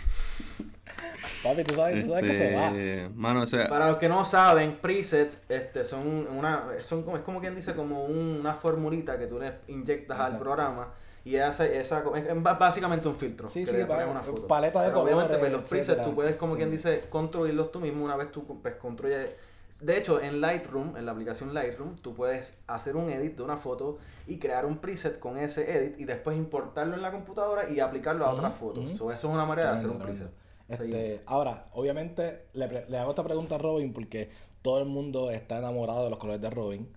[1.49, 2.66] Papi, tú sabes, tú sabes que se va.
[2.68, 7.16] Este, mano, o sea, Para los que no saben, presets este, son una son como,
[7.16, 10.88] es como quien dice como un- una formulita que tú le inyectas al programa
[11.24, 13.49] y esa, esa es, básicamente un filtro.
[13.49, 14.47] Sí, que sí, le pa- pones una foto.
[14.47, 16.05] paleta de Pero obviamente pues, los presets etcétera.
[16.09, 16.76] tú puedes como quien Sí.
[16.76, 19.30] dice construirlos tú mismo una vez tú pues, construyes
[19.80, 23.59] de hecho, en Lightroom, en la aplicación Lightroom, tú puedes hacer un edit de una
[23.59, 27.80] foto y crear un preset con ese edit y después importarlo en la computadora y
[27.80, 28.84] aplicarlo a otras Ujú, fotos.
[28.86, 28.97] ujú.
[28.97, 30.45] So, eso es una manera de hacer un Tremendo, preset.
[30.68, 34.30] Este, ahora, obviamente, le, le hago esta pregunta a Robin porque
[34.62, 36.88] todo el mundo está enamorado de los colores de Robin.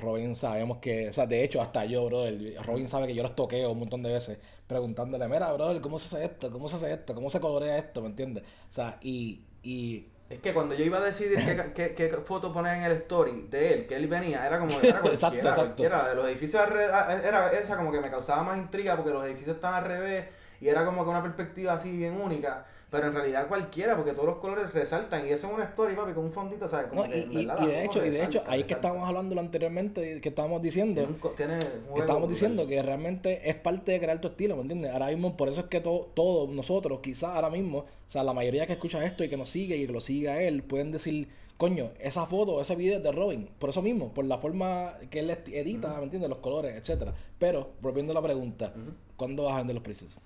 [0.00, 2.24] Robin sabemos que, o sea, de hecho, hasta yo, bro,
[2.64, 6.06] Robin sabe que yo los toqueo un montón de veces preguntándole, mira, bro, ¿cómo se
[6.08, 6.50] hace esto?
[6.50, 7.14] ¿Cómo se hace esto?
[7.14, 8.00] ¿Cómo se colorea esto?
[8.02, 8.42] ¿Me entiendes?
[8.68, 12.52] O sea, y, y Es que cuando yo iba a decidir qué, qué, qué foto
[12.52, 15.54] poner en el story de él, que él venía, era como era cualquiera, Exacto, exacto.
[15.54, 16.08] cualquiera.
[16.08, 19.10] De los edificios al re- a- era esa como que me causaba más intriga porque
[19.12, 20.26] los edificios estaban al revés
[20.60, 22.66] y era como que una perspectiva así bien única.
[22.94, 26.12] Pero en realidad cualquiera, porque todos los colores resaltan y eso es una story, papi,
[26.12, 26.86] con un fondito, ¿sabes?
[26.88, 28.74] Como No, que y, verdad de hecho, y de hecho, ahí que resalta.
[28.74, 32.80] estábamos hablando anteriormente, que estábamos diciendo, Tiene un co- tiene un que estábamos diciendo que
[32.82, 34.92] realmente es parte de crear tu estilo, ¿me entiendes?
[34.92, 38.32] Ahora mismo, por eso es que to- todos nosotros, quizás ahora mismo, o sea, la
[38.32, 41.28] mayoría que escucha esto y que nos sigue y que lo siga él, pueden decir,
[41.56, 45.20] coño, esa foto, ese video es de Robin, por eso mismo, por la forma que
[45.20, 46.28] él edita, ¿me entiendes?
[46.30, 47.14] Los colores, etcétera.
[47.38, 48.72] Pero, volviendo a la pregunta.
[49.16, 50.20] ¿cuándo vas a vender los presets?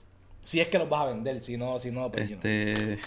[0.49, 2.43] Si es que los vas a vender, si no, si no, pues yo no.
[2.43, 2.99] Este,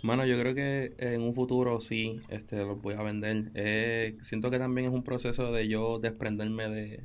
[0.00, 3.50] mano, yo creo que en un futuro sí, este, los voy a vender.
[3.54, 7.04] Eh, siento que también es un proceso de yo desprenderme de,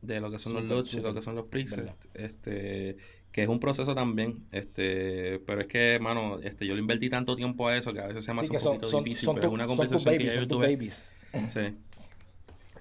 [0.00, 1.76] de lo que son los LUTs y lo que son los presets.
[1.76, 1.94] ¿verdad?
[2.14, 2.96] Este,
[3.32, 7.36] que es un proceso también, este, pero es que, mano, este, yo le invertí tanto
[7.36, 9.34] tiempo a eso que a veces se me hace que un poquito son, difícil, son,
[9.34, 10.66] pero tu- es una son tus conversación que babies, ya yo tuve.
[10.74, 11.08] babies.
[11.52, 11.60] Sí.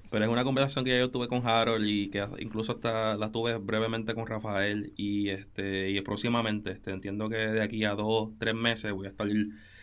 [0.10, 3.58] Pero es una conversación que yo tuve con Harold y que incluso hasta la tuve
[3.58, 8.54] brevemente con Rafael y este y próximamente, este, entiendo que de aquí a dos, tres
[8.56, 9.28] meses voy a estar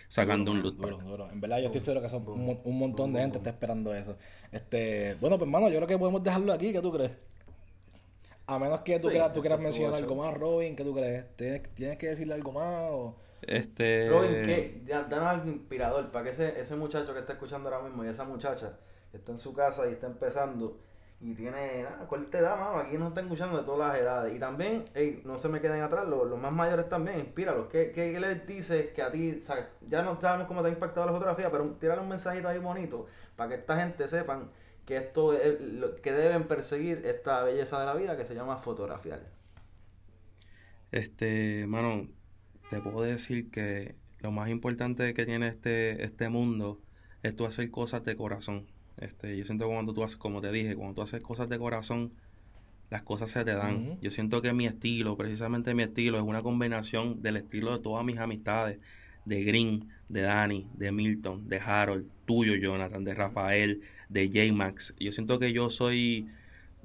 [0.08, 1.30] sacando un loot Duro, duro.
[1.30, 3.94] En verdad, yo estoy seguro que son un, mon- un montón de gente está esperando
[3.94, 4.16] eso.
[4.50, 6.72] Este, bueno, pues hermano, yo creo que podemos dejarlo aquí.
[6.72, 7.12] ¿Qué tú crees?
[8.46, 11.24] A menos que tú Sí, quieras, tú quieras mencionar algo más, Robin, ¿qué tú crees?
[11.36, 12.90] ¿Tienes, tienes que decirle algo más?
[12.90, 13.16] O...
[13.42, 14.82] Este Robin, ¿qué?
[14.86, 18.24] Danos algo inspirador para que ese, ese muchacho que está escuchando ahora mismo y esa
[18.24, 18.78] muchacha
[19.12, 20.78] está en su casa y está empezando
[21.24, 22.78] y tiene, nada, ¿cuál te da, mano?
[22.78, 24.34] Aquí nos están escuchando de todas las edades.
[24.34, 27.68] Y también, ey, no se me queden atrás, los, los más mayores también, inspíralos.
[27.68, 29.40] ¿Qué, qué, qué les dices que a ti,
[29.88, 33.06] ya no sabemos cómo te ha impactado la fotografía, pero tírale un mensajito ahí bonito
[33.36, 34.50] para que esta gente sepan
[34.84, 38.56] que esto es lo que deben perseguir esta belleza de la vida que se llama
[38.56, 39.20] fotografiar.
[40.90, 42.08] Este, mano,
[42.68, 46.80] te puedo decir que lo más importante que tiene este, este mundo
[47.22, 48.66] es tú hacer cosas de corazón.
[49.02, 51.58] Este, yo siento que cuando tú haces, como te dije, cuando tú haces cosas de
[51.58, 52.12] corazón,
[52.88, 53.98] las cosas se te dan.
[54.00, 58.04] Yo siento que mi estilo, precisamente mi estilo, es una combinación del estilo de todas
[58.04, 58.78] mis amistades,
[59.24, 64.94] de Green, de Dani, de Milton, de Harold, tuyo, Jonathan, de Rafael, de J-Max.
[65.00, 66.28] Yo siento que yo soy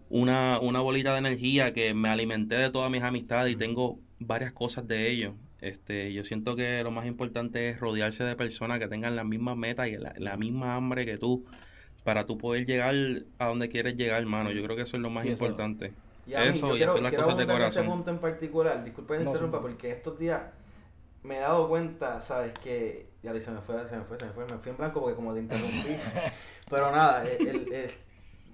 [0.09, 4.53] una, una bolita de energía que me alimenté de todas mis amistades y tengo varias
[4.53, 5.35] cosas de ellos.
[5.59, 9.57] Este, yo siento que lo más importante es rodearse de personas que tengan las mismas
[9.57, 11.45] metas y la, la misma hambre que tú
[12.03, 12.93] para tú poder llegar
[13.39, 14.51] a donde quieres llegar, hermano.
[14.51, 15.93] Yo creo que eso es lo más Sí, eso- importante.
[16.25, 17.85] Y Eso yo y quiero, hacer las quiero cosas de en ese corazón.
[17.87, 19.61] punto en particular, disculpa que te No, interrumpa, sí.
[19.61, 20.41] porque estos días
[21.23, 22.51] me he dado cuenta, ¿sabes?
[22.59, 24.99] Que ya se me fue, se me fue, se me fue, me fui en blanco
[24.99, 25.77] porque como te interrumpí.
[26.69, 27.91] pero nada, el, el- el-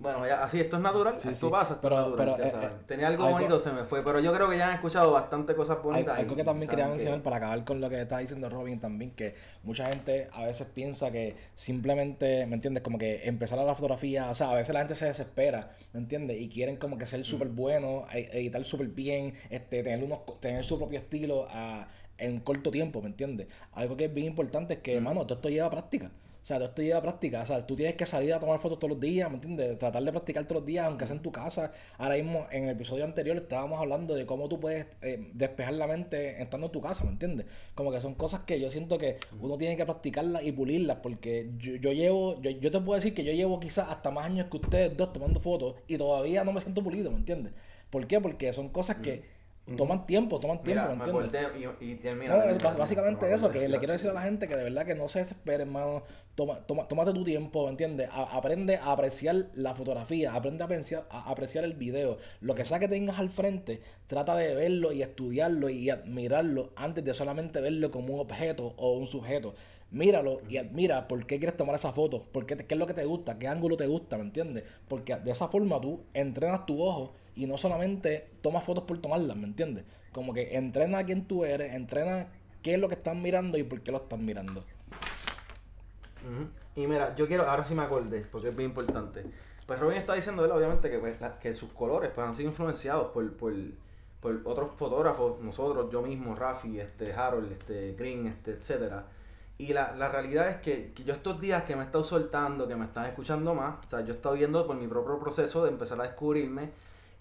[0.03, 1.51] bueno, ya, así, esto es natural, Sí, esto sí.
[1.51, 3.83] pasa, esto Pero- es natural, pero, ya eh, eh, Tenía algo algo- bonito, se me
[3.85, 6.19] fue, pero yo creo que ya han escuchado bastante cosas bonitas.
[6.19, 9.11] algo que también quería que- mencionar para acabar con lo que está diciendo Robin también,
[9.11, 9.33] que
[9.63, 12.83] mucha gente a veces piensa que simplemente, ¿me entiendes?
[12.83, 15.99] Como que empezar a la fotografía, o sea, a veces la gente se desespera, ¿me
[16.01, 16.39] entiendes?
[16.39, 20.63] Y quieren como que ser súper bueno, e- editar súper bien, este, tener, unos, tener
[20.63, 21.87] su propio estilo a-
[22.17, 23.47] en corto tiempo, ¿me entiendes?
[23.71, 26.11] Algo que es bien importante es que, hermano, todo esto lleva práctica.
[26.43, 27.41] O sea, todo esto lleva práctica.
[27.41, 29.79] O sea, tú tienes que salir a tomar fotos todos los días, ¿me entiendes?
[29.79, 31.71] Tratar de practicar todos los días, aunque sea en tu casa.
[31.97, 35.87] Ahora mismo, en el episodio anterior, estábamos hablando de cómo tú puedes eh, despejar la
[35.87, 37.45] mente estando en tu casa, ¿me entiendes?
[37.75, 41.49] Como que son cosas que yo siento que uno tiene que practicarlas y pulirlas, porque
[41.57, 44.47] yo, yo llevo, yo, yo te puedo decir que yo llevo quizás hasta más años
[44.51, 47.53] que ustedes dos tomando fotos y todavía no me siento pulido, ¿me entiendes?
[47.89, 48.19] ¿Por qué?
[48.19, 49.23] Porque son cosas que
[49.77, 51.77] toman tiempo, toman tiempo, Mira, ¿me me entiendes?
[51.81, 52.35] y, y termina.
[52.35, 54.85] No, termina, básicamente me eso, que le quiero decir a la gente que de verdad
[54.85, 56.03] que no se desespere, hermano.
[56.35, 58.09] Toma, toma, tómate tu tiempo, ¿entiendes?
[58.11, 62.17] A- aprende a apreciar la fotografía, aprende a apreciar, a apreciar el video.
[62.41, 67.03] Lo que sea que tengas al frente, trata de verlo y estudiarlo y admirarlo antes
[67.03, 69.53] de solamente verlo como un objeto o un sujeto.
[69.91, 72.95] Míralo y admira por qué quieres tomar esa foto, por qué, qué es lo que
[72.95, 74.63] te gusta, qué ángulo te gusta, ¿me entiendes?
[74.87, 79.35] Porque de esa forma tú entrenas tu ojo y no solamente tomas fotos por tomarlas,
[79.37, 79.85] ¿me entiendes?
[80.11, 82.27] Como que entrena a quién tú eres, entrena
[82.61, 84.63] qué es lo que están mirando y por qué lo están mirando.
[86.75, 89.25] Y mira, yo quiero, ahora sí me acordé, porque es bien importante.
[89.65, 90.57] Pues Robin está diciendo, ¿verdad?
[90.57, 93.33] obviamente, que, pues, que sus colores pues, han sido influenciados por,
[94.45, 99.05] otros fotógrafos, nosotros, yo mismo, Rafi, este, Harold, este, Green, este, etcétera.
[99.57, 102.85] Y la, realidad es que yo estos días que me he estado soltando, que me
[102.85, 105.99] están escuchando más, o sea, yo he estado viendo por mi propio proceso de empezar
[106.01, 106.71] a descubrirme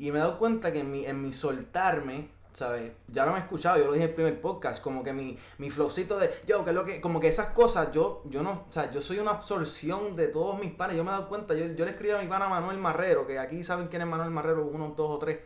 [0.02, 2.90] y me he dado cuenta que en mi, en mi soltarme, ¿sabes?
[3.06, 5.70] Ya lo he escuchado, yo lo dije en el primer podcast, como que mi, mi
[5.70, 8.72] flowcito de, yo, que es lo que, como que esas cosas, yo, yo no, o
[8.72, 11.66] sea, yo soy una absorción de todos mis panes, yo me he dado cuenta, yo,
[11.66, 14.66] yo le escribí a mi pana Manuel Marrero, que aquí saben quién es Manuel Marrero,
[14.66, 15.38] uno, dos o tres,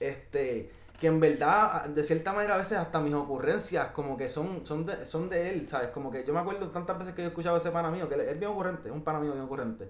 [0.00, 4.66] este, que en verdad, de cierta manera, a veces hasta mis ocurrencias, como que son,
[4.66, 5.90] son, de, son de él, ¿sabes?
[5.90, 8.08] Como que yo me acuerdo tantas veces que yo he escuchado a ese pana mío,
[8.08, 9.88] que es bien ocurrente, es un pana mío bien ocurrente.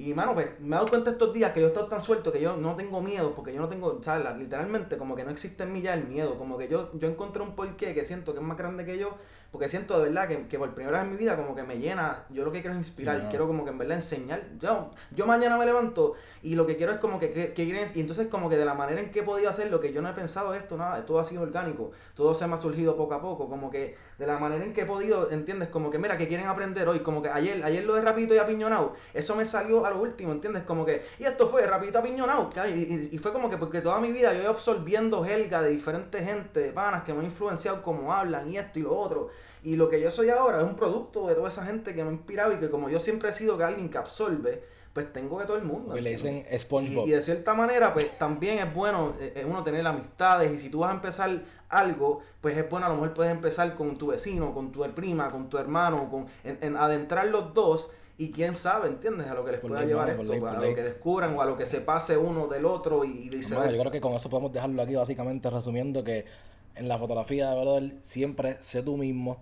[0.00, 2.32] Y mano, pues me he dado cuenta estos días que yo he estado tan suelto
[2.32, 4.24] que yo no tengo miedo, porque yo no tengo, ¿sabes?
[4.38, 7.42] Literalmente, como que no existe en mí ya el miedo, como que yo, yo encontré
[7.42, 9.16] un porqué que siento que es más grande que yo,
[9.52, 11.78] porque siento de verdad que, que por primera vez en mi vida como que me
[11.78, 14.42] llena, yo lo que quiero es inspirar, Sí, quiero como que en verdad enseñar.
[14.58, 18.00] Yo, yo mañana me levanto y lo que quiero es como que, que, que y
[18.00, 20.14] entonces como que de la manera en que he podido hacerlo, que yo no he
[20.14, 23.50] pensado esto, nada, todo ha sido orgánico, todo se me ha surgido poco a poco,
[23.50, 25.70] como que de la manera en que he podido, ¿entiendes?
[25.70, 28.38] Como que mira, que quieren aprender hoy, como que ayer, ayer lo de rapidito y
[28.38, 30.62] apiñonado, eso me salió a lo último, ¿entiendes?
[30.64, 32.78] Como que, y esto fue rapidito apiñonado, ¿cachai?
[32.78, 35.70] y, y, y fue como que porque toda mi vida yo he absorbiendo helga de
[35.70, 39.30] diferentes gente, de panas que me han influenciado como hablan y esto y lo otro.
[39.62, 42.10] Y lo que yo soy ahora es un producto de toda esa gente que me
[42.10, 45.38] ha inspirado y que como yo siempre he sido que alguien que absorbe, pues tengo
[45.38, 45.96] de todo el mundo.
[45.96, 47.06] Y le dicen SpongeBob.
[47.06, 50.52] y de cierta manera, pues también es bueno eh, eh, uno tener amistades.
[50.52, 53.74] Y si tú vas a empezar algo, pues es bueno, a lo mejor puedes empezar
[53.74, 57.92] con tu vecino, con tu prima, con tu hermano, con en, en adentrar los dos.
[58.18, 59.28] Y quién sabe, ¿entiendes?
[59.28, 61.34] A lo que les Por pueda ley, llevar esto, ley, pues, a lo que descubran
[61.34, 63.72] o a lo que se pase uno del otro y, viceversa.
[63.72, 66.26] yo creo que con eso podemos dejarlo aquí, básicamente resumiendo que
[66.74, 69.38] en la fotografía de brother siempre sé tú mismo.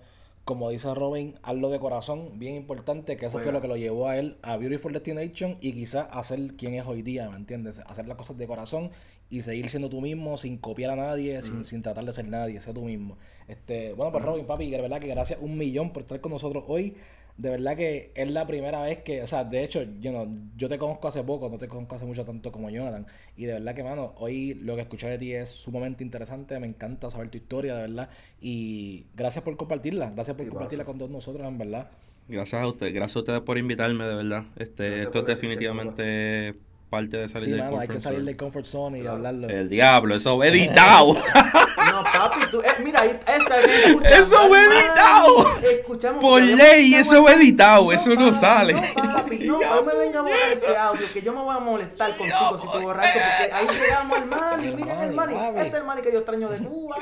[0.49, 4.09] Como dice Robin, hazlo de corazón, bien importante, que eso fue lo que lo llevó
[4.09, 7.81] a él a Beautiful Destination y quizás a ser quien es hoy día, ¿me entiendes?
[7.81, 8.91] Hacer las cosas de corazón
[9.29, 12.62] y seguir siendo tú mismo sin copiar a nadie, sin, sin tratar de ser nadie,
[12.62, 13.19] sé tú mismo.
[13.47, 16.65] Este, bueno, pues Robin, papi, de verdad que gracias un millón por estar con nosotros
[16.66, 16.97] hoy.
[17.39, 20.69] De verdad que es la primera vez que, o sea, de hecho, yo, no, yo
[20.69, 23.06] te conozco hace poco, no te conozco hace mucho tanto como Jonathan.
[23.36, 26.59] Y de verdad que, mano, hoy lo que escuché de ti es sumamente interesante.
[26.59, 28.10] Me encanta saber tu historia, de verdad.
[28.40, 30.10] Y gracias por compartirla.
[30.10, 30.90] Gracias por Sí, compartirla pasa.
[30.90, 31.89] con todos nosotros, en verdad.
[32.27, 34.43] Gracias a ustedes, gracias a ustedes por invitarme, de verdad.
[34.56, 36.55] Este, Gracias esto es definitivamente
[36.90, 38.27] parte de salir Sí, del mano, hay que comfort salir zone.
[38.31, 39.48] del comfort zone y hablarlo.
[39.48, 41.15] El diablo, eso editado.
[41.99, 45.61] No, papi, tú, eh, mira, esta Eso fue editado.
[45.62, 48.75] Escuchamos Por ley, eso fue editado, eso no sale.
[48.75, 51.61] No, papi, no, no me venga a borrar ese audio, que yo me voy a
[51.61, 55.35] molestar contigo si te borras eso, porque ahí llegamos al El miren el papi.
[55.35, 56.97] ese es el Manny que yo extraño de Cuba.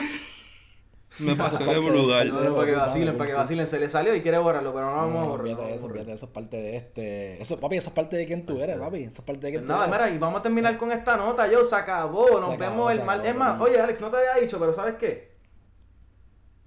[1.18, 2.28] Me pasé de brutal.
[2.28, 4.86] No, no, para que vacilen, para que vacilen, se le salió y quiere borrarlo, pero
[4.90, 5.46] no vamos a No, borrar.
[5.46, 5.92] olvídate no de vamos a eso, borrar.
[5.92, 7.42] olvídate de eso, es parte de este.
[7.42, 9.04] Eso, papi, eso es parte de quién tú eres, papi.
[9.04, 9.90] Eso es parte de quién Pues tú nada, eres.
[9.90, 12.90] mira, y vamos a terminar con esta nota, yo, se acabó, nos Se vemos acabó,
[12.90, 15.36] el acabó, Es más, oye Alex, no te había dicho, pero ¿sabes qué?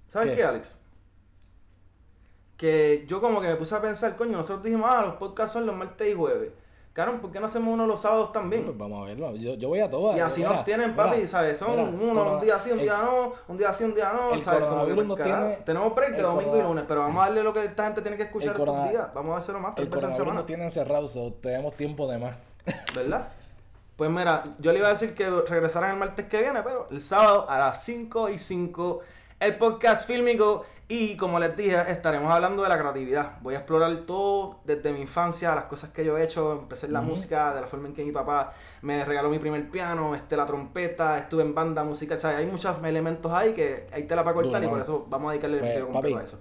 [0.08, 0.36] ¿Sabes ¿Qué?
[0.36, 0.78] qué, Alex?
[2.56, 5.66] Que yo como que me puse a pensar, coño, nosotros dijimos, ah, los podcasts son
[5.66, 6.52] los martes y jueves.
[6.92, 8.64] Claro, ¿por qué no hacemos uno los sábados también?
[8.64, 9.34] Pues vamos a verlo.
[9.36, 10.16] Yo, yo voy a todas.
[10.16, 11.56] Y así Mira, nos tienen, mira, papi, ¿sabes?
[11.56, 14.12] Son mira, uno, un día sí, un el- día no, un día sí, un día
[14.12, 14.60] no, el ¿sabes?
[14.64, 17.42] Como que, coronavirus nos tiene- Tenemos break de domingo y lunes, pero vamos a darle
[17.44, 19.06] lo que esta gente tiene que escuchar estos días.
[19.14, 20.34] Vamos a hacerlo más, El coronavirus semana.
[20.34, 22.34] nos tiene encerrados, so tenemos tiempo de más.
[22.94, 23.28] ¿Verdad?
[23.96, 27.00] Pues mira, yo le iba a decir que regresaran el martes que viene, pero el
[27.00, 29.00] sábado a las 5 y 5,
[29.38, 30.64] el podcast fílmico.
[30.92, 33.34] Y como les dije, estaremos hablando de la creatividad.
[33.42, 36.50] Voy a explorar todo desde mi infancia, las cosas que yo he hecho.
[36.52, 38.52] Empecé en la música, de la forma en que mi papá
[38.82, 42.18] me regaló mi primer piano, este, la trompeta, estuve en banda musical.
[42.18, 42.38] ¿sabes?
[42.38, 45.32] Hay muchos elementos ahí que hay tela para cortar Duro, y por eso vamos a
[45.34, 46.22] dedicarle el Pues, episodio completo papi.
[46.22, 46.40] a eso.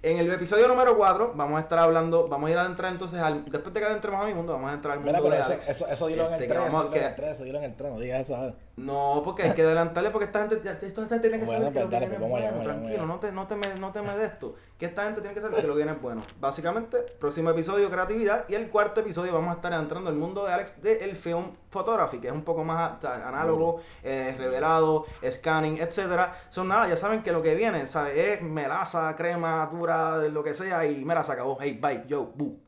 [0.00, 3.18] En el episodio número 4 vamos a estar hablando, vamos a ir a entrar entonces
[3.18, 5.34] al, después de que entremos a mi mundo, vamos a entrar al mundo Mira, pero
[5.48, 7.16] de eso, eso, eso dilo en el Este, 3, que eso dilo en el que-
[7.16, 8.54] 3, eso dilo en el 3, no digas eso ahora.
[8.78, 11.80] No, porque hay que adelantarle porque esta gente, esta gente tiene que Bueno, saber que
[11.80, 14.24] lo que viene es bueno, tranquilo, no te, no, te me, no te me de
[14.24, 14.54] esto.
[14.78, 16.22] Que esta gente tiene que saber que lo que viene es bueno.
[16.38, 18.44] Básicamente, próximo episodio, creatividad.
[18.48, 21.52] Y el cuarto episodio vamos a estar entrando al mundo de Alex de el film
[21.70, 26.34] photography, que es un poco más análogo, eh, revelado, scanning, etcétera.
[26.48, 28.16] Son nada, ya saben que lo que viene, ¿sabes?
[28.16, 30.86] Es melaza, crema, dura, de lo que sea.
[30.86, 31.58] Y mira, se acabó.
[31.60, 32.67] Hey, bye, yo, boo.